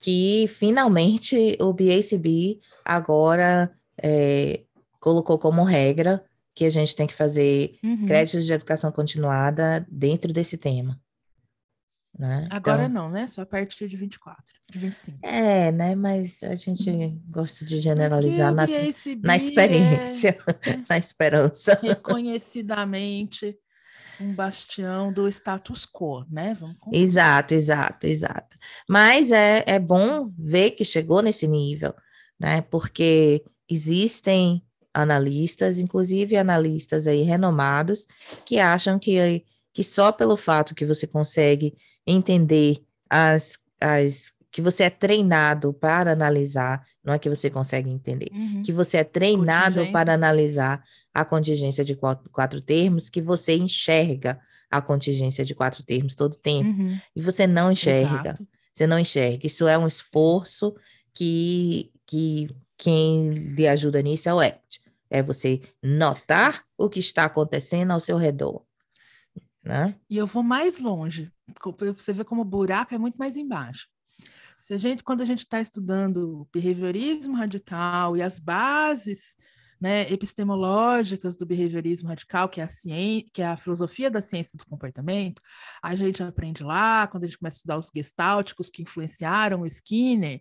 que 0.02 0.46
finalmente 0.48 1.56
o 1.60 1.72
BACB 1.72 2.60
agora 2.84 3.72
é, 4.02 4.62
colocou 4.98 5.38
como 5.38 5.62
regra 5.62 6.22
que 6.54 6.64
a 6.64 6.68
gente 6.68 6.94
tem 6.94 7.06
que 7.06 7.14
fazer 7.14 7.78
uhum. 7.82 8.04
créditos 8.04 8.44
de 8.44 8.52
educação 8.52 8.90
continuada 8.90 9.86
dentro 9.88 10.32
desse 10.32 10.58
tema. 10.58 11.00
Né? 12.18 12.44
Agora 12.50 12.84
então, 12.84 13.04
não, 13.04 13.10
né? 13.10 13.26
Só 13.26 13.42
a 13.42 13.46
partir 13.46 13.88
de 13.88 13.96
24, 13.96 14.44
de 14.70 14.78
25. 14.78 15.18
É, 15.22 15.72
né? 15.72 15.94
Mas 15.94 16.42
a 16.42 16.54
gente 16.54 16.88
uhum. 16.90 17.20
gosta 17.28 17.64
de 17.64 17.80
generalizar 17.80 18.52
na, 18.52 18.64
na 19.22 19.36
experiência, 19.36 20.38
é, 20.62 20.78
na 20.88 20.98
esperança. 20.98 21.78
Reconhecidamente 21.82 23.58
um 24.20 24.34
bastião 24.34 25.12
do 25.12 25.26
status 25.28 25.86
quo, 25.86 26.24
né? 26.30 26.54
Vamos 26.54 26.76
exato, 26.92 27.54
exato, 27.54 28.06
exato. 28.06 28.58
Mas 28.88 29.32
é, 29.32 29.64
é 29.66 29.78
bom 29.78 30.30
ver 30.38 30.72
que 30.72 30.84
chegou 30.84 31.22
nesse 31.22 31.48
nível, 31.48 31.94
né? 32.38 32.60
Porque 32.60 33.42
existem 33.68 34.62
analistas, 34.94 35.78
inclusive 35.78 36.36
analistas 36.36 37.06
aí 37.06 37.22
renomados, 37.22 38.06
que 38.44 38.58
acham 38.58 38.98
que, 38.98 39.44
que 39.72 39.82
só 39.82 40.12
pelo 40.12 40.36
fato 40.36 40.74
que 40.74 40.84
você 40.84 41.06
consegue 41.06 41.74
entender 42.06 42.82
as, 43.08 43.58
as 43.80 44.32
que 44.52 44.60
você 44.60 44.84
é 44.84 44.90
treinado 44.90 45.72
para 45.72 46.12
analisar, 46.12 46.84
não 47.02 47.14
é 47.14 47.18
que 47.18 47.28
você 47.28 47.48
consegue 47.48 47.90
entender, 47.90 48.28
uhum. 48.32 48.62
que 48.62 48.70
você 48.70 48.98
é 48.98 49.04
treinado 49.04 49.90
para 49.90 50.12
analisar 50.12 50.84
a 51.12 51.24
contingência 51.24 51.82
de 51.82 51.96
quatro, 51.96 52.28
quatro, 52.30 52.60
termos, 52.60 53.08
que 53.08 53.22
você 53.22 53.56
enxerga 53.56 54.38
a 54.70 54.80
contingência 54.82 55.42
de 55.42 55.54
quatro 55.54 55.82
termos 55.82 56.14
todo 56.14 56.34
o 56.34 56.38
tempo, 56.38 56.68
uhum. 56.68 56.98
e 57.16 57.20
você 57.22 57.46
não 57.46 57.72
enxerga, 57.72 58.30
Exato. 58.30 58.46
você 58.74 58.86
não 58.86 58.98
enxerga. 58.98 59.46
Isso 59.46 59.66
é 59.66 59.76
um 59.78 59.86
esforço 59.86 60.74
que, 61.14 61.90
que 62.06 62.48
quem 62.76 63.30
lhe 63.30 63.66
ajuda 63.66 64.02
nisso 64.02 64.28
é 64.28 64.34
o 64.34 64.40
ACT, 64.40 64.80
é 65.08 65.22
você 65.22 65.62
notar 65.82 66.60
o 66.78 66.90
que 66.90 67.00
está 67.00 67.24
acontecendo 67.24 67.90
ao 67.90 68.00
seu 68.00 68.18
redor. 68.18 68.62
Né? 69.64 69.96
E 70.10 70.16
eu 70.16 70.26
vou 70.26 70.42
mais 70.42 70.78
longe, 70.78 71.32
você 71.96 72.12
vê 72.12 72.24
como 72.24 72.42
o 72.42 72.44
buraco 72.44 72.94
é 72.94 72.98
muito 72.98 73.16
mais 73.16 73.36
embaixo. 73.36 73.86
Se 74.58 74.74
a 74.74 74.78
gente, 74.78 75.02
quando 75.02 75.22
a 75.22 75.24
gente 75.24 75.40
está 75.40 75.60
estudando 75.60 76.48
behaviorismo 76.52 77.36
radical 77.36 78.16
e 78.16 78.22
as 78.22 78.38
bases 78.38 79.36
né, 79.82 80.02
epistemológicas 80.12 81.36
do 81.36 81.44
behaviorismo 81.44 82.08
radical, 82.08 82.48
que 82.48 82.60
é, 82.60 82.64
a 82.64 82.68
ciência, 82.68 83.28
que 83.32 83.42
é 83.42 83.46
a 83.46 83.56
filosofia 83.56 84.08
da 84.08 84.20
ciência 84.20 84.56
do 84.56 84.64
comportamento, 84.64 85.42
a 85.82 85.96
gente 85.96 86.22
aprende 86.22 86.62
lá, 86.62 87.08
quando 87.08 87.24
a 87.24 87.26
gente 87.26 87.38
começa 87.38 87.56
a 87.56 87.58
estudar 87.58 87.78
os 87.78 87.90
gestálticos 87.92 88.70
que 88.70 88.82
influenciaram 88.82 89.62
o 89.62 89.66
Skinner, 89.66 90.40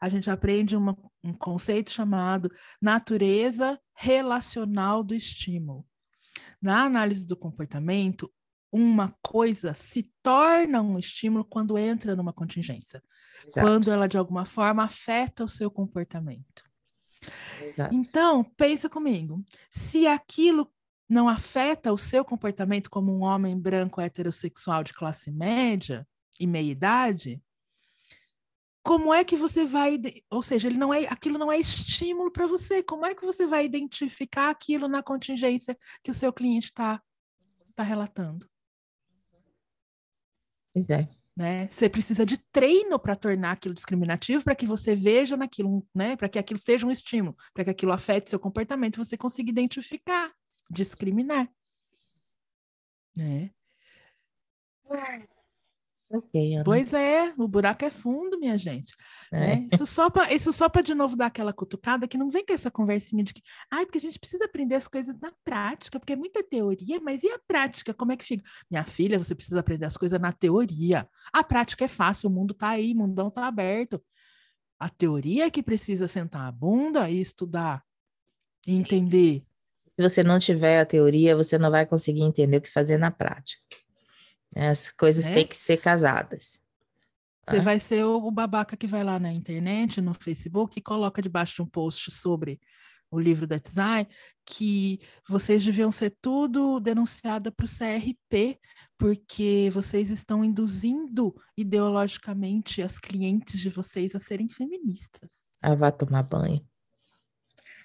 a 0.00 0.08
gente 0.08 0.30
aprende 0.30 0.74
uma, 0.74 0.96
um 1.22 1.34
conceito 1.34 1.90
chamado 1.90 2.50
natureza 2.80 3.78
relacional 3.94 5.04
do 5.04 5.14
estímulo. 5.14 5.84
Na 6.62 6.84
análise 6.84 7.26
do 7.26 7.36
comportamento, 7.36 8.32
uma 8.72 9.14
coisa 9.22 9.74
se 9.74 10.12
torna 10.22 10.80
um 10.80 10.98
estímulo 10.98 11.44
quando 11.44 11.76
entra 11.76 12.14
numa 12.14 12.32
contingência. 12.32 13.02
Exato. 13.46 13.66
quando 13.66 13.90
ela 13.90 14.06
de 14.06 14.18
alguma 14.18 14.44
forma 14.44 14.84
afeta 14.84 15.44
o 15.44 15.48
seu 15.48 15.70
comportamento. 15.70 16.62
Exato. 17.60 17.94
Então, 17.94 18.44
pensa 18.56 18.88
comigo, 18.88 19.44
se 19.70 20.06
aquilo 20.06 20.70
não 21.08 21.28
afeta 21.28 21.92
o 21.92 21.98
seu 21.98 22.24
comportamento 22.24 22.88
como 22.90 23.12
um 23.12 23.22
homem 23.22 23.58
branco 23.58 24.00
heterossexual 24.00 24.84
de 24.84 24.92
classe 24.92 25.30
média 25.30 26.06
e 26.38 26.46
meia 26.46 26.70
idade, 26.70 27.42
como 28.82 29.12
é 29.12 29.24
que 29.24 29.36
você 29.36 29.64
vai, 29.64 30.00
ou 30.30 30.40
seja, 30.40 30.68
ele 30.68 30.78
não 30.78 30.94
é, 30.94 31.06
aquilo 31.06 31.38
não 31.38 31.52
é 31.52 31.58
estímulo 31.58 32.30
para 32.30 32.46
você. 32.46 32.82
Como 32.82 33.04
é 33.04 33.14
que 33.14 33.24
você 33.24 33.46
vai 33.46 33.64
identificar 33.64 34.48
aquilo 34.48 34.88
na 34.88 35.02
contingência 35.02 35.76
que 36.02 36.10
o 36.10 36.14
seu 36.14 36.32
cliente 36.32 36.66
está 36.66 37.02
tá 37.74 37.82
relatando? 37.82 38.49
É. 40.74 41.08
Né? 41.36 41.68
Você 41.68 41.88
precisa 41.88 42.26
de 42.26 42.36
treino 42.52 42.98
para 42.98 43.16
tornar 43.16 43.52
aquilo 43.52 43.74
discriminativo, 43.74 44.44
para 44.44 44.54
que 44.54 44.66
você 44.66 44.94
veja 44.94 45.36
naquilo, 45.36 45.86
né? 45.94 46.16
Para 46.16 46.28
que 46.28 46.38
aquilo 46.38 46.60
seja 46.60 46.86
um 46.86 46.90
estímulo, 46.90 47.36
para 47.54 47.64
que 47.64 47.70
aquilo 47.70 47.92
afete 47.92 48.30
seu 48.30 48.38
comportamento, 48.38 49.02
você 49.02 49.16
consiga 49.16 49.50
identificar, 49.50 50.32
discriminar. 50.70 51.48
Né? 53.16 53.50
Okay, 56.12 56.60
pois 56.64 56.92
é, 56.92 57.32
o 57.38 57.46
buraco 57.46 57.84
é 57.84 57.90
fundo, 57.90 58.36
minha 58.36 58.58
gente. 58.58 58.92
É. 59.32 59.38
Né? 59.38 59.68
Isso 59.72 59.86
só 59.86 60.10
para 60.10 60.34
isso 60.34 60.52
só 60.52 60.68
para 60.68 60.82
de 60.82 60.92
novo 60.92 61.14
dar 61.14 61.26
aquela 61.26 61.52
cutucada 61.52 62.08
que 62.08 62.18
não 62.18 62.28
vem 62.28 62.44
com 62.44 62.52
essa 62.52 62.68
conversinha 62.68 63.22
de 63.22 63.32
que, 63.32 63.40
ai, 63.70 63.86
porque 63.86 63.98
a 63.98 64.00
gente 64.00 64.18
precisa 64.18 64.44
aprender 64.44 64.74
as 64.74 64.88
coisas 64.88 65.16
na 65.20 65.32
prática, 65.44 66.00
porque 66.00 66.14
é 66.14 66.16
muita 66.16 66.42
teoria, 66.42 67.00
mas 67.00 67.22
e 67.22 67.28
a 67.28 67.38
prática? 67.46 67.94
Como 67.94 68.10
é 68.10 68.16
que 68.16 68.24
fica? 68.24 68.42
Minha 68.68 68.84
filha, 68.84 69.22
você 69.22 69.36
precisa 69.36 69.60
aprender 69.60 69.86
as 69.86 69.96
coisas 69.96 70.20
na 70.20 70.32
teoria. 70.32 71.08
A 71.32 71.44
prática 71.44 71.84
é 71.84 71.88
fácil, 71.88 72.28
o 72.28 72.32
mundo 72.32 72.52
está 72.54 72.70
aí, 72.70 72.92
o 72.92 72.96
mundão 72.96 73.28
está 73.28 73.46
aberto. 73.46 74.02
A 74.80 74.88
teoria 74.88 75.46
é 75.46 75.50
que 75.50 75.62
precisa 75.62 76.08
sentar 76.08 76.48
a 76.48 76.50
bunda 76.50 77.08
e 77.08 77.20
estudar, 77.20 77.84
e 78.66 78.74
entender. 78.74 79.44
Se 79.94 80.02
você 80.02 80.24
não 80.24 80.40
tiver 80.40 80.80
a 80.80 80.86
teoria, 80.86 81.36
você 81.36 81.56
não 81.56 81.70
vai 81.70 81.86
conseguir 81.86 82.22
entender 82.22 82.56
o 82.56 82.60
que 82.60 82.70
fazer 82.70 82.98
na 82.98 83.12
prática. 83.12 83.62
As 84.54 84.90
coisas 84.92 85.26
né? 85.28 85.34
têm 85.34 85.46
que 85.46 85.56
ser 85.56 85.76
casadas. 85.76 86.60
Você 87.48 87.56
ah. 87.56 87.62
vai 87.62 87.80
ser 87.80 88.04
o, 88.04 88.30
babaca 88.30 88.76
que 88.76 88.86
vai 88.86 89.02
lá 89.02 89.18
na 89.18 89.32
internet, 89.32 90.00
no 90.00 90.14
Facebook, 90.14 90.78
e 90.78 90.82
coloca 90.82 91.22
debaixo 91.22 91.56
de 91.56 91.62
um 91.62 91.66
post 91.66 92.10
sobre 92.10 92.60
o 93.10 93.18
livro 93.18 93.46
da 93.46 93.56
design 93.56 94.08
que 94.46 95.00
vocês 95.28 95.64
deviam 95.64 95.90
ser 95.90 96.16
tudo 96.22 96.78
denunciada 96.78 97.50
para 97.50 97.66
o 97.66 97.68
CRP, 97.68 98.58
porque 98.96 99.68
vocês 99.72 100.10
estão 100.10 100.44
induzindo 100.44 101.34
ideologicamente 101.56 102.82
as 102.82 102.98
clientes 102.98 103.58
de 103.58 103.68
vocês 103.68 104.14
a 104.14 104.20
serem 104.20 104.48
feministas. 104.48 105.50
Ah, 105.62 105.74
vá 105.74 105.90
tomar 105.90 106.22
banho. 106.22 106.64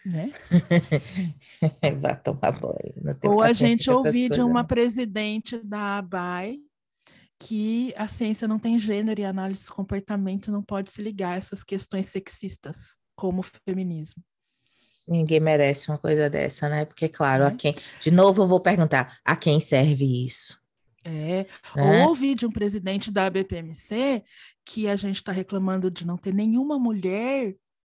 Né? 0.06 0.32
vá 2.00 2.16
tomar 2.16 2.52
banho. 2.60 3.18
Ou 3.24 3.42
a 3.42 3.52
gente 3.54 3.90
ouvir 3.90 4.30
de 4.30 4.42
uma 4.42 4.64
presidente 4.64 5.58
da 5.64 5.98
ABAI 5.98 6.60
que 7.40 7.94
a 7.98 8.08
ciência 8.08 8.48
não 8.48 8.60
tem 8.60 8.78
gênero 8.78 9.20
e 9.20 9.26
a 9.26 9.30
análise 9.30 9.66
do 9.66 9.74
comportamento 9.74 10.52
não 10.52 10.62
pode 10.62 10.92
se 10.92 11.02
ligar 11.02 11.34
a 11.34 11.36
essas 11.38 11.64
questões 11.64 12.06
sexistas, 12.06 12.98
como 13.16 13.42
o 13.42 13.46
feminismo. 13.68 14.24
Ninguém 15.08 15.40
merece 15.40 15.90
uma 15.90 15.98
coisa 15.98 16.30
dessa, 16.30 16.68
né? 16.70 16.86
Porque, 16.86 17.08
claro, 17.08 17.44
é. 17.44 17.48
a 17.48 17.52
quem. 17.52 17.76
De 18.00 18.10
novo, 18.10 18.44
eu 18.44 18.48
vou 18.48 18.60
perguntar: 18.60 19.20
a 19.24 19.36
quem 19.36 19.60
serve 19.60 20.26
isso? 20.26 20.60
É, 21.04 21.46
né? 21.76 22.04
ou 22.04 22.10
ouvir 22.10 22.34
de 22.34 22.48
um 22.48 22.52
presidente 22.52 23.12
da 23.12 23.30
BPMC 23.30 24.24
que 24.66 24.88
a 24.88 24.96
gente 24.96 25.18
está 25.18 25.32
reclamando 25.32 25.92
de 25.92 26.06
não 26.08 26.18
ter 26.18 26.34
nenhuma 26.34 26.80
mulher 26.80 27.56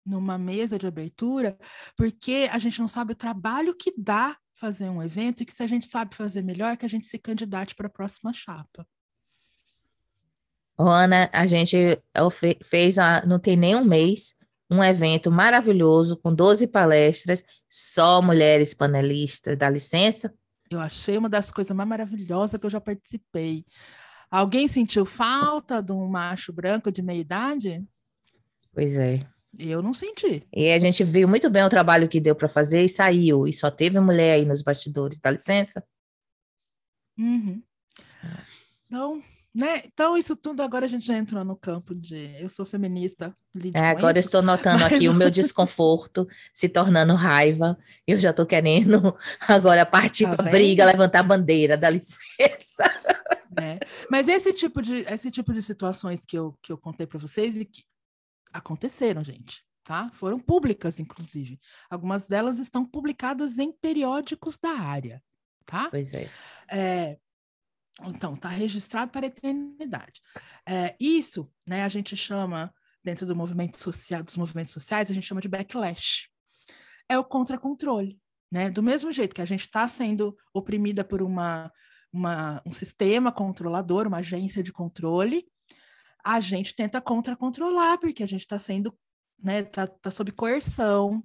numa 0.08 0.38
mesa 0.38 0.80
de 0.80 0.88
abertura, 0.88 1.58
porque 1.96 2.50
a 2.52 2.58
gente 2.58 2.80
não 2.80 2.88
sabe 2.88 3.14
o 3.14 3.16
trabalho 3.16 3.76
que 3.76 3.94
dá 3.98 4.38
fazer 4.54 4.90
um 4.90 5.04
evento 5.04 5.44
e 5.44 5.46
que 5.46 5.54
se 5.54 5.62
a 5.62 5.68
gente 5.68 5.86
sabe 5.86 6.16
fazer 6.16 6.44
melhor, 6.44 6.78
que 6.78 6.86
a 6.86 6.90
gente 6.90 7.06
se 7.06 7.20
candidate 7.20 7.76
para 7.76 7.88
a 7.88 7.92
próxima 7.92 8.34
chapa. 8.34 8.88
Ana, 10.78 11.30
a 11.34 11.46
gente 11.46 12.00
fez, 12.64 12.96
não 13.26 13.40
tem 13.40 13.56
nem 13.56 13.76
um 13.76 13.84
mês, 13.84 14.36
um 14.70 14.84
evento 14.84 15.32
maravilhoso 15.32 16.18
com 16.18 16.34
12 16.34 16.68
palestras, 16.68 17.44
só 17.68 18.22
mulheres 18.22 18.74
panelistas. 18.74 19.58
Dá 19.58 19.70
licença? 19.70 20.34
Eu 20.70 20.80
achei 20.80 21.18
uma 21.18 21.30
das 21.30 21.52
coisas 21.52 21.76
mais 21.76 21.90
maravilhosas 21.90 22.60
que 22.60 22.66
eu 22.66 22.70
já 22.70 22.82
participei. 22.82 23.66
Alguém 24.30 24.68
sentiu 24.68 25.06
falta 25.06 25.82
de 25.82 25.94
um 25.94 26.08
macho 26.08 26.52
branco 26.52 26.92
de 26.92 27.02
meia 27.02 27.22
idade? 27.22 27.84
Pois 28.74 28.94
é. 28.94 29.26
Eu 29.60 29.82
não 29.82 29.94
senti. 29.94 30.44
E 30.54 30.72
a 30.72 30.80
gente 30.80 31.04
viu 31.04 31.28
muito 31.28 31.50
bem 31.50 31.64
o 31.64 31.70
trabalho 31.70 32.08
que 32.08 32.20
deu 32.20 32.36
para 32.36 32.48
fazer 32.48 32.84
e 32.84 32.90
saiu. 32.90 33.48
E 33.48 33.54
só 33.54 33.72
teve 33.72 34.00
mulher 34.00 34.34
aí 34.34 34.46
nos 34.46 34.62
bastidores. 34.62 35.20
Dá 35.20 35.32
licença? 35.32 35.84
Uhum. 37.18 37.62
Então, 38.86 39.24
né? 39.58 39.82
Então, 39.86 40.16
isso 40.16 40.36
tudo 40.36 40.62
agora 40.62 40.86
a 40.86 40.88
gente 40.88 41.08
já 41.08 41.18
entrou 41.18 41.44
no 41.44 41.56
campo 41.56 41.96
de 41.96 42.40
eu 42.40 42.48
sou 42.48 42.64
feminista. 42.64 43.36
É, 43.74 43.90
agora 43.90 44.18
eu 44.18 44.22
estou 44.22 44.44
notando 44.44 44.82
mas... 44.82 44.94
aqui 44.94 45.10
o 45.10 45.16
meu 45.16 45.32
desconforto 45.32 46.28
se 46.54 46.70
tornando 46.70 47.16
raiva. 47.16 47.76
Eu 48.06 48.20
já 48.20 48.30
estou 48.30 48.46
querendo 48.46 49.18
agora 49.42 49.84
partir 49.84 50.26
tá 50.30 50.36
para 50.36 50.52
briga, 50.52 50.86
levantar 50.86 51.24
bandeira, 51.24 51.76
dá 51.76 51.90
licença. 51.90 52.84
É. 53.60 53.80
Mas 54.12 54.28
esse 54.28 54.54
tipo 54.54 54.80
de 54.80 55.00
esse 55.12 55.32
tipo 55.32 55.52
de 55.52 55.64
situações 55.64 56.24
que 56.24 56.38
eu, 56.38 56.56
que 56.62 56.72
eu 56.72 56.78
contei 56.78 57.08
para 57.08 57.18
vocês 57.18 57.60
e 57.60 57.66
que 57.66 57.84
aconteceram, 58.58 59.24
gente, 59.24 59.64
tá? 59.84 60.10
Foram 60.14 60.40
públicas, 60.40 61.00
inclusive. 61.00 61.60
Algumas 61.90 62.28
delas 62.28 62.60
estão 62.60 62.86
publicadas 62.86 63.58
em 63.58 63.72
periódicos 63.72 64.58
da 64.58 64.72
área, 64.72 65.24
tá? 65.66 65.90
Pois 65.90 66.14
é. 66.14 66.30
é 66.72 67.18
então, 68.04 68.34
está 68.34 68.50
registrado 68.50 69.12
para 69.12 69.26
a 69.26 69.30
eternidade. 69.30 70.22
É, 70.68 70.96
isso, 71.00 71.52
né, 71.66 71.84
a 71.84 71.90
gente 71.90 72.16
chama 72.16 72.72
dentro 73.04 73.26
do 73.26 73.36
movimento 73.36 73.80
social, 73.80 74.22
dos 74.22 74.38
movimentos 74.38 74.74
sociais, 74.74 75.10
a 75.10 75.14
gente 75.14 75.26
chama 75.26 75.42
de 75.42 75.48
backlash. 75.48 76.30
É 77.10 77.18
o 77.18 77.24
contra-controle, 77.24 78.20
né? 78.52 78.70
Do 78.70 78.84
mesmo 78.84 79.12
jeito 79.12 79.34
que 79.34 79.42
a 79.42 79.46
gente 79.46 79.62
está 79.62 79.88
sendo 79.88 80.38
oprimida 80.54 81.04
por 81.04 81.22
uma, 81.22 81.72
uma, 82.12 82.62
um 82.66 82.72
sistema 82.72 83.32
controlador, 83.32 84.08
uma 84.08 84.18
agência 84.18 84.62
de 84.62 84.72
controle, 84.72 85.48
a 86.28 86.42
gente 86.42 86.76
tenta 86.76 87.00
contra-controlar, 87.00 87.98
porque 88.00 88.22
a 88.22 88.28
gente 88.28 88.42
está 88.42 88.60
sendo, 88.60 88.94
né, 89.42 89.64
tá, 89.64 89.88
tá 89.88 90.12
sob 90.12 90.30
coerção, 90.34 91.24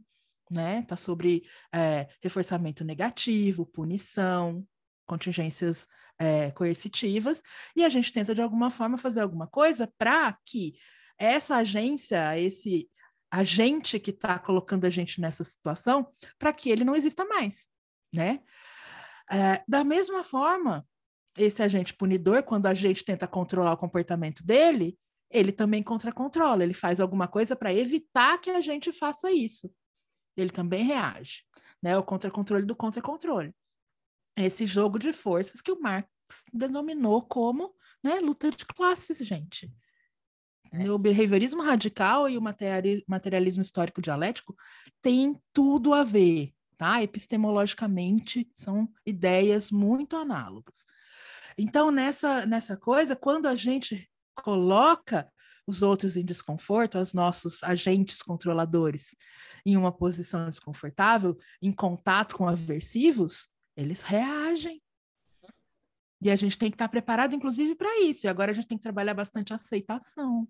né? 0.49 0.83
Tá 0.83 0.95
sobre 0.95 1.43
é, 1.75 2.09
reforçamento 2.21 2.85
negativo, 2.85 3.67
punição, 3.67 4.65
contingências 5.05 5.89
é, 6.21 6.53
coercitivas, 6.53 7.43
e 7.75 7.85
a 7.85 7.89
gente 7.89 8.13
tenta, 8.13 8.33
de 8.33 8.41
alguma 8.41 8.71
forma, 8.71 8.97
fazer 8.97 9.23
alguma 9.23 9.49
coisa 9.49 9.93
para 9.99 10.39
que 10.47 10.75
essa 11.19 11.57
agência, 11.57 12.39
esse 12.39 12.89
agente 13.29 13.99
que 13.99 14.11
está 14.11 14.39
colocando 14.39 14.85
a 14.85 14.91
gente 14.91 15.21
nessa 15.21 15.43
situação, 15.43 16.07
para 16.39 16.53
que 16.53 16.71
ele 16.71 16.85
não 16.85 16.95
exista 16.95 17.25
mais, 17.25 17.69
né? 18.15 18.41
É, 19.29 19.65
da 19.67 19.83
mesma 19.83 20.23
forma, 20.23 20.87
esse 21.37 21.63
agente 21.63 21.95
punidor, 21.95 22.43
quando 22.43 22.67
a 22.67 22.75
gente 22.75 23.05
tenta 23.05 23.27
controlar 23.27 23.73
o 23.73 23.79
comportamento 23.79 24.45
dele, 24.45 24.99
ele 25.31 25.53
também 25.53 25.83
contra-controla, 25.83 26.63
ele 26.63 26.75
faz 26.75 27.01
alguma 27.01 27.27
coisa 27.27 27.57
para 27.57 27.73
evitar 27.73 28.39
que 28.39 28.51
a 28.51 28.61
gente 28.61 28.93
faça 28.93 29.33
isso. 29.33 29.73
Ele 30.37 30.51
também 30.51 30.85
reage, 30.85 31.43
né? 31.83 31.97
O 31.97 32.03
contra-controle 32.03 32.67
do 32.67 32.77
contra-controle 32.77 33.55
esse 34.37 34.67
jogo 34.67 34.99
de 34.99 35.13
forças 35.13 35.61
que 35.61 35.73
o 35.73 35.81
Marx 35.81 36.09
denominou 36.53 37.23
como 37.23 37.75
né, 38.03 38.19
luta 38.21 38.51
de 38.51 38.65
classes, 38.65 39.19
gente. 39.19 39.71
É. 40.73 40.91
O 40.91 40.99
behaviorismo 40.99 41.63
radical 41.63 42.29
e 42.29 42.39
o 42.39 42.43
materialismo 43.07 43.63
histórico 43.63 44.01
dialético 44.01 44.57
têm 45.03 45.39
tudo 45.53 45.93
a 45.93 46.03
ver, 46.03 46.55
tá? 46.79 47.03
Epistemologicamente, 47.03 48.51
são 48.57 48.89
ideias 49.05 49.71
muito 49.71 50.17
análogas. 50.17 50.85
Então, 51.57 51.91
nessa, 51.91 52.47
nessa 52.47 52.77
coisa, 52.77 53.17
quando 53.17 53.47
a 53.47 53.55
gente 53.55 54.09
coloca 54.35 55.31
os 55.67 55.83
outros 55.83 56.17
em 56.17 56.25
desconforto, 56.25 56.99
os 56.99 57.13
nossos 57.13 57.63
agentes 57.63 58.23
controladores 58.23 59.17
em 59.65 59.77
uma 59.77 59.93
posição 59.93 60.49
desconfortável, 60.49 61.39
em 61.61 61.73
contato 61.73 62.37
com 62.37 62.49
aversivos, 62.49 63.49
eles 63.77 64.03
reagem. 64.03 64.83
E 66.21 66.31
a 66.31 66.37
gente 66.37 66.59
tem 66.59 66.71
que 66.71 66.75
estar 66.75 66.89
preparado, 66.89 67.35
inclusive, 67.35 67.75
para 67.75 68.01
isso. 68.01 68.27
E 68.27 68.29
agora 68.29 68.51
a 68.51 68.55
gente 68.55 68.67
tem 68.67 68.79
que 68.79 68.83
trabalhar 68.83 69.15
bastante 69.15 69.53
aceitação, 69.53 70.49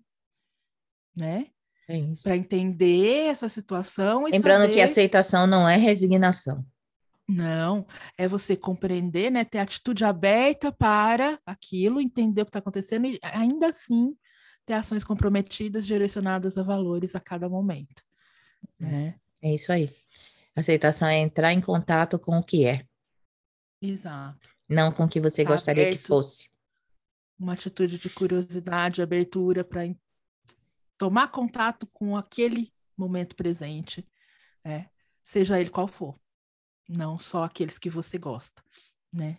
né? 1.15 1.47
É 1.87 1.99
para 2.23 2.37
entender 2.37 3.27
essa 3.27 3.49
situação. 3.49 4.23
Lembrando 4.23 4.61
saber... 4.61 4.73
que 4.73 4.81
aceitação 4.81 5.45
não 5.45 5.67
é 5.67 5.75
resignação. 5.75 6.65
Não, 7.33 7.87
é 8.15 8.27
você 8.27 8.55
compreender, 8.55 9.31
né? 9.31 9.43
Ter 9.43 9.57
atitude 9.57 10.05
aberta 10.05 10.71
para 10.71 11.39
aquilo, 11.45 11.99
entender 11.99 12.41
o 12.41 12.45
que 12.45 12.49
está 12.49 12.59
acontecendo 12.59 13.07
e 13.07 13.19
ainda 13.23 13.69
assim 13.69 14.15
ter 14.65 14.73
ações 14.73 15.03
comprometidas 15.03 15.85
direcionadas 15.85 16.57
a 16.57 16.63
valores 16.63 17.15
a 17.15 17.19
cada 17.19 17.49
momento. 17.49 18.03
Né? 18.79 19.19
É 19.41 19.53
isso 19.53 19.71
aí. 19.71 19.89
Aceitação 20.55 21.07
é 21.07 21.17
entrar 21.17 21.51
em 21.51 21.59
contato 21.59 22.19
com 22.19 22.37
o 22.37 22.43
que 22.43 22.65
é. 22.65 22.85
Exato. 23.81 24.49
Não 24.69 24.91
com 24.91 25.05
o 25.05 25.09
que 25.09 25.19
você 25.19 25.43
tá 25.43 25.49
gostaria 25.49 25.83
aberto, 25.83 26.01
que 26.01 26.07
fosse. 26.07 26.49
Uma 27.37 27.53
atitude 27.53 27.97
de 27.97 28.09
curiosidade, 28.09 29.01
abertura 29.01 29.63
para 29.63 29.81
tomar 30.97 31.29
contato 31.29 31.87
com 31.87 32.15
aquele 32.15 32.71
momento 32.95 33.35
presente, 33.35 34.07
é, 34.63 34.85
seja 35.21 35.59
ele 35.59 35.71
qual 35.71 35.87
for. 35.87 36.17
Não 36.87 37.17
só 37.17 37.43
aqueles 37.43 37.77
que 37.79 37.89
você 37.89 38.17
gosta, 38.17 38.61
né? 39.11 39.37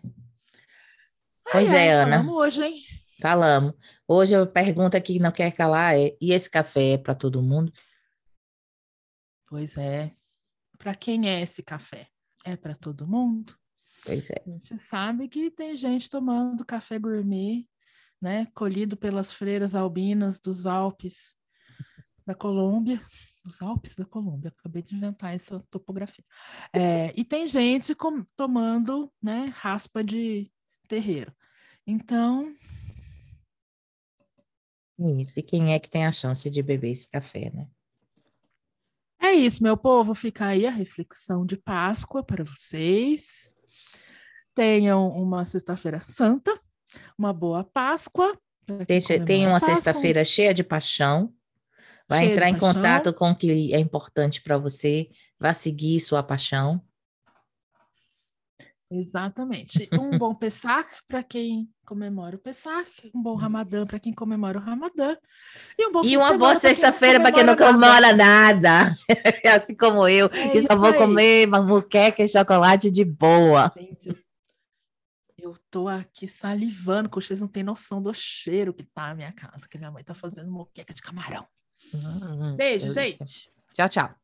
Pois 1.50 1.70
ai, 1.70 1.76
é, 1.76 1.80
ai, 1.80 1.88
Ana. 1.90 2.16
Falamos 2.16 2.36
hoje, 2.36 2.64
hein? 2.64 2.82
Falamos. 3.20 3.74
Hoje 4.08 4.34
a 4.34 4.46
pergunta 4.46 5.00
que 5.00 5.18
não 5.18 5.30
quer 5.30 5.52
calar 5.52 5.94
é: 5.96 6.16
e 6.20 6.32
esse 6.32 6.50
café 6.50 6.92
é 6.92 6.98
para 6.98 7.14
todo 7.14 7.42
mundo? 7.42 7.72
Pois 9.46 9.76
é. 9.76 10.12
Para 10.78 10.94
quem 10.94 11.28
é 11.28 11.40
esse 11.40 11.62
café? 11.62 12.08
É 12.44 12.56
para 12.56 12.74
todo 12.74 13.06
mundo? 13.06 13.56
Pois 14.04 14.28
é. 14.30 14.42
A 14.46 14.50
gente 14.50 14.78
sabe 14.78 15.28
que 15.28 15.50
tem 15.50 15.76
gente 15.76 16.10
tomando 16.10 16.64
café 16.64 16.98
gourmet, 16.98 17.66
né? 18.20 18.46
Colhido 18.54 18.96
pelas 18.96 19.32
freiras 19.32 19.74
albinas 19.74 20.40
dos 20.40 20.66
Alpes 20.66 21.36
da 22.26 22.34
Colômbia. 22.34 23.00
Os 23.44 23.60
Alpes 23.60 23.94
da 23.94 24.06
Colômbia, 24.06 24.52
acabei 24.56 24.82
de 24.82 24.94
inventar 24.94 25.34
essa 25.34 25.60
topografia. 25.70 26.24
É, 26.72 27.12
e 27.14 27.24
tem 27.24 27.46
gente 27.46 27.94
com, 27.94 28.24
tomando 28.36 29.12
né, 29.22 29.52
raspa 29.54 30.02
de 30.02 30.50
terreiro. 30.88 31.32
Então. 31.86 32.54
Isso. 34.98 35.32
E 35.36 35.42
quem 35.42 35.74
é 35.74 35.78
que 35.78 35.90
tem 35.90 36.06
a 36.06 36.12
chance 36.12 36.48
de 36.48 36.62
beber 36.62 36.92
esse 36.92 37.08
café, 37.10 37.50
né? 37.52 37.68
É 39.20 39.32
isso, 39.32 39.62
meu 39.62 39.76
povo. 39.76 40.14
Fica 40.14 40.46
aí 40.46 40.66
a 40.66 40.70
reflexão 40.70 41.44
de 41.44 41.56
Páscoa 41.56 42.22
para 42.22 42.44
vocês. 42.44 43.54
Tenham 44.54 45.08
uma 45.08 45.44
sexta-feira 45.44 45.98
santa, 46.00 46.58
uma 47.18 47.32
boa 47.32 47.64
Páscoa. 47.64 48.38
Deixa, 48.86 49.22
tenha 49.24 49.48
uma 49.48 49.60
sexta-feira 49.60 50.24
cheia 50.24 50.54
de 50.54 50.62
paixão. 50.62 51.34
Vai 52.08 52.20
cheia 52.20 52.32
entrar 52.32 52.48
em 52.48 52.58
paixão. 52.58 52.74
contato 52.74 53.12
com 53.12 53.30
o 53.30 53.36
que 53.36 53.74
é 53.74 53.78
importante 53.78 54.42
para 54.42 54.58
você. 54.58 55.08
Vá 55.38 55.54
seguir 55.54 56.00
sua 56.00 56.22
paixão. 56.22 56.82
Exatamente. 58.90 59.88
Um 59.92 60.16
bom 60.18 60.34
Pesach 60.36 60.88
para 61.08 61.22
quem 61.22 61.68
comemora 61.84 62.36
o 62.36 62.38
Pesach, 62.38 63.10
um 63.14 63.22
bom 63.22 63.34
Ramadã 63.34 63.86
para 63.86 63.98
quem 63.98 64.12
comemora 64.12 64.58
o 64.58 64.62
Ramadã. 64.62 65.16
E, 65.78 65.86
um 65.86 65.92
bom 65.92 66.04
e 66.04 66.16
uma 66.16 66.36
boa 66.36 66.54
sexta-feira 66.54 67.20
para 67.20 67.32
quem 67.32 67.44
não 67.44 67.56
comemora 67.56 68.14
nada. 68.14 68.90
nada. 68.90 68.96
assim 69.56 69.74
como 69.74 70.06
eu, 70.06 70.26
é 70.26 70.50
que 70.50 70.62
só 70.62 70.76
vou 70.76 70.90
aí. 70.90 70.96
comer 70.96 71.46
muqueca 71.46 72.22
e 72.22 72.28
chocolate 72.28 72.90
de 72.90 73.04
boa. 73.04 73.72
Entendi. 73.76 74.16
Eu 75.36 75.54
tô 75.70 75.88
aqui 75.88 76.26
salivando, 76.26 77.10
que 77.10 77.16
vocês 77.16 77.38
não 77.38 77.48
têm 77.48 77.62
noção 77.62 78.00
do 78.00 78.14
cheiro 78.14 78.72
que 78.72 78.82
tá 78.82 79.08
na 79.08 79.14
minha 79.14 79.32
casa, 79.32 79.68
que 79.68 79.76
minha 79.76 79.90
mãe 79.90 80.02
tá 80.02 80.14
fazendo 80.14 80.50
moqueca 80.50 80.94
de 80.94 81.02
camarão. 81.02 81.46
Hum, 81.94 82.56
Beijo, 82.56 82.92
gente. 82.92 83.50
Tchau, 83.74 83.88
tchau. 83.88 84.23